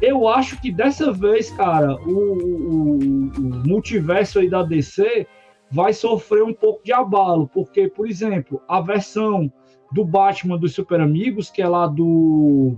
Eu 0.00 0.28
acho 0.28 0.60
que 0.60 0.70
dessa 0.70 1.12
vez, 1.12 1.50
cara, 1.50 1.94
o, 1.94 2.10
o, 2.10 2.94
o, 3.38 3.68
multiverso 3.68 4.40
aí 4.40 4.48
da 4.48 4.62
DC 4.62 5.26
vai 5.70 5.92
sofrer 5.92 6.42
um 6.42 6.52
pouco 6.52 6.84
de 6.84 6.92
abalo, 6.92 7.48
porque, 7.48 7.88
por 7.88 8.06
exemplo, 8.06 8.60
a 8.68 8.80
versão 8.80 9.50
do 9.92 10.04
Batman 10.04 10.58
dos 10.58 10.74
Super 10.74 11.00
Amigos, 11.00 11.50
que 11.50 11.62
é 11.62 11.68
lá 11.68 11.86
do. 11.86 12.76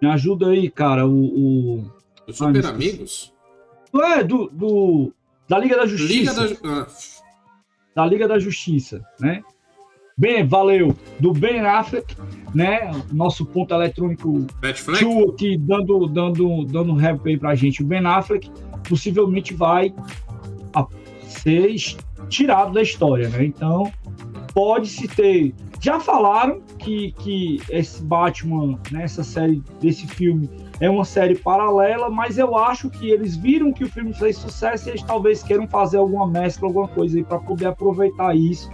Me 0.00 0.08
ajuda 0.08 0.48
aí, 0.48 0.70
cara, 0.70 1.06
o. 1.06 1.24
o... 1.78 1.90
Dos 2.26 2.36
Super 2.36 2.64
ah, 2.64 2.70
Amigos? 2.70 3.32
É, 3.94 4.24
do, 4.24 4.48
do. 4.50 5.12
Da 5.48 5.58
Liga 5.58 5.76
da 5.76 5.86
Justiça. 5.86 6.42
Liga 6.42 6.60
da... 6.60 6.82
Ah. 6.82 6.86
da 7.94 8.06
Liga 8.06 8.28
da 8.28 8.38
Justiça, 8.38 9.02
né? 9.20 9.42
Bem, 10.18 10.46
valeu. 10.46 10.96
Do 11.20 11.32
Ben 11.34 11.60
Affleck, 11.60 12.16
né? 12.54 12.90
Nosso 13.12 13.44
ponto 13.44 13.74
eletrônico 13.74 14.46
Tio 14.98 15.30
aqui 15.30 15.58
dando, 15.58 16.06
dando, 16.06 16.64
dando 16.64 16.92
um 16.92 16.96
rap 16.96 17.20
aí 17.28 17.36
pra 17.36 17.54
gente. 17.54 17.82
O 17.82 17.86
Ben 17.86 18.04
Affleck 18.06 18.50
possivelmente 18.88 19.52
vai 19.52 19.94
ser 21.22 21.76
tirado 22.28 22.72
da 22.72 22.82
história, 22.82 23.28
né? 23.28 23.44
Então, 23.44 23.92
pode-se 24.54 25.06
ter. 25.06 25.54
Já 25.80 26.00
falaram 26.00 26.60
que, 26.78 27.12
que 27.12 27.60
esse 27.70 28.02
Batman, 28.02 28.78
nessa 28.90 29.20
né, 29.20 29.26
série 29.26 29.62
desse 29.80 30.06
filme, 30.06 30.50
é 30.80 30.88
uma 30.88 31.04
série 31.04 31.36
paralela, 31.36 32.10
mas 32.10 32.38
eu 32.38 32.56
acho 32.56 32.90
que 32.90 33.10
eles 33.10 33.36
viram 33.36 33.72
que 33.72 33.84
o 33.84 33.88
filme 33.88 34.12
fez 34.14 34.36
sucesso 34.36 34.88
e 34.88 34.92
eles 34.92 35.02
talvez 35.02 35.42
queiram 35.42 35.68
fazer 35.68 35.98
alguma 35.98 36.26
mescla, 36.26 36.68
alguma 36.68 36.88
coisa 36.88 37.16
aí 37.16 37.24
para 37.24 37.38
poder 37.38 37.66
aproveitar 37.66 38.34
isso 38.34 38.70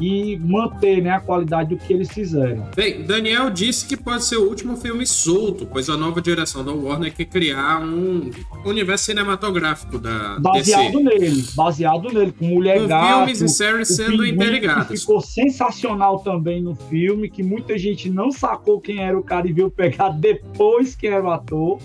e 0.00 0.36
manter 0.38 1.02
né, 1.02 1.10
a 1.10 1.20
qualidade 1.20 1.70
do 1.70 1.76
que 1.76 1.92
eles 1.92 2.10
fizeram. 2.10 2.66
Bem, 2.74 3.02
Daniel 3.02 3.50
disse 3.50 3.86
que 3.86 3.96
pode 3.96 4.24
ser 4.24 4.36
o 4.36 4.48
último 4.48 4.76
filme 4.76 5.06
solto, 5.06 5.66
pois 5.66 5.90
a 5.90 5.96
nova 5.96 6.22
direção 6.22 6.64
da 6.64 6.72
Warner 6.72 7.14
quer 7.14 7.26
criar 7.26 7.82
um 7.84 8.30
universo 8.64 9.04
cinematográfico 9.04 9.98
da 9.98 10.38
baseado 10.38 10.92
DC. 10.92 11.02
nele, 11.02 11.44
baseado 11.54 12.08
nele, 12.12 12.32
com 12.32 12.46
Mulher 12.46 12.80
com 12.80 12.88
Gato, 12.88 13.16
filmes 13.16 13.40
e 13.42 13.48
séries 13.48 13.88
sendo 13.88 14.24
interligados. 14.24 15.00
Ficou 15.00 15.20
sensacional 15.20 16.20
também 16.20 16.62
no 16.62 16.74
filme, 16.74 17.28
que 17.28 17.42
muita 17.42 17.76
gente 17.76 18.08
não 18.08 18.32
sacou 18.32 18.80
quem 18.80 19.02
era 19.02 19.18
o 19.18 19.22
cara 19.22 19.46
e 19.46 19.52
viu 19.52 19.70
pegar 19.70 20.10
depois 20.10 20.94
quem 20.94 21.10
era 21.10 21.22
o 21.22 21.30
ator, 21.30 21.78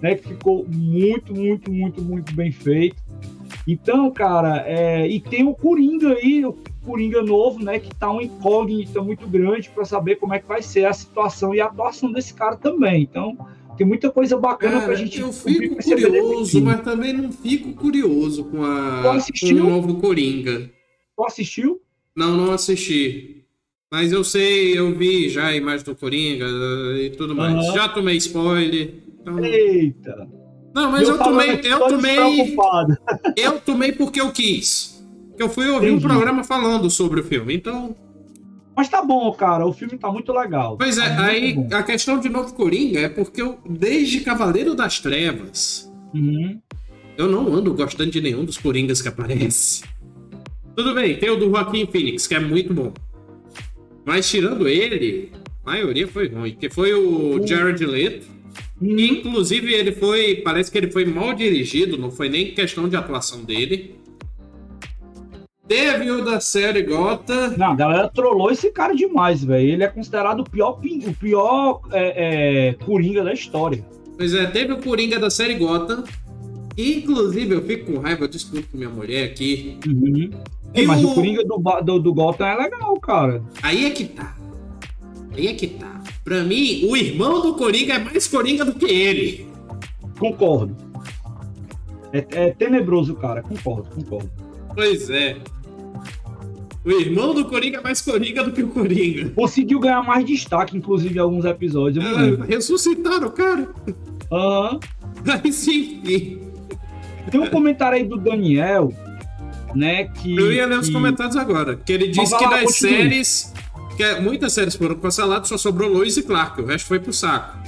né? 0.00 0.14
Que 0.14 0.28
ficou 0.28 0.66
muito, 0.66 1.34
muito, 1.34 1.70
muito, 1.70 2.02
muito 2.02 2.34
bem 2.34 2.50
feito. 2.50 2.96
Então, 3.66 4.10
cara, 4.10 4.64
é... 4.66 5.06
e 5.06 5.20
tem 5.20 5.46
o 5.46 5.54
Coringa 5.54 6.14
aí, 6.14 6.42
Coringa 6.88 7.22
novo, 7.22 7.62
né? 7.62 7.78
Que 7.78 7.94
tá 7.94 8.10
uma 8.10 8.22
incógnita 8.22 9.02
muito 9.02 9.26
grande 9.26 9.68
para 9.68 9.84
saber 9.84 10.16
como 10.16 10.32
é 10.32 10.38
que 10.38 10.48
vai 10.48 10.62
ser 10.62 10.86
a 10.86 10.92
situação 10.94 11.54
e 11.54 11.60
a 11.60 11.66
atuação 11.66 12.10
desse 12.10 12.32
cara 12.32 12.56
também. 12.56 13.02
Então, 13.02 13.36
tem 13.76 13.86
muita 13.86 14.10
coisa 14.10 14.38
bacana 14.38 14.80
para 14.80 14.94
a 14.94 14.96
gente. 14.96 15.20
Eu 15.20 15.30
fico 15.30 15.76
curioso, 15.76 16.62
mas 16.62 16.80
também 16.80 17.12
não 17.12 17.30
fico 17.30 17.74
curioso 17.74 18.44
com, 18.44 18.64
a, 18.64 19.02
com 19.38 19.46
o 19.46 19.54
novo 19.54 20.00
Coringa. 20.00 20.70
Tu 21.14 21.24
assistiu? 21.24 21.82
Não, 22.16 22.34
não 22.34 22.52
assisti. 22.52 23.44
Mas 23.92 24.10
eu 24.10 24.24
sei, 24.24 24.78
eu 24.78 24.94
vi 24.94 25.28
já 25.28 25.48
a 25.48 25.56
imagem 25.56 25.84
do 25.84 25.94
Coringa 25.94 26.46
e 26.98 27.10
tudo 27.10 27.36
mais. 27.36 27.54
Uhum. 27.54 27.74
Já 27.74 27.88
tomei 27.88 28.16
spoiler. 28.16 28.94
Então... 29.20 29.44
Eita! 29.44 30.26
Não, 30.74 30.90
mas 30.90 31.06
eu, 31.06 31.16
eu 31.16 31.22
tomei. 31.22 31.60
Eu 31.62 31.78
tomei. 31.80 32.56
Eu 33.36 33.60
tomei 33.60 33.92
porque 33.92 34.20
eu 34.20 34.30
quis. 34.30 34.97
Eu 35.38 35.48
fui 35.48 35.68
ouvir 35.68 35.88
Entendi. 35.88 36.04
um 36.04 36.08
programa 36.08 36.42
falando 36.42 36.90
sobre 36.90 37.20
o 37.20 37.24
filme, 37.24 37.54
então. 37.54 37.94
Mas 38.76 38.88
tá 38.88 39.02
bom, 39.02 39.32
cara, 39.32 39.66
o 39.66 39.72
filme 39.72 39.96
tá 39.96 40.10
muito 40.10 40.32
legal. 40.32 40.76
Pois 40.76 40.98
é, 40.98 41.08
tá 41.08 41.24
aí 41.26 41.54
bom. 41.54 41.68
a 41.72 41.82
questão 41.82 42.18
de 42.18 42.28
novo 42.28 42.52
Coringa 42.54 43.00
é 43.00 43.08
porque 43.08 43.42
eu, 43.42 43.58
desde 43.68 44.20
Cavaleiro 44.20 44.74
das 44.74 45.00
Trevas, 45.00 45.90
uhum. 46.14 46.60
eu 47.16 47.28
não 47.28 47.54
ando 47.54 47.72
gostando 47.74 48.10
de 48.10 48.20
nenhum 48.20 48.44
dos 48.44 48.58
Coringas 48.58 49.00
que 49.00 49.08
aparece. 49.08 49.84
Tudo 50.76 50.94
bem, 50.94 51.16
tem 51.16 51.30
o 51.30 51.36
do 51.36 51.50
Joaquim 51.50 51.86
Phoenix, 51.86 52.26
que 52.26 52.34
é 52.34 52.40
muito 52.40 52.72
bom. 52.72 52.92
Mas 54.04 54.28
tirando 54.30 54.68
ele, 54.68 55.32
a 55.64 55.70
maioria 55.70 56.06
foi 56.06 56.28
ruim, 56.28 56.54
que 56.54 56.70
foi 56.70 56.94
o 56.94 57.44
Jared 57.46 57.84
Leto. 57.84 58.26
Uhum. 58.80 58.98
Inclusive, 58.98 59.74
ele 59.74 59.92
foi. 59.92 60.36
Parece 60.36 60.70
que 60.70 60.78
ele 60.78 60.90
foi 60.90 61.04
mal 61.04 61.34
dirigido, 61.34 61.98
não 61.98 62.10
foi 62.10 62.28
nem 62.28 62.54
questão 62.54 62.88
de 62.88 62.96
atuação 62.96 63.42
dele. 63.42 63.96
Teve 65.68 66.10
o 66.10 66.24
da 66.24 66.40
série 66.40 66.82
Gota. 66.82 67.50
Não, 67.56 67.72
a 67.72 67.74
galera 67.74 68.08
trollou 68.08 68.50
esse 68.50 68.70
cara 68.70 68.94
demais, 68.94 69.44
velho. 69.44 69.68
Ele 69.68 69.84
é 69.84 69.88
considerado 69.88 70.40
o 70.40 70.44
pior, 70.44 70.80
o 70.80 71.14
pior 71.14 71.82
é, 71.92 72.70
é, 72.70 72.84
Coringa 72.84 73.22
da 73.22 73.34
história. 73.34 73.84
Pois 74.16 74.32
é, 74.34 74.46
teve 74.46 74.72
o 74.72 74.82
Coringa 74.82 75.18
da 75.18 75.28
série 75.28 75.54
Gota. 75.54 76.02
Inclusive, 76.76 77.54
eu 77.54 77.62
fico 77.62 77.92
com 77.92 77.98
raiva, 77.98 78.24
eu 78.24 78.28
discuto 78.28 78.66
com 78.70 78.78
minha 78.78 78.88
mulher 78.88 79.24
aqui. 79.24 79.78
Uhum. 79.86 80.30
É, 80.72 80.82
mas 80.82 81.04
o... 81.04 81.10
o 81.10 81.14
Coringa 81.14 81.44
do, 81.44 81.58
do, 81.82 81.98
do 81.98 82.14
Gotham 82.14 82.46
é 82.46 82.56
legal, 82.56 82.98
cara. 83.00 83.42
Aí 83.62 83.84
é 83.84 83.90
que 83.90 84.04
tá. 84.04 84.36
Aí 85.36 85.48
é 85.48 85.54
que 85.54 85.66
tá. 85.66 86.00
Pra 86.24 86.42
mim, 86.42 86.86
o 86.88 86.96
irmão 86.96 87.42
do 87.42 87.54
Coringa 87.54 87.94
é 87.94 87.98
mais 87.98 88.26
Coringa 88.26 88.64
do 88.64 88.74
que 88.74 88.86
ele. 88.86 89.46
Concordo. 90.18 90.76
É, 92.12 92.24
é 92.30 92.50
tenebroso, 92.52 93.14
cara. 93.16 93.42
Concordo, 93.42 93.90
concordo. 93.94 94.30
Pois 94.74 95.10
é. 95.10 95.36
O 96.84 96.90
irmão 96.90 97.34
do 97.34 97.44
Coringa 97.44 97.78
é 97.78 97.82
mais 97.82 98.00
Coringa 98.00 98.44
do 98.44 98.52
que 98.52 98.62
o 98.62 98.68
Coringa. 98.68 99.30
Conseguiu 99.30 99.80
ganhar 99.80 100.02
mais 100.02 100.24
destaque, 100.24 100.76
inclusive, 100.76 101.16
em 101.16 101.18
alguns 101.18 101.44
episódios. 101.44 102.04
Ah, 102.04 102.44
ressuscitaram 102.46 103.26
o 103.26 103.30
cara. 103.30 103.68
Aham. 104.32 104.74
Uhum. 104.74 104.80
Aí 105.44 105.52
sim. 105.52 106.40
Tem 107.30 107.40
um 107.40 107.48
comentário 107.48 107.98
aí 107.98 108.04
do 108.04 108.16
Daniel, 108.16 108.92
né? 109.74 110.04
Que, 110.04 110.36
Eu 110.36 110.52
ia 110.52 110.66
ler 110.66 110.76
que... 110.76 110.80
os 110.80 110.90
comentários 110.90 111.36
agora. 111.36 111.76
Que 111.76 111.92
ele 111.92 112.08
disse 112.08 112.36
que 112.36 112.48
das 112.48 112.76
séries. 112.76 113.52
Que 113.96 114.02
é, 114.04 114.20
muitas 114.20 114.52
séries 114.52 114.76
foram 114.76 114.94
canceladas, 114.94 115.48
só 115.48 115.58
sobrou 115.58 115.90
Lois 115.90 116.16
e 116.16 116.22
Clark. 116.22 116.60
O 116.60 116.66
resto 116.66 116.86
foi 116.86 117.00
pro 117.00 117.12
saco. 117.12 117.58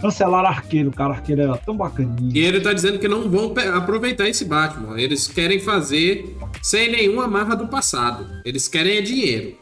Cancelaram 0.00 0.48
Arqueiro, 0.48 0.90
cara. 0.90 1.14
Arqueiro 1.14 1.42
era 1.42 1.56
tão 1.58 1.76
bacaninho. 1.76 2.34
E 2.34 2.38
ele 2.38 2.60
tá 2.60 2.72
dizendo 2.72 2.98
que 2.98 3.08
não 3.08 3.28
vão 3.28 3.52
aproveitar 3.74 4.28
esse 4.28 4.44
Batman. 4.44 5.00
Eles 5.00 5.28
querem 5.28 5.60
fazer 5.60 6.36
sem 6.62 6.90
nenhuma 6.90 7.28
marra 7.28 7.54
do 7.54 7.68
passado. 7.68 8.26
Eles 8.44 8.66
querem 8.66 8.96
é 8.96 9.00
dinheiro. 9.02 9.56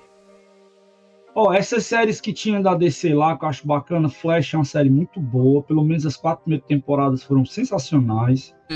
Ó, 1.35 1.49
oh, 1.49 1.53
essas 1.53 1.87
séries 1.87 2.21
que 2.21 2.33
tinha 2.33 2.61
da 2.61 2.75
DC 2.75 3.15
lá, 3.15 3.37
que 3.37 3.45
eu 3.45 3.49
acho 3.49 3.67
bacana, 3.67 4.09
Flash 4.09 4.55
é 4.55 4.57
uma 4.57 4.65
série 4.65 4.91
muito 4.91 5.21
boa. 5.21 5.63
Pelo 5.63 5.85
menos 5.85 6.07
as 6.07 6.17
quatro 6.17 6.43
primeiras 6.43 6.67
temporadas 6.67 7.23
foram 7.23 7.45
sensacionais. 7.45 8.55
É, 8.71 8.75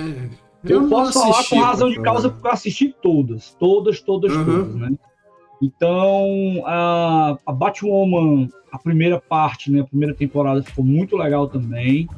eu, 0.64 0.82
eu 0.82 0.88
posso 0.88 1.12
falar 1.12 1.44
com 1.48 1.60
razão 1.60 1.90
de 1.90 2.00
causa 2.00 2.30
porque 2.30 2.46
eu 2.46 2.52
assisti 2.52 2.94
todas. 3.02 3.54
Todas, 3.58 4.00
todas, 4.00 4.32
uhum. 4.32 4.44
todas, 4.44 4.74
né? 4.74 4.90
Então, 5.62 6.64
a, 6.66 7.38
a 7.46 7.52
Batwoman, 7.52 8.48
a 8.72 8.78
primeira 8.78 9.20
parte, 9.20 9.70
né, 9.70 9.80
a 9.80 9.84
primeira 9.84 10.12
temporada 10.12 10.60
ficou 10.60 10.84
muito 10.84 11.16
legal 11.16 11.46
também. 11.46 12.08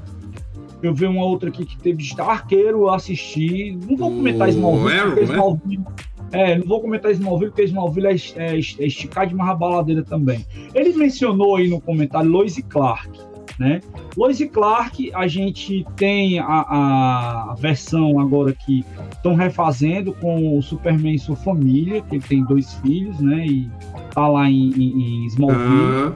Eu 0.82 0.94
vi 0.94 1.06
uma 1.06 1.24
outra 1.24 1.50
aqui 1.50 1.66
que 1.66 1.76
teve 1.76 2.02
Arqueiro 2.18 2.88
assistir. 2.88 3.76
Não 3.86 3.96
vou 3.96 4.10
comentar 4.10 4.48
Smallville, 4.48 4.98
Arrow, 4.98 5.08
porque 5.08 5.26
né? 5.26 5.32
Smallville, 5.32 5.84
é, 6.32 6.58
não 6.58 6.66
vou 6.66 6.80
comentar 6.80 7.12
Smallville, 7.12 7.50
porque 7.50 7.64
Smallville 7.64 8.06
é, 8.06 8.14
é, 8.36 8.54
é 8.54 8.58
esticar 8.58 9.26
de 9.26 9.34
uma 9.34 9.54
baladeira 9.54 10.02
também. 10.02 10.44
Ele 10.74 10.94
mencionou 10.94 11.56
aí 11.56 11.68
no 11.68 11.80
comentário 11.80 12.30
Lois 12.30 12.56
e 12.56 12.62
Clark, 12.62 13.10
né? 13.58 13.80
Lois 14.16 14.40
e 14.40 14.48
Clark, 14.48 15.12
a 15.14 15.26
gente 15.26 15.86
tem 15.96 16.38
a, 16.38 16.44
a 16.46 17.54
versão 17.58 18.18
agora 18.18 18.52
que 18.52 18.84
estão 19.12 19.34
refazendo 19.34 20.12
com 20.14 20.58
o 20.58 20.62
Superman 20.62 21.14
e 21.14 21.18
sua 21.18 21.36
família, 21.36 22.02
que 22.02 22.16
ele 22.16 22.24
tem 22.24 22.44
dois 22.44 22.74
filhos, 22.74 23.18
né? 23.20 23.46
E 23.46 23.70
tá 24.12 24.26
lá 24.28 24.48
em, 24.48 24.70
em, 24.70 25.24
em 25.24 25.26
Smallville. 25.26 25.62
Uhum. 25.62 26.12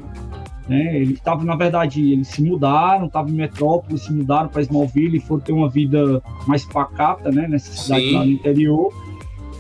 Né? 0.69 0.97
Eles 0.97 1.15
estavam, 1.15 1.45
na 1.45 1.57
verdade, 1.57 2.13
eles 2.13 2.29
se 2.29 2.43
mudaram, 2.43 3.07
estavam 3.07 3.31
em 3.31 3.37
Metrópole, 3.37 3.99
se 3.99 4.13
mudaram 4.13 4.49
para 4.49 4.61
Smallville 4.61 5.17
e 5.17 5.21
foram 5.21 5.41
ter 5.41 5.53
uma 5.53 5.69
vida 5.69 6.23
mais 6.47 6.65
pacata, 6.67 7.31
né? 7.31 7.49
Nessa 7.49 7.73
cidade 7.73 8.05
Sim. 8.05 8.15
lá 8.15 8.25
no 8.25 8.31
interior. 8.33 8.93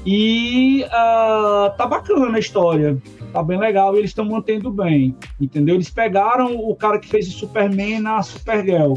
E 0.04 0.84
uh, 0.84 1.76
tá 1.76 1.86
bacana 1.86 2.36
a 2.36 2.40
história. 2.40 2.98
Tá 3.38 3.44
bem 3.44 3.56
legal 3.56 3.94
e 3.94 3.98
eles 3.98 4.10
estão 4.10 4.24
mantendo 4.24 4.68
bem. 4.68 5.14
Entendeu? 5.40 5.76
Eles 5.76 5.88
pegaram 5.88 6.56
o 6.56 6.74
cara 6.74 6.98
que 6.98 7.06
fez 7.06 7.28
o 7.28 7.30
Superman 7.30 8.00
na 8.00 8.20
Supergirl. 8.20 8.94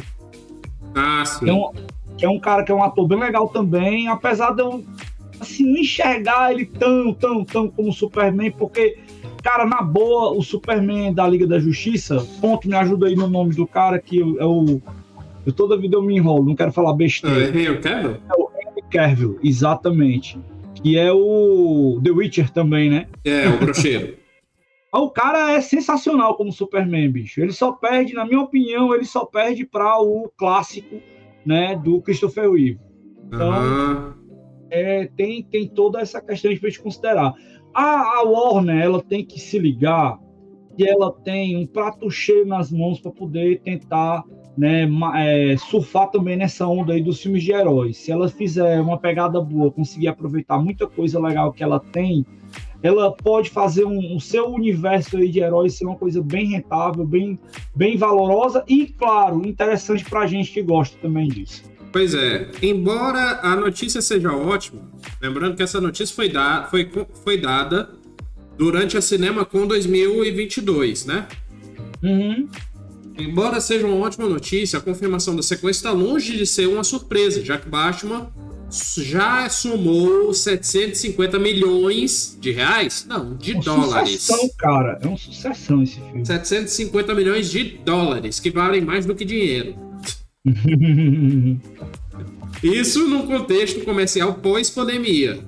Ah, 0.95 1.23
sim. 1.23 1.45
Que 1.45 1.51
é, 1.51 1.53
um, 1.53 1.71
que 2.17 2.25
é 2.25 2.29
um 2.29 2.39
cara 2.39 2.63
que 2.63 2.71
é 2.71 2.75
um 2.75 2.83
ator 2.83 3.07
bem 3.07 3.19
legal 3.19 3.47
também, 3.49 4.07
apesar 4.07 4.55
de 4.55 4.63
eu 4.63 4.83
assim, 5.39 5.63
não 5.63 5.79
enxergar 5.79 6.51
ele 6.51 6.65
tão, 6.65 7.13
tão, 7.13 7.45
tão 7.45 7.69
como 7.69 7.93
Superman, 7.93 8.49
porque 8.51 8.97
Cara, 9.43 9.65
na 9.65 9.81
boa, 9.81 10.37
o 10.37 10.43
Superman 10.43 11.11
da 11.11 11.27
Liga 11.27 11.47
da 11.47 11.57
Justiça, 11.57 12.23
ponto, 12.39 12.67
me 12.67 12.75
ajuda 12.75 13.07
aí 13.07 13.15
no 13.15 13.27
nome 13.27 13.55
do 13.55 13.65
cara 13.65 13.97
que 13.97 14.21
é 14.21 14.45
o. 14.45 14.79
Eu 15.43 15.51
toda 15.51 15.75
vida 15.75 15.95
eu 15.95 16.03
me 16.03 16.15
enrolo, 16.15 16.45
não 16.45 16.55
quero 16.55 16.71
falar 16.71 16.93
besteira. 16.93 17.59
É 17.59 17.71
o 17.71 17.81
Cavill? 17.81 18.11
É 18.11 18.33
o 18.37 18.49
Henry 18.55 18.83
Cavill, 18.91 19.39
exatamente. 19.43 20.39
Que 20.75 20.95
é 20.95 21.11
o 21.11 21.99
The 22.03 22.11
Witcher 22.11 22.51
também, 22.51 22.87
né? 22.87 23.07
É, 23.25 23.49
o 23.49 23.57
brocheiro. 23.57 24.13
o 24.99 25.09
cara 25.09 25.53
é 25.53 25.61
sensacional 25.61 26.35
como 26.35 26.51
Superman, 26.51 27.09
bicho. 27.09 27.41
Ele 27.41 27.53
só 27.53 27.71
perde, 27.71 28.13
na 28.13 28.25
minha 28.25 28.41
opinião, 28.41 28.93
ele 28.93 29.05
só 29.05 29.25
perde 29.25 29.65
para 29.65 30.01
o 30.01 30.29
clássico, 30.37 30.97
né, 31.45 31.75
do 31.75 32.01
Christopher 32.01 32.51
Reeve. 32.51 32.79
Então, 33.27 33.49
uhum. 33.49 34.13
é, 34.69 35.09
tem, 35.15 35.43
tem 35.43 35.67
toda 35.67 36.01
essa 36.01 36.21
questão 36.21 36.53
de 36.53 36.59
gente 36.59 36.81
considerar. 36.81 37.33
A, 37.73 38.17
a 38.17 38.23
Warner 38.23 38.81
ela 38.81 39.01
tem 39.01 39.23
que 39.23 39.39
se 39.39 39.57
ligar 39.57 40.19
que 40.75 40.87
ela 40.87 41.11
tem 41.11 41.55
um 41.57 41.65
prato 41.65 42.09
cheio 42.09 42.45
nas 42.45 42.71
mãos 42.71 42.99
para 42.99 43.11
poder 43.11 43.61
tentar 43.61 44.23
né, 44.57 44.87
é, 45.15 45.55
surfar 45.57 46.09
também 46.09 46.35
nessa 46.35 46.67
onda 46.67 46.93
aí 46.93 47.01
dos 47.01 47.21
filmes 47.21 47.43
de 47.43 47.53
heróis. 47.53 47.97
Se 47.97 48.11
ela 48.11 48.27
fizer 48.27 48.81
uma 48.81 48.97
pegada 48.97 49.39
boa, 49.41 49.71
conseguir 49.71 50.07
aproveitar 50.07 50.59
muita 50.59 50.87
coisa 50.87 51.19
legal 51.19 51.53
que 51.53 51.63
ela 51.63 51.79
tem, 51.79 52.25
ela 52.83 53.11
pode 53.11 53.49
fazer 53.49 53.85
um, 53.85 54.15
o 54.15 54.19
seu 54.19 54.47
universo 54.47 55.17
aí 55.17 55.29
de 55.29 55.39
heróis 55.39 55.75
ser 55.75 55.85
uma 55.85 55.95
coisa 55.95 56.21
bem 56.21 56.47
rentável, 56.47 57.05
bem, 57.05 57.39
bem 57.75 57.97
valorosa 57.97 58.63
e, 58.67 58.87
claro, 58.87 59.45
interessante 59.45 60.03
para 60.03 60.21
a 60.21 60.27
gente 60.27 60.51
que 60.51 60.61
gosta 60.61 60.97
também 61.01 61.27
disso. 61.27 61.63
Pois 61.91 62.13
é, 62.13 62.49
embora 62.61 63.41
a 63.43 63.55
notícia 63.55 64.01
seja 64.01 64.31
ótima, 64.31 64.81
lembrando 65.21 65.55
que 65.55 65.63
essa 65.63 65.81
notícia 65.81 66.15
foi, 66.15 66.29
da, 66.29 66.67
foi, 66.71 66.89
foi 67.23 67.37
dada 67.37 67.89
durante 68.57 68.97
a 68.97 69.01
CinemaCon 69.01 69.67
2022, 69.67 71.05
né? 71.05 71.27
Uhum. 72.01 72.47
Embora 73.17 73.59
seja 73.59 73.85
uma 73.85 73.97
ótima 73.97 74.27
notícia, 74.27 74.79
a 74.79 74.81
confirmação 74.81 75.35
da 75.35 75.43
sequência 75.43 75.79
está 75.79 75.91
longe 75.91 76.37
de 76.37 76.45
ser 76.45 76.67
uma 76.67 76.83
surpresa, 76.83 77.43
já 77.43 77.57
que 77.57 77.67
Batman 77.67 78.31
já 78.71 79.49
somou 79.49 80.33
750 80.33 81.37
milhões 81.37 82.37
de 82.39 82.51
reais? 82.51 83.05
Não, 83.07 83.35
de 83.35 83.51
é 83.51 83.59
dólares. 83.59 84.21
Sucessão, 84.21 84.49
cara. 84.57 84.97
É 85.01 85.07
uma 85.07 85.17
sucessão 85.17 85.83
esse 85.83 85.95
filme. 85.95 86.25
750 86.25 87.13
milhões 87.13 87.51
de 87.51 87.63
dólares, 87.83 88.39
que 88.39 88.49
valem 88.49 88.81
mais 88.81 89.05
do 89.05 89.13
que 89.13 89.25
dinheiro. 89.25 89.75
Isso 92.63 93.07
num 93.07 93.25
contexto 93.27 93.83
comercial 93.83 94.35
pós-pandemia. 94.35 95.39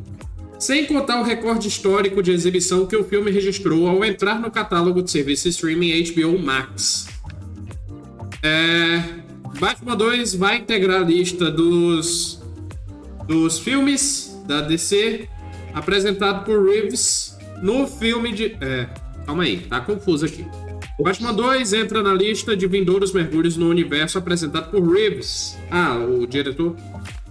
Sem 0.60 0.86
contar 0.86 1.20
o 1.20 1.24
recorde 1.24 1.68
histórico 1.68 2.22
de 2.24 2.32
exibição 2.32 2.86
que 2.86 2.96
o 2.96 3.04
filme 3.04 3.32
registrou 3.32 3.88
ao 3.88 4.04
entrar 4.04 4.40
no 4.40 4.50
catálogo 4.50 5.02
de 5.02 5.12
serviço 5.12 5.48
streaming 5.48 6.04
HBO 6.12 6.40
Max. 6.40 7.08
É... 8.42 9.02
Batman 9.60 9.96
2 9.96 10.36
vai 10.36 10.58
integrar 10.58 11.02
a 11.02 11.06
lista 11.06 11.52
dos, 11.52 12.43
dos 13.28 13.60
filmes 13.60 14.42
da 14.46 14.62
DC 14.62 15.28
apresentado 15.74 16.46
por 16.46 16.66
Reeves 16.66 17.38
no 17.62 17.88
filme 17.88 18.32
de. 18.32 18.58
É, 18.62 18.88
calma 19.26 19.44
aí, 19.44 19.58
tá 19.60 19.80
confuso 19.82 20.26
aqui. 20.26 20.46
Batman 21.00 21.34
2 21.34 21.74
entra 21.74 22.04
na 22.04 22.14
lista 22.14 22.56
de 22.56 22.68
vindouros 22.68 23.12
mergulhos 23.12 23.58
no 23.58 23.68
universo 23.68 24.18
apresentado 24.18 24.70
por 24.70 24.88
Reeves, 24.88 25.58
ah, 25.72 25.98
o 25.98 26.28
diretor, 26.28 26.76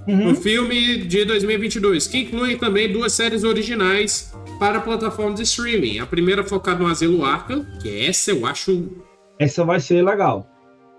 uhum. 0.07 0.31
no 0.31 0.35
filme 0.35 0.99
de 0.99 1.25
2022, 1.25 2.07
que 2.09 2.19
inclui 2.19 2.57
também 2.57 2.93
duas 2.93 3.13
séries 3.13 3.45
originais 3.45 4.35
para 4.59 4.81
plataformas 4.81 5.37
de 5.37 5.45
streaming. 5.45 6.01
A 6.01 6.07
primeira 6.07 6.43
focada 6.43 6.81
no 6.81 6.89
Asilo 6.89 7.25
Arkham, 7.25 7.65
que 7.81 8.05
essa 8.05 8.33
eu 8.33 8.45
acho... 8.45 8.91
Essa 9.39 9.65
vai 9.65 9.81
ser 9.81 10.05
legal. 10.05 10.49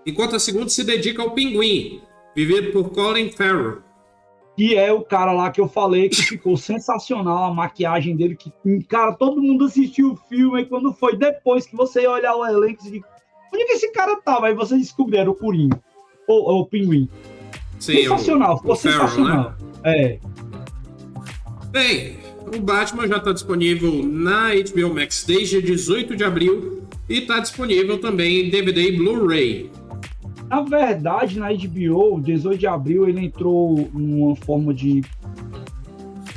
Enquanto 0.06 0.36
a 0.36 0.40
segunda 0.40 0.68
se 0.68 0.84
dedica 0.84 1.22
ao 1.22 1.32
Pinguim, 1.32 2.00
vivido 2.34 2.72
por 2.72 2.90
Colin 2.90 3.30
Farrell 3.30 3.83
que 4.56 4.76
é 4.76 4.92
o 4.92 5.02
cara 5.02 5.32
lá 5.32 5.50
que 5.50 5.60
eu 5.60 5.68
falei 5.68 6.08
que 6.08 6.22
ficou 6.22 6.56
sensacional 6.56 7.44
a 7.44 7.54
maquiagem 7.54 8.16
dele, 8.16 8.36
que, 8.36 8.52
cara, 8.84 9.12
todo 9.12 9.42
mundo 9.42 9.64
assistiu 9.64 10.12
o 10.12 10.16
filme, 10.16 10.62
e 10.62 10.66
quando 10.66 10.92
foi 10.92 11.16
depois 11.16 11.66
que 11.66 11.76
você 11.76 12.02
ia 12.02 12.10
olhar 12.10 12.36
o 12.36 12.46
elenco, 12.46 12.82
você 12.82 12.90
diz, 12.90 13.02
onde 13.52 13.64
que 13.64 13.72
esse 13.72 13.90
cara 13.92 14.16
tava? 14.20 14.46
Aí 14.46 14.54
você 14.54 14.76
descobriu, 14.76 15.30
o 15.30 15.34
Corinho, 15.34 15.78
ou, 16.28 16.60
o 16.60 16.66
Pinguim. 16.66 17.08
Sim, 17.80 18.02
sensacional, 18.02 18.54
o, 18.54 18.58
ficou 18.58 18.72
o 18.72 18.76
sensacional. 18.76 19.50
né? 19.50 19.58
É. 19.84 20.18
Bem, 21.70 22.18
o 22.56 22.60
Batman 22.60 23.08
já 23.08 23.16
está 23.16 23.32
disponível 23.32 24.02
na 24.04 24.50
HBO 24.54 24.94
Max 24.94 25.24
desde 25.24 25.60
18 25.60 26.14
de 26.14 26.22
abril 26.22 26.84
e 27.08 27.18
está 27.18 27.40
disponível 27.40 27.98
também 27.98 28.46
em 28.46 28.50
DVD 28.50 28.88
e 28.88 28.96
Blu-ray. 28.96 29.70
Na 30.48 30.60
verdade, 30.60 31.38
na 31.38 31.48
HBO, 31.48 32.20
18 32.20 32.58
de 32.58 32.66
abril, 32.66 33.08
ele 33.08 33.24
entrou 33.24 33.88
numa 33.92 34.36
forma 34.36 34.72
de. 34.72 35.02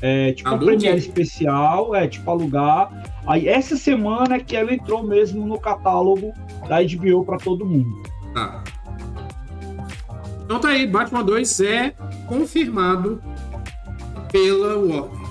É, 0.01 0.31
tipo, 0.33 0.49
um 0.49 0.59
premiere 0.59 0.97
especial, 0.97 1.95
é, 1.95 2.07
tipo, 2.07 2.29
alugar. 2.29 3.03
Aí, 3.25 3.47
essa 3.47 3.75
semana 3.75 4.35
é 4.35 4.39
que 4.39 4.55
ela 4.55 4.73
entrou 4.73 5.03
mesmo 5.03 5.45
no 5.45 5.59
catálogo 5.59 6.33
da 6.69 6.77
HBO 6.81 7.25
para 7.25 7.37
todo 7.37 7.65
mundo. 7.65 8.01
Tá. 8.33 8.63
Então 10.47 10.61
tá 10.61 10.69
aí, 10.69 10.87
Batman 10.87 11.25
2 11.25 11.59
é 11.59 11.93
confirmado 12.25 13.21
pela 14.31 14.77
Warner. 14.77 15.27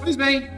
Pois 0.00 0.16
bem, 0.16 0.48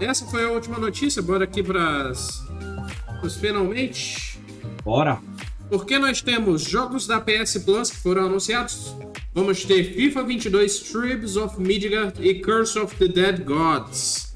essa 0.00 0.26
foi 0.26 0.44
a 0.44 0.50
última 0.50 0.78
notícia. 0.78 1.22
Bora 1.22 1.44
aqui 1.44 1.62
para 1.62 2.10
os 2.10 3.36
finalmente. 3.36 4.40
Bora! 4.84 5.20
Porque 5.68 5.98
nós 5.98 6.20
temos 6.20 6.62
jogos 6.62 7.06
da 7.06 7.20
PS 7.20 7.58
Plus 7.64 7.90
que 7.90 7.96
foram 7.96 8.26
anunciados. 8.26 8.94
Vamos 9.34 9.64
ter 9.64 9.84
FIFA 9.94 10.22
22 10.22 10.80
Tribes 10.80 11.36
of 11.36 11.60
Midgard 11.60 12.14
e 12.20 12.34
Curse 12.40 12.78
of 12.78 12.94
the 12.96 13.08
Dead 13.08 13.44
Gods. 13.44 14.34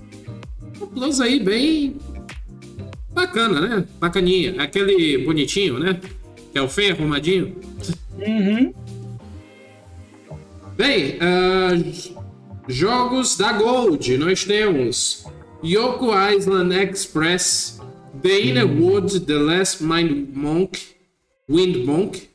Um 0.80 0.86
Plus 0.86 1.20
aí 1.20 1.38
bem 1.38 1.96
bacana, 3.10 3.60
né? 3.60 3.86
Bacaninha. 3.98 4.62
Aquele 4.62 5.18
bonitinho, 5.18 5.78
né? 5.78 6.00
Que 6.52 6.58
é 6.58 6.62
o 6.62 6.68
feio 6.68 6.94
arrumadinho. 6.94 7.56
Uhum. 8.18 8.74
Bem, 10.76 11.18
uh, 11.18 12.20
jogos 12.66 13.36
da 13.36 13.52
Gold. 13.52 14.18
Nós 14.18 14.44
temos 14.44 15.24
Yoko 15.64 16.10
Island 16.12 16.74
Express, 16.74 17.80
The 18.22 18.40
Inner 18.40 18.66
Wood, 18.66 19.20
The 19.20 19.34
Last 19.34 19.82
Mind 19.82 20.28
Monk, 20.34 20.78
Wind 21.50 21.84
Monk, 21.84 22.28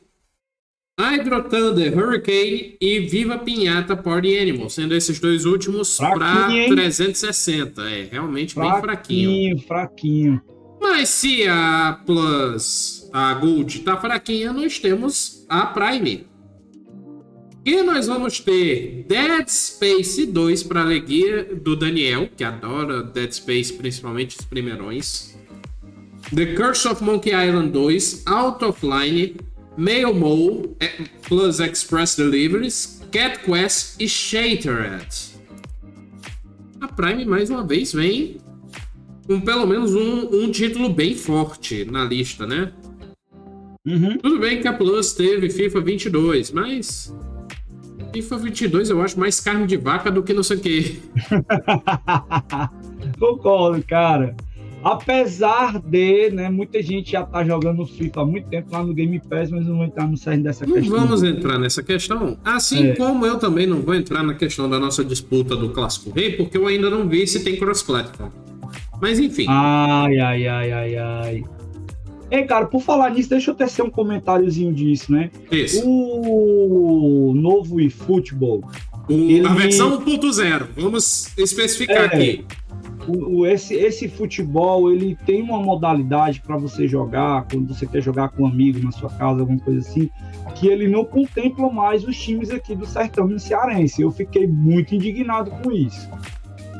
Hydro 1.00 1.42
Thunder 1.44 1.98
Hurricane 1.98 2.76
e 2.78 3.00
Viva 3.00 3.38
Pinhata 3.38 3.96
Party 3.96 4.38
Animal, 4.38 4.68
sendo 4.68 4.94
esses 4.94 5.18
dois 5.18 5.46
últimos 5.46 5.96
para 5.96 6.48
360. 6.48 7.82
É 7.82 8.08
realmente 8.12 8.52
fraquinho, 8.52 8.72
bem 8.76 8.80
fraquinho. 8.82 9.60
Fraquinho, 9.66 10.42
Mas 10.80 11.08
se 11.08 11.46
a 11.48 11.98
Plus, 12.04 13.08
a 13.12 13.32
Gold 13.34 13.80
tá 13.80 13.96
fraquinha, 13.96 14.52
nós 14.52 14.78
temos 14.78 15.46
a 15.48 15.66
Prime. 15.66 16.26
E 17.64 17.82
nós 17.82 18.06
vamos 18.06 18.38
ter 18.38 19.04
Dead 19.08 19.48
Space 19.48 20.24
2 20.26 20.62
para 20.62 20.82
alegria 20.82 21.42
do 21.42 21.74
Daniel, 21.74 22.28
que 22.36 22.44
adora 22.44 23.02
Dead 23.02 23.32
Space, 23.32 23.72
principalmente 23.72 24.38
os 24.38 24.44
primeirões. 24.44 25.35
The 26.34 26.54
Curse 26.54 26.88
of 26.88 27.04
Monkey 27.04 27.32
Island 27.32 27.72
2, 27.72 28.24
Out 28.26 28.64
of 28.64 28.84
Line, 28.84 29.36
Mail 29.76 30.12
Mo 30.12 30.74
eh, 30.80 31.06
plus 31.22 31.60
Express 31.60 32.16
Deliveries, 32.16 33.00
Cat 33.12 33.38
Quest 33.44 34.00
e 34.00 34.08
Shattered. 34.08 35.06
A 36.80 36.88
Prime 36.88 37.24
mais 37.24 37.48
uma 37.48 37.64
vez 37.64 37.92
vem 37.92 38.38
com 39.26 39.40
pelo 39.40 39.66
menos 39.66 39.94
um, 39.94 40.44
um 40.44 40.50
título 40.50 40.88
bem 40.88 41.14
forte 41.14 41.84
na 41.84 42.04
lista, 42.04 42.46
né? 42.46 42.72
Uhum. 43.86 44.18
Tudo 44.18 44.40
bem 44.40 44.60
que 44.60 44.66
a 44.66 44.72
Plus 44.72 45.12
teve 45.12 45.48
FIFA 45.48 45.80
22, 45.80 46.50
mas 46.50 47.14
FIFA 48.12 48.38
22 48.38 48.90
eu 48.90 49.00
acho 49.00 49.18
mais 49.18 49.38
carne 49.38 49.66
de 49.66 49.76
vaca 49.76 50.10
do 50.10 50.24
que 50.24 50.32
não 50.32 50.42
sei 50.42 50.56
o 50.56 50.60
quê. 50.60 50.96
Concordo, 53.18 53.84
cara. 53.84 54.34
Apesar 54.86 55.80
de, 55.80 56.30
né, 56.30 56.48
muita 56.48 56.80
gente 56.80 57.10
já 57.10 57.24
tá 57.24 57.44
jogando 57.44 57.84
FIFA 57.84 58.20
há 58.20 58.24
muito 58.24 58.48
tempo 58.48 58.68
lá 58.70 58.84
no 58.84 58.94
Game 58.94 59.18
Pass, 59.18 59.50
mas 59.50 59.66
não 59.66 59.78
vou 59.78 59.84
entrar 59.84 60.06
no 60.06 60.16
cerne 60.16 60.44
dessa 60.44 60.64
não 60.64 60.74
questão. 60.74 60.96
Não 60.96 61.06
vamos 61.08 61.24
entrar 61.24 61.58
nessa 61.58 61.82
questão. 61.82 62.38
Assim 62.44 62.90
é. 62.90 62.94
como 62.94 63.26
eu 63.26 63.36
também 63.36 63.66
não 63.66 63.80
vou 63.80 63.96
entrar 63.96 64.22
na 64.22 64.34
questão 64.34 64.70
da 64.70 64.78
nossa 64.78 65.04
disputa 65.04 65.56
do 65.56 65.70
Clássico 65.70 66.12
Rei, 66.12 66.36
porque 66.36 66.56
eu 66.56 66.68
ainda 66.68 66.88
não 66.88 67.08
vi 67.08 67.26
se 67.26 67.42
tem 67.42 67.56
cross-platform. 67.56 68.30
Mas 69.02 69.18
enfim. 69.18 69.46
Ai, 69.48 70.20
ai, 70.20 70.46
ai, 70.46 70.70
ai, 70.70 70.96
ai. 70.96 71.44
Ei, 72.30 72.44
cara, 72.44 72.66
por 72.66 72.80
falar 72.80 73.10
nisso, 73.10 73.30
deixa 73.30 73.50
eu 73.50 73.56
tecer 73.56 73.84
um 73.84 73.90
comentáriozinho 73.90 74.72
disso, 74.72 75.10
né? 75.10 75.32
Isso. 75.50 75.82
O 75.84 77.32
novo 77.34 77.80
eFootball. 77.80 78.62
Ele... 79.08 79.44
A 79.44 79.52
versão 79.52 80.00
1.0, 80.00 80.68
vamos 80.76 81.32
especificar 81.36 82.04
é, 82.04 82.06
aqui. 82.06 82.44
O, 83.08 83.38
o, 83.38 83.46
esse, 83.46 83.74
esse 83.74 84.08
futebol, 84.08 84.90
ele 84.90 85.16
tem 85.26 85.42
uma 85.42 85.60
modalidade 85.60 86.40
para 86.40 86.56
você 86.56 86.88
jogar, 86.88 87.46
quando 87.50 87.72
você 87.72 87.86
quer 87.86 88.00
jogar 88.00 88.30
com 88.30 88.42
um 88.42 88.46
amigo 88.46 88.82
na 88.82 88.90
sua 88.90 89.10
casa, 89.10 89.40
alguma 89.40 89.60
coisa 89.60 89.80
assim, 89.80 90.10
que 90.54 90.66
ele 90.68 90.88
não 90.88 91.04
contempla 91.04 91.70
mais 91.70 92.04
os 92.04 92.16
times 92.18 92.50
aqui 92.50 92.74
do 92.74 92.86
Sertão 92.86 93.38
Cearense. 93.38 94.02
Eu 94.02 94.10
fiquei 94.10 94.46
muito 94.46 94.94
indignado 94.94 95.50
com 95.50 95.70
isso. 95.70 96.08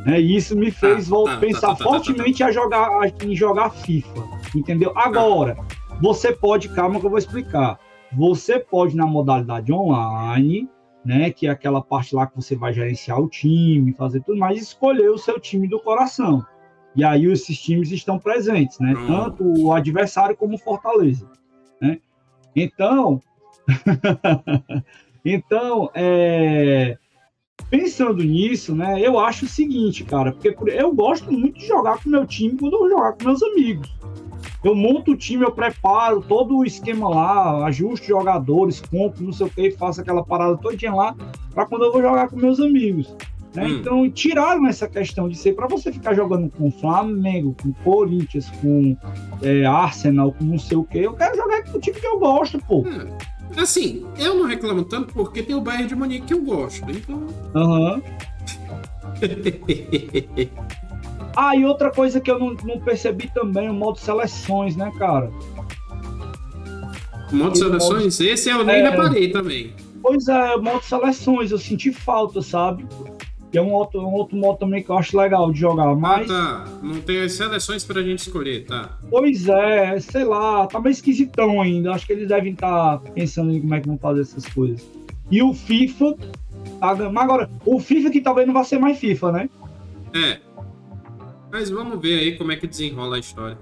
Né? 0.05 0.21
E 0.21 0.37
isso 0.37 0.57
me 0.57 0.71
fez 0.71 1.11
ah, 1.13 1.25
tá, 1.25 1.37
pensar 1.39 1.69
tá, 1.69 1.75
tá, 1.75 1.85
fortemente 1.85 2.43
a 2.43 2.53
jogar, 2.53 2.91
em 3.25 3.35
jogar 3.35 3.71
FIFA, 3.71 4.25
entendeu? 4.55 4.93
Agora, 4.97 5.57
você 6.01 6.33
pode, 6.33 6.69
calma 6.69 7.01
que 7.01 7.07
eu 7.07 7.11
vou 7.11 7.19
explicar. 7.19 7.79
Você 8.13 8.59
pode 8.59 8.97
na 8.97 9.05
modalidade 9.05 9.73
online, 9.73 10.69
né, 11.07 11.31
que 11.31 11.47
é 11.47 11.51
aquela 11.51 11.81
parte 11.81 12.17
lá 12.17 12.27
que 12.27 12.35
você 12.35 12.57
vai 12.57 12.73
gerenciar 12.73 13.21
o 13.21 13.29
time, 13.29 13.93
fazer 13.93 14.25
tudo 14.25 14.41
mais, 14.41 14.61
escolher 14.61 15.09
o 15.09 15.17
seu 15.17 15.39
time 15.39 15.69
do 15.69 15.79
coração. 15.79 16.45
E 16.97 17.05
aí 17.05 17.27
esses 17.27 17.57
times 17.61 17.93
estão 17.93 18.19
presentes, 18.19 18.81
né? 18.81 18.93
Tanto 19.07 19.45
o 19.45 19.73
adversário 19.73 20.37
como 20.37 20.57
o 20.57 20.59
Fortaleza, 20.59 21.31
né? 21.81 22.01
Então, 22.57 23.23
então, 25.25 25.91
é, 25.95 26.99
pensando 27.71 28.23
nisso, 28.23 28.75
né, 28.75 29.01
eu 29.01 29.19
acho 29.19 29.45
o 29.45 29.49
seguinte, 29.49 30.05
cara, 30.05 30.33
porque 30.33 30.55
eu 30.71 30.95
gosto 30.95 31.33
muito 31.33 31.59
de 31.59 31.67
jogar 31.67 32.03
com 32.03 32.09
meu 32.11 32.27
time 32.27 32.57
quando 32.57 32.75
eu 32.75 32.79
vou 32.81 32.91
jogar 32.91 33.13
com 33.13 33.25
meus 33.25 33.43
amigos. 33.43 33.95
Eu 34.65 34.75
monto 34.75 35.13
o 35.13 35.17
time, 35.17 35.45
eu 35.45 35.53
preparo 35.53 36.21
todo 36.21 36.57
o 36.57 36.65
esquema 36.65 37.09
lá, 37.09 37.67
ajusto 37.67 38.07
jogadores, 38.07 38.81
compro, 38.81 39.25
não 39.25 39.33
sei 39.33 39.47
o 39.47 39.51
que, 39.51 39.71
faço 39.73 40.01
aquela 40.01 40.25
parada 40.25 40.57
todinha 40.57 40.95
lá, 40.95 41.15
para 41.55 41.67
quando 41.67 41.85
eu 41.85 41.93
vou 41.93 42.03
jogar 42.03 42.29
com 42.29 42.37
meus 42.37 42.59
amigos. 42.61 43.15
Né? 43.55 43.65
Hum. 43.65 43.79
Então, 43.79 44.11
tiraram 44.11 44.67
essa 44.67 44.87
questão 44.87 45.29
de 45.29 45.37
ser 45.37 45.55
para 45.55 45.67
você 45.67 45.91
ficar 45.91 46.15
jogando 46.15 46.51
com 46.51 46.71
Flamengo, 46.71 47.57
com 47.63 47.73
Corinthians, 47.85 48.51
com 48.61 48.97
é, 49.43 49.65
Arsenal, 49.65 50.33
com 50.33 50.45
não 50.45 50.59
sei 50.59 50.77
o 50.77 50.85
que. 50.85 50.99
Eu 50.99 51.15
quero 51.15 51.37
jogar 51.37 51.65
com 51.65 51.79
o 51.79 51.81
time 51.81 51.99
que 51.99 52.07
eu 52.07 52.19
gosto, 52.19 52.59
pô. 52.59 52.81
Hum. 52.81 53.09
Assim, 53.57 54.07
eu 54.19 54.35
não 54.35 54.47
reclamo 54.47 54.85
tanto 54.85 55.15
porque 55.15 55.43
tem 55.43 55.57
o 55.57 55.61
Bayern 55.61 55.89
de 55.89 55.95
Munique 55.95 56.27
que 56.27 56.35
eu 56.35 56.43
gosto, 56.43 56.91
então. 56.91 57.27
Aham. 57.55 57.95
Uhum. 57.95 58.03
ah, 61.35 61.57
e 61.57 61.65
outra 61.65 61.91
coisa 61.91 62.21
que 62.21 62.31
eu 62.31 62.39
não, 62.39 62.55
não 62.65 62.79
percebi 62.81 63.33
também, 63.33 63.71
o 63.71 63.75
modo 63.75 63.99
seleções, 63.99 64.77
né, 64.77 64.93
cara? 64.99 65.31
O 67.33 67.37
modo 67.37 67.57
seleções? 67.57 68.21
Modo... 68.21 68.31
Esse 68.31 68.51
eu 68.51 68.63
nem 68.63 68.77
é... 68.77 68.91
reparei 68.91 69.31
também. 69.31 69.75
Pois 70.03 70.29
é, 70.29 70.57
modo 70.59 70.85
seleções, 70.85 71.51
eu 71.51 71.59
senti 71.59 71.93
falta, 71.93 72.43
sabe? 72.43 72.87
É 73.57 73.63
um 73.63 73.73
outro, 73.73 74.01
um 74.01 74.13
outro 74.13 74.37
modo 74.37 74.59
também 74.59 74.83
que 74.83 74.91
eu 74.91 74.99
acho 74.99 75.17
legal 75.17 75.51
de 75.51 75.61
jogar, 75.61 75.89
ah, 75.89 75.95
mas... 75.95 76.31
Ah, 76.31 76.65
tá. 76.65 76.73
Não 76.83 77.01
tem 77.01 77.23
as 77.23 77.33
seleções 77.33 77.85
pra 77.85 78.03
gente 78.03 78.21
escolher, 78.21 78.65
tá? 78.67 78.99
Pois 79.09 79.49
é, 79.49 79.99
sei 80.01 80.25
lá, 80.25 80.67
tá 80.67 80.81
meio 80.81 80.93
esquisitão 80.93 81.61
ainda. 81.61 81.93
Acho 81.93 82.07
que 82.07 82.13
eles 82.13 82.29
devem 82.29 82.53
estar 82.53 82.99
tá 82.99 83.11
pensando 83.11 83.53
em 83.53 83.61
como 83.61 83.75
é 83.75 83.81
que 83.81 83.89
vão 83.89 83.99
fazer 83.99 84.23
essas 84.23 84.47
coisas. 84.47 84.87
E 85.31 85.43
o 85.43 85.55
FIFA... 85.55 86.15
Tá, 86.81 86.95
mas 87.11 87.25
agora, 87.25 87.51
o 87.65 87.81
FIFA 87.81 88.11
que 88.11 88.21
talvez 88.21 88.47
não 88.47 88.55
vai 88.55 88.65
ser 88.65 88.79
mais 88.79 88.99
FIFA, 88.99 89.33
né? 89.33 89.51
É. 90.15 90.39
Mas 91.51 91.71
vamos 91.71 92.01
ver 92.01 92.19
aí 92.19 92.37
como 92.37 92.53
é 92.53 92.57
que 92.57 92.67
desenrola 92.67 93.17
a 93.17 93.19
história. 93.19 93.57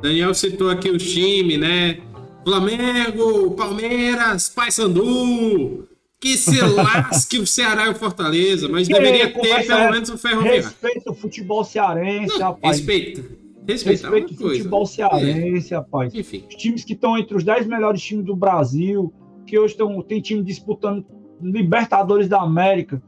Daniel 0.00 0.32
citou 0.34 0.70
aqui 0.70 0.90
o 0.90 0.98
time, 0.98 1.56
né? 1.56 1.98
Flamengo, 2.44 3.50
Palmeiras, 3.52 4.48
Paysandu, 4.48 5.86
que 6.20 6.36
se 6.36 6.60
lasque 6.60 7.38
o 7.38 7.46
Ceará 7.46 7.86
e 7.86 7.90
o 7.90 7.94
Fortaleza, 7.94 8.68
mas 8.68 8.86
que 8.86 8.92
deveria 8.92 9.32
ter 9.32 9.66
pelo 9.66 9.90
menos 9.90 10.10
o 10.10 10.18
Ferroviário. 10.18 10.62
Respeita 10.64 11.10
o 11.10 11.14
futebol 11.14 11.64
cearense, 11.64 12.38
Não, 12.38 12.52
rapaz. 12.52 12.76
Respeita. 12.76 13.22
Respeita, 13.66 14.10
respeita 14.10 14.32
o 14.32 14.36
futebol 14.36 14.86
cearense, 14.86 15.72
é. 15.72 15.76
rapaz. 15.76 16.14
Enfim. 16.14 16.44
Os 16.48 16.56
times 16.56 16.84
que 16.84 16.92
estão 16.92 17.16
entre 17.16 17.36
os 17.36 17.42
10 17.42 17.66
melhores 17.66 18.02
times 18.02 18.26
do 18.26 18.36
Brasil, 18.36 19.12
que 19.46 19.58
hoje 19.58 19.72
estão, 19.72 20.02
tem 20.02 20.20
time 20.20 20.42
disputando 20.42 21.06
Libertadores 21.42 22.28
da 22.28 22.42
América. 22.42 23.02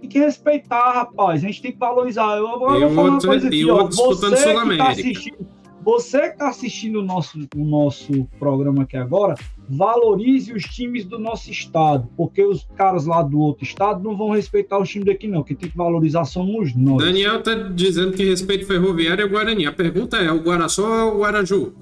Tem 0.00 0.08
que 0.08 0.18
respeitar, 0.18 0.92
rapaz. 0.92 1.44
A 1.44 1.46
gente 1.46 1.60
tem 1.60 1.72
que 1.72 1.78
valorizar. 1.78 2.36
Eu, 2.36 2.46
eu 2.46 2.88
vou 2.88 2.94
falar 2.94 3.10
uma 3.10 3.20
coisa 3.20 3.46
aqui, 3.46 3.70
ó. 3.70 3.84
Você 3.86 4.26
que 4.30 4.76
tá 4.76 4.88
assistindo, 4.88 5.46
você 5.84 6.20
que 6.22 6.34
está 6.34 6.48
assistindo 6.48 7.00
o 7.00 7.02
nosso, 7.02 7.38
o 7.54 7.64
nosso 7.64 8.24
programa 8.38 8.84
aqui 8.84 8.96
agora, 8.96 9.34
valorize 9.68 10.52
os 10.52 10.62
times 10.64 11.04
do 11.04 11.18
nosso 11.18 11.50
estado, 11.50 12.08
porque 12.16 12.42
os 12.42 12.66
caras 12.76 13.04
lá 13.04 13.22
do 13.22 13.38
outro 13.38 13.64
estado 13.64 14.02
não 14.02 14.16
vão 14.16 14.30
respeitar 14.30 14.78
os 14.78 14.88
times 14.88 15.06
daqui, 15.06 15.28
não. 15.28 15.42
Quem 15.42 15.56
tem 15.56 15.68
que 15.68 15.76
valorizar 15.76 16.24
somos 16.24 16.74
nós. 16.74 17.04
Daniel 17.04 17.42
tá 17.42 17.54
dizendo 17.54 18.12
que 18.12 18.24
respeito 18.24 18.66
ferroviário 18.66 19.22
é 19.22 19.26
o 19.26 19.30
Guarani. 19.30 19.66
A 19.66 19.72
pergunta 19.72 20.16
é: 20.16 20.32
o 20.32 20.42
Guaraçó 20.42 21.06
ou 21.06 21.16
o 21.16 21.18
Guaraju? 21.20 21.74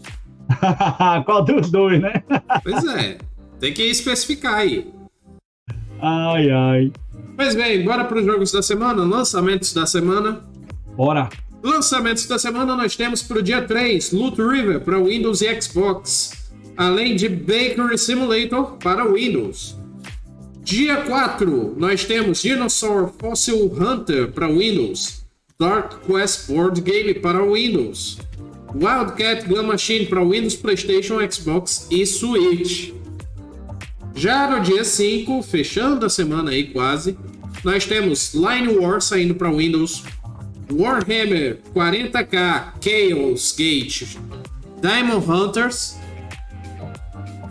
Qual 1.24 1.44
dos 1.44 1.70
dois, 1.70 2.00
né? 2.00 2.24
pois 2.62 2.84
é, 2.84 3.18
tem 3.60 3.72
que 3.72 3.82
especificar 3.84 4.54
aí. 4.54 4.92
Ai, 6.00 6.50
ai. 6.50 6.92
Pois 7.36 7.54
bem, 7.54 7.84
bora 7.84 8.04
para 8.04 8.18
os 8.18 8.24
jogos 8.24 8.50
da 8.50 8.62
semana, 8.62 9.04
lançamentos 9.04 9.72
da 9.72 9.86
semana. 9.86 10.44
Bora. 10.96 11.28
Lançamentos 11.62 12.26
da 12.26 12.38
semana 12.38 12.74
nós 12.74 12.96
temos 12.96 13.22
para 13.22 13.38
o 13.38 13.42
dia 13.42 13.62
3, 13.62 14.10
Loot 14.10 14.36
River 14.42 14.80
para 14.80 14.98
Windows 14.98 15.42
e 15.42 15.60
Xbox, 15.60 16.32
além 16.76 17.14
de 17.14 17.28
Bakery 17.28 17.96
Simulator 17.96 18.78
para 18.78 19.06
Windows. 19.06 19.76
Dia 20.64 21.02
4, 21.02 21.74
nós 21.78 22.04
temos 22.04 22.42
Dinosaur 22.42 23.12
Fossil 23.16 23.72
Hunter 23.72 24.32
para 24.32 24.48
Windows, 24.48 25.24
Dark 25.58 26.04
Quest 26.04 26.48
Board 26.48 26.80
Game 26.80 27.14
para 27.14 27.44
Windows, 27.44 28.18
Wildcat 28.74 29.46
Gun 29.46 29.64
Machine 29.64 30.06
para 30.06 30.24
Windows, 30.24 30.56
PlayStation, 30.56 31.18
Xbox 31.30 31.86
e 31.90 32.04
Switch. 32.04 32.92
Já 34.16 34.50
no 34.50 34.60
dia 34.60 34.84
5, 34.84 35.42
fechando 35.42 36.06
a 36.06 36.08
semana 36.08 36.50
aí 36.50 36.64
quase, 36.72 37.16
nós 37.62 37.86
temos 37.86 38.34
Line 38.34 38.76
War 38.78 39.00
saindo 39.00 39.34
para 39.36 39.50
Windows, 39.50 40.02
Warhammer 40.72 41.58
40k 41.74 42.72
Chaos 42.80 43.54
Gate 43.56 44.16
Diamond 44.80 45.30
Hunters 45.30 45.96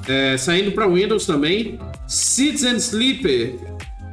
é, 0.08 0.38
saindo 0.38 0.72
para 0.72 0.88
Windows 0.88 1.26
também. 1.26 1.80
Citizen 2.08 2.76
Sleeper 2.78 3.56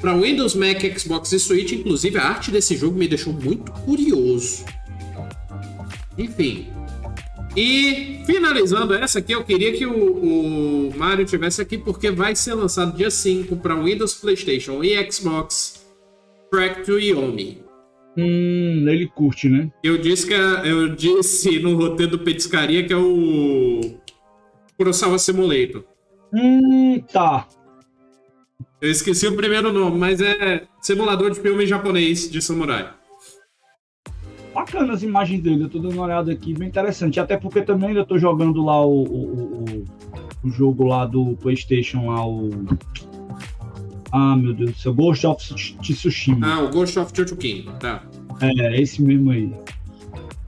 para 0.01 0.15
Windows, 0.15 0.55
Mac, 0.55 0.81
Xbox 0.99 1.33
e 1.33 1.39
Switch. 1.39 1.73
Inclusive, 1.73 2.19
a 2.19 2.25
arte 2.25 2.51
desse 2.51 2.77
jogo 2.77 2.97
me 2.97 3.09
deixou 3.09 3.33
muito 3.33 3.73
curioso. 3.73 4.65
Enfim. 6.17 6.69
E 7.57 8.23
finalizando 8.25 8.95
essa 8.95 9.19
aqui, 9.19 9.33
eu 9.33 9.43
queria 9.43 9.73
que 9.73 9.85
o, 9.85 10.89
o 10.89 10.97
Mario 10.97 11.25
tivesse 11.25 11.61
aqui, 11.61 11.77
porque 11.77 12.11
vai 12.11 12.37
ser 12.37 12.55
lançado 12.55 12.97
dia 12.97 13.11
5 13.11 13.57
para 13.57 13.75
Windows, 13.75 14.15
PlayStation 14.15 14.85
e 14.85 15.11
Xbox 15.11 15.85
Track 16.51 16.85
to 16.85 17.01
Yomi. 17.01 17.68
Hum, 18.21 18.89
ele 18.89 19.07
curte, 19.07 19.49
né? 19.49 19.71
Eu 19.81 19.97
disse 19.97 20.27
que 20.27 20.35
eu 20.35 20.89
disse 20.89 21.61
no 21.61 21.77
roteiro 21.77 22.11
do 22.11 22.19
Petiscaria 22.19 22.85
que 22.85 22.93
é 22.93 22.97
o 22.97 23.81
Kurosawa 24.77 25.21
Simulator. 25.21 25.85
Hum, 26.35 27.01
tá. 27.13 27.47
Eu 28.81 28.91
esqueci 28.91 29.29
o 29.29 29.37
primeiro 29.37 29.73
nome, 29.73 29.97
mas 29.97 30.21
é 30.21 30.67
simulador 30.81 31.31
de 31.31 31.41
filme 31.41 31.65
japonês 31.65 32.29
de 32.29 32.43
samurai. 32.43 32.93
Bacana 34.53 34.95
as 34.95 35.05
imagens 35.05 35.41
dele, 35.41 35.63
eu 35.63 35.69
tô 35.69 35.79
dando 35.79 35.95
uma 35.95 36.07
olhada 36.07 36.33
aqui, 36.33 36.53
bem 36.53 36.67
interessante. 36.67 37.21
Até 37.21 37.37
porque 37.37 37.63
também 37.63 37.95
eu 37.95 38.05
tô 38.05 38.19
jogando 38.19 38.65
lá 38.65 38.85
o, 38.85 39.05
o, 39.05 39.63
o, 39.63 39.85
o 40.43 40.51
jogo 40.51 40.85
lá 40.85 41.07
do 41.07 41.37
PlayStation, 41.37 42.11
lá 42.11 42.27
o. 42.27 42.51
Ah, 44.13 44.37
meu 44.37 44.55
Deus 44.55 44.73
do 44.73 44.79
céu, 44.79 44.95
Ghost 44.95 45.27
of 45.27 45.55
Tsushima. 45.83 46.47
Ah, 46.47 46.61
o 46.63 46.71
Ghost 46.71 46.99
of 46.99 47.13
Tsushima, 47.13 47.73
tá. 47.75 48.03
É, 48.41 48.81
esse 48.81 49.03
mesmo 49.03 49.31
aí. 49.31 49.53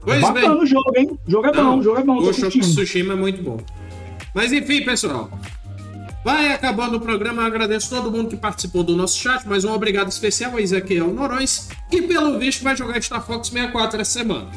Pois 0.01 0.17
é 0.17 0.21
bacana 0.21 0.55
bem. 0.55 0.63
o 0.63 0.65
jogo, 0.65 0.91
hein? 0.97 1.19
O 1.27 1.31
jogo 1.31 1.47
é 1.47 1.51
Não, 1.51 1.71
bom, 1.71 1.79
o 1.79 1.83
jogo 1.83 1.99
é 1.99 2.03
bom. 2.03 2.21
Ghost 2.21 2.45
of. 2.45 2.59
Tsushima 2.59 3.13
é 3.13 3.15
muito 3.15 3.43
bom. 3.43 3.57
Mas 4.33 4.51
enfim, 4.51 4.83
pessoal. 4.83 5.29
Vai 6.23 6.53
acabando 6.53 6.97
o 6.97 6.99
programa. 6.99 7.41
Eu 7.41 7.47
agradeço 7.47 7.89
todo 7.89 8.11
mundo 8.11 8.29
que 8.29 8.37
participou 8.37 8.83
do 8.83 8.95
nosso 8.95 9.19
chat. 9.19 9.47
Mais 9.47 9.65
um 9.65 9.73
obrigado 9.73 10.09
especial 10.09 10.55
a 10.55 10.61
Ezequiel 10.61 11.13
Norões, 11.13 11.69
que 11.89 12.01
pelo 12.01 12.37
visto 12.39 12.63
vai 12.63 12.75
jogar 12.75 13.01
Star 13.01 13.25
Fox 13.25 13.49
64 13.49 14.01
essa 14.01 14.19
semana. 14.19 14.47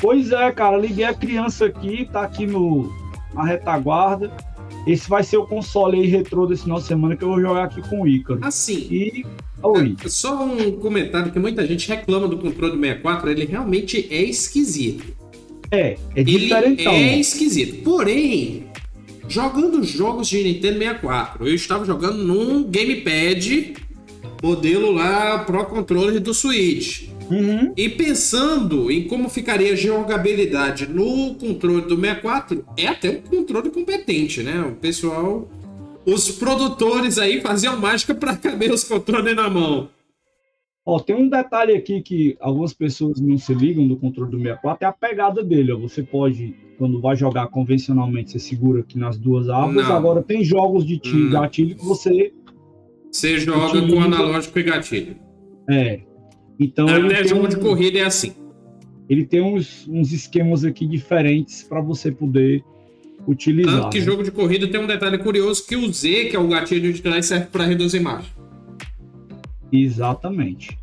Pois 0.00 0.30
é, 0.32 0.52
cara, 0.52 0.76
liguei 0.76 1.04
a 1.04 1.14
criança 1.14 1.66
aqui, 1.66 2.08
tá 2.12 2.22
aqui 2.22 2.46
no, 2.46 2.92
na 3.32 3.44
retaguarda. 3.44 4.30
Esse 4.86 5.08
vai 5.08 5.22
ser 5.24 5.36
o 5.36 5.46
console 5.46 5.98
aí 6.00 6.06
retrô 6.06 6.46
desse 6.46 6.62
final 6.62 6.78
de 6.78 6.84
semana 6.86 7.16
que 7.16 7.24
eu 7.24 7.28
vou 7.28 7.40
jogar 7.40 7.64
aqui 7.64 7.82
com 7.88 8.02
o 8.02 8.08
Ícaro. 8.08 8.38
Assim, 8.42 8.86
E. 8.90 9.26
Oi. 9.62 9.96
só 10.06 10.44
um 10.44 10.72
comentário 10.72 11.32
que 11.32 11.38
muita 11.38 11.66
gente 11.66 11.88
reclama 11.88 12.28
do 12.28 12.36
controle 12.38 12.72
do 12.76 12.80
64. 12.80 13.30
Ele 13.30 13.46
realmente 13.46 14.06
é 14.10 14.22
esquisito. 14.22 15.04
É, 15.70 15.92
é 15.92 15.98
Ele 16.14 16.38
diferentão. 16.38 16.92
é 16.92 17.18
esquisito. 17.18 17.82
Porém, 17.82 18.66
jogando 19.28 19.82
jogos 19.82 20.28
de 20.28 20.44
Nintendo 20.44 20.78
64, 20.78 21.48
eu 21.48 21.54
estava 21.54 21.84
jogando 21.84 22.18
num 22.22 22.62
gamepad 22.70 23.74
modelo 24.42 24.92
lá 24.92 25.40
Pro 25.40 25.64
Controller 25.64 26.20
do 26.20 26.32
Switch. 26.32 27.08
Uhum. 27.30 27.72
E 27.76 27.88
pensando 27.88 28.90
em 28.90 29.08
como 29.08 29.28
ficaria 29.28 29.72
a 29.72 29.76
jogabilidade 29.76 30.86
no 30.86 31.34
controle 31.34 31.82
do 31.82 31.96
64, 31.96 32.64
é 32.76 32.86
até 32.86 33.10
um 33.10 33.20
controle 33.22 33.70
competente, 33.70 34.42
né? 34.42 34.60
O 34.62 34.76
pessoal, 34.76 35.48
os 36.06 36.30
produtores 36.30 37.18
aí 37.18 37.40
faziam 37.40 37.76
mágica 37.78 38.14
para 38.14 38.36
caber 38.36 38.70
os 38.72 38.84
controles 38.84 39.34
na 39.34 39.50
mão. 39.50 39.88
Ó, 40.88 41.00
tem 41.00 41.16
um 41.16 41.28
detalhe 41.28 41.74
aqui 41.74 42.00
que 42.00 42.36
algumas 42.38 42.72
pessoas 42.72 43.20
não 43.20 43.36
se 43.36 43.52
ligam 43.52 43.88
do 43.88 43.96
controle 43.96 44.30
do 44.30 44.38
64, 44.38 44.84
é 44.84 44.88
a 44.88 44.92
pegada 44.92 45.42
dele. 45.42 45.72
Ó. 45.72 45.78
Você 45.78 46.00
pode, 46.00 46.54
quando 46.78 47.00
vai 47.00 47.16
jogar 47.16 47.48
convencionalmente, 47.48 48.30
você 48.30 48.38
segura 48.38 48.80
aqui 48.82 48.96
nas 48.96 49.18
duas 49.18 49.48
abas. 49.48 49.74
Não. 49.74 49.96
Agora 49.96 50.22
tem 50.22 50.44
jogos 50.44 50.86
de 50.86 50.96
tiro, 51.00 51.26
Hum. 51.26 51.30
gatilho 51.30 51.74
que 51.74 51.84
você. 51.84 52.32
Você 53.10 53.36
joga 53.40 53.84
com 53.84 54.00
analógico 54.00 54.58
e 54.60 54.62
gatilho. 54.62 55.16
É. 55.68 56.02
Então 56.58 56.88
ele 56.88 57.06
Até 57.06 57.16
tem, 57.20 57.28
jogo 57.28 57.46
um- 57.46 57.48
de 57.48 57.56
corrida 57.56 57.98
é 57.98 58.04
assim. 58.04 58.32
ele 59.08 59.24
tem 59.24 59.40
uns, 59.42 59.86
uns 59.88 60.12
esquemas 60.12 60.64
aqui 60.64 60.86
diferentes 60.86 61.62
para 61.62 61.80
você 61.80 62.10
poder 62.10 62.62
utilizar. 63.26 63.74
Tanto 63.82 63.90
que 63.90 63.98
né? 63.98 64.04
jogo 64.04 64.22
de 64.22 64.30
corrida 64.30 64.66
tem 64.68 64.80
um 64.80 64.86
detalhe 64.86 65.18
curioso 65.18 65.66
que 65.66 65.76
o 65.76 65.92
Z, 65.92 66.26
que 66.26 66.36
é 66.36 66.38
o 66.38 66.48
gatilho 66.48 66.92
de 66.92 67.02
trás, 67.02 67.26
serve 67.26 67.46
para 67.46 67.64
reduzir 67.64 68.00
marcha. 68.00 68.30
Exatamente. 69.72 70.78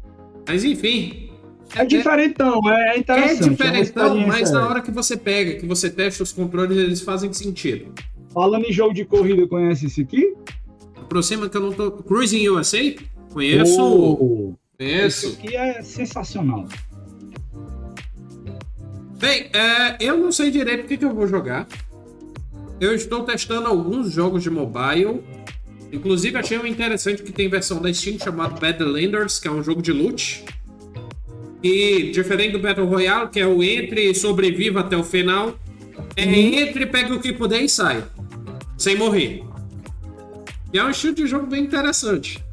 Mas 0.48 0.64
enfim. 0.64 1.30
É 1.76 1.86
diferentão, 1.86 2.62
é 2.70 2.96
É 2.96 3.00
interessante. 3.00 3.46
é 3.46 3.50
diferentão, 3.50 4.10
mas 4.18 4.28
experiência, 4.28 4.54
na 4.56 4.62
é. 4.62 4.64
hora 4.70 4.82
que 4.82 4.92
você 4.92 5.18
pega, 5.18 5.56
que 5.60 5.66
você 5.66 5.90
testa 5.90 6.22
os 6.22 6.32
controles, 6.32 6.78
eles 6.78 7.02
fazem 7.02 7.34
sentido. 7.34 7.86
Falando 8.32 8.66
em 8.66 8.72
jogo 8.72 8.94
de 8.94 9.06
corrida, 9.06 9.48
conhece 9.48 9.88
esse 9.88 10.02
aqui? 10.02 10.34
Aproxima 10.98 11.50
que 11.50 11.58
eu 11.58 11.62
não 11.62 11.72
tô. 11.72 11.92
Cruising 11.92 12.48
USA? 12.50 12.78
Conheço. 13.32 13.82
Oh, 13.82 14.54
Conheço. 14.78 15.28
Esse 15.28 15.38
aqui 15.38 15.56
é 15.56 15.82
sensacional. 15.82 16.68
Bem, 19.20 19.50
é, 19.54 19.98
eu 20.00 20.18
não 20.18 20.32
sei 20.32 20.52
direito 20.52 20.84
o 20.84 20.88
que, 20.88 20.98
que 20.98 21.06
eu 21.06 21.14
vou 21.14 21.28
jogar. 21.28 21.68
Eu 22.80 22.94
estou 22.94 23.24
testando 23.24 23.68
alguns 23.68 24.12
jogos 24.12 24.44
de 24.44 24.50
mobile. 24.50 25.24
Inclusive, 25.92 26.38
achei 26.38 26.58
um 26.58 26.66
interessante 26.66 27.24
que 27.24 27.32
tem 27.32 27.48
versão 27.48 27.82
da 27.82 27.94
Steam 27.94 28.20
chamado 28.20 28.60
Badlanders, 28.60 29.40
que 29.40 29.48
é 29.48 29.52
um 29.52 29.64
jogo 29.64 29.82
de 29.82 29.94
loot. 29.94 30.44
E 31.64 32.12
diferente 32.12 32.52
do 32.52 32.60
Battle 32.60 32.86
Royale, 32.86 33.30
que 33.30 33.40
é 33.40 33.48
o 33.48 33.64
entre 33.64 34.10
e 34.10 34.16
sobreviva 34.16 34.82
até 34.82 34.98
o 34.98 35.04
final, 35.04 35.58
é 36.18 36.24
entre, 36.24 36.86
pega 36.86 37.14
o 37.14 37.22
que 37.22 37.32
puder 37.32 37.62
e 37.62 37.70
sai. 37.70 38.04
Sem 38.78 38.98
morrer. 38.98 39.44
E 40.74 40.80
é 40.80 40.84
um 40.84 40.90
estilo 40.90 41.16
de 41.16 41.28
jogo 41.28 41.48
bem 41.48 41.64
interessante. 41.64 42.44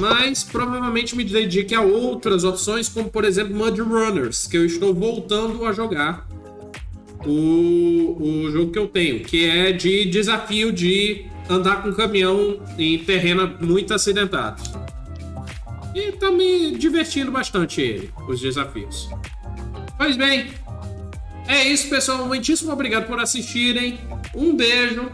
Mas 0.00 0.42
provavelmente 0.42 1.14
me 1.14 1.24
dedique 1.24 1.74
a 1.74 1.82
outras 1.82 2.44
opções, 2.44 2.88
como 2.88 3.10
por 3.10 3.24
exemplo 3.24 3.54
Mud 3.54 3.78
Runners, 3.80 4.46
que 4.46 4.56
eu 4.56 4.64
estou 4.64 4.94
voltando 4.94 5.64
a 5.66 5.72
jogar 5.72 6.26
o, 7.26 8.16
o 8.18 8.50
jogo 8.50 8.72
que 8.72 8.78
eu 8.78 8.88
tenho, 8.88 9.20
que 9.20 9.48
é 9.48 9.72
de 9.72 10.06
desafio 10.06 10.72
de 10.72 11.26
andar 11.48 11.82
com 11.82 11.92
caminhão 11.92 12.60
em 12.78 12.98
terreno 12.98 13.56
muito 13.60 13.92
acidentado. 13.92 14.62
E 15.94 16.12
tá 16.12 16.30
me 16.30 16.76
divertindo 16.76 17.30
bastante 17.30 17.80
ele, 17.80 18.10
os 18.28 18.40
desafios. 18.40 19.10
Pois 19.98 20.16
bem, 20.16 20.46
é 21.48 21.68
isso, 21.68 21.90
pessoal. 21.90 22.24
Muitíssimo 22.26 22.72
obrigado 22.72 23.06
por 23.06 23.18
assistirem. 23.18 23.98
Um 24.34 24.56
beijo, 24.56 25.10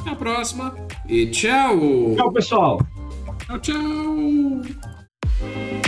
até 0.00 0.10
a 0.10 0.14
próxima 0.14 0.74
e 1.08 1.26
tchau! 1.26 2.14
Tchau, 2.16 2.32
pessoal. 2.32 2.95
Tchau, 3.46 3.58
tchau! 3.60 5.85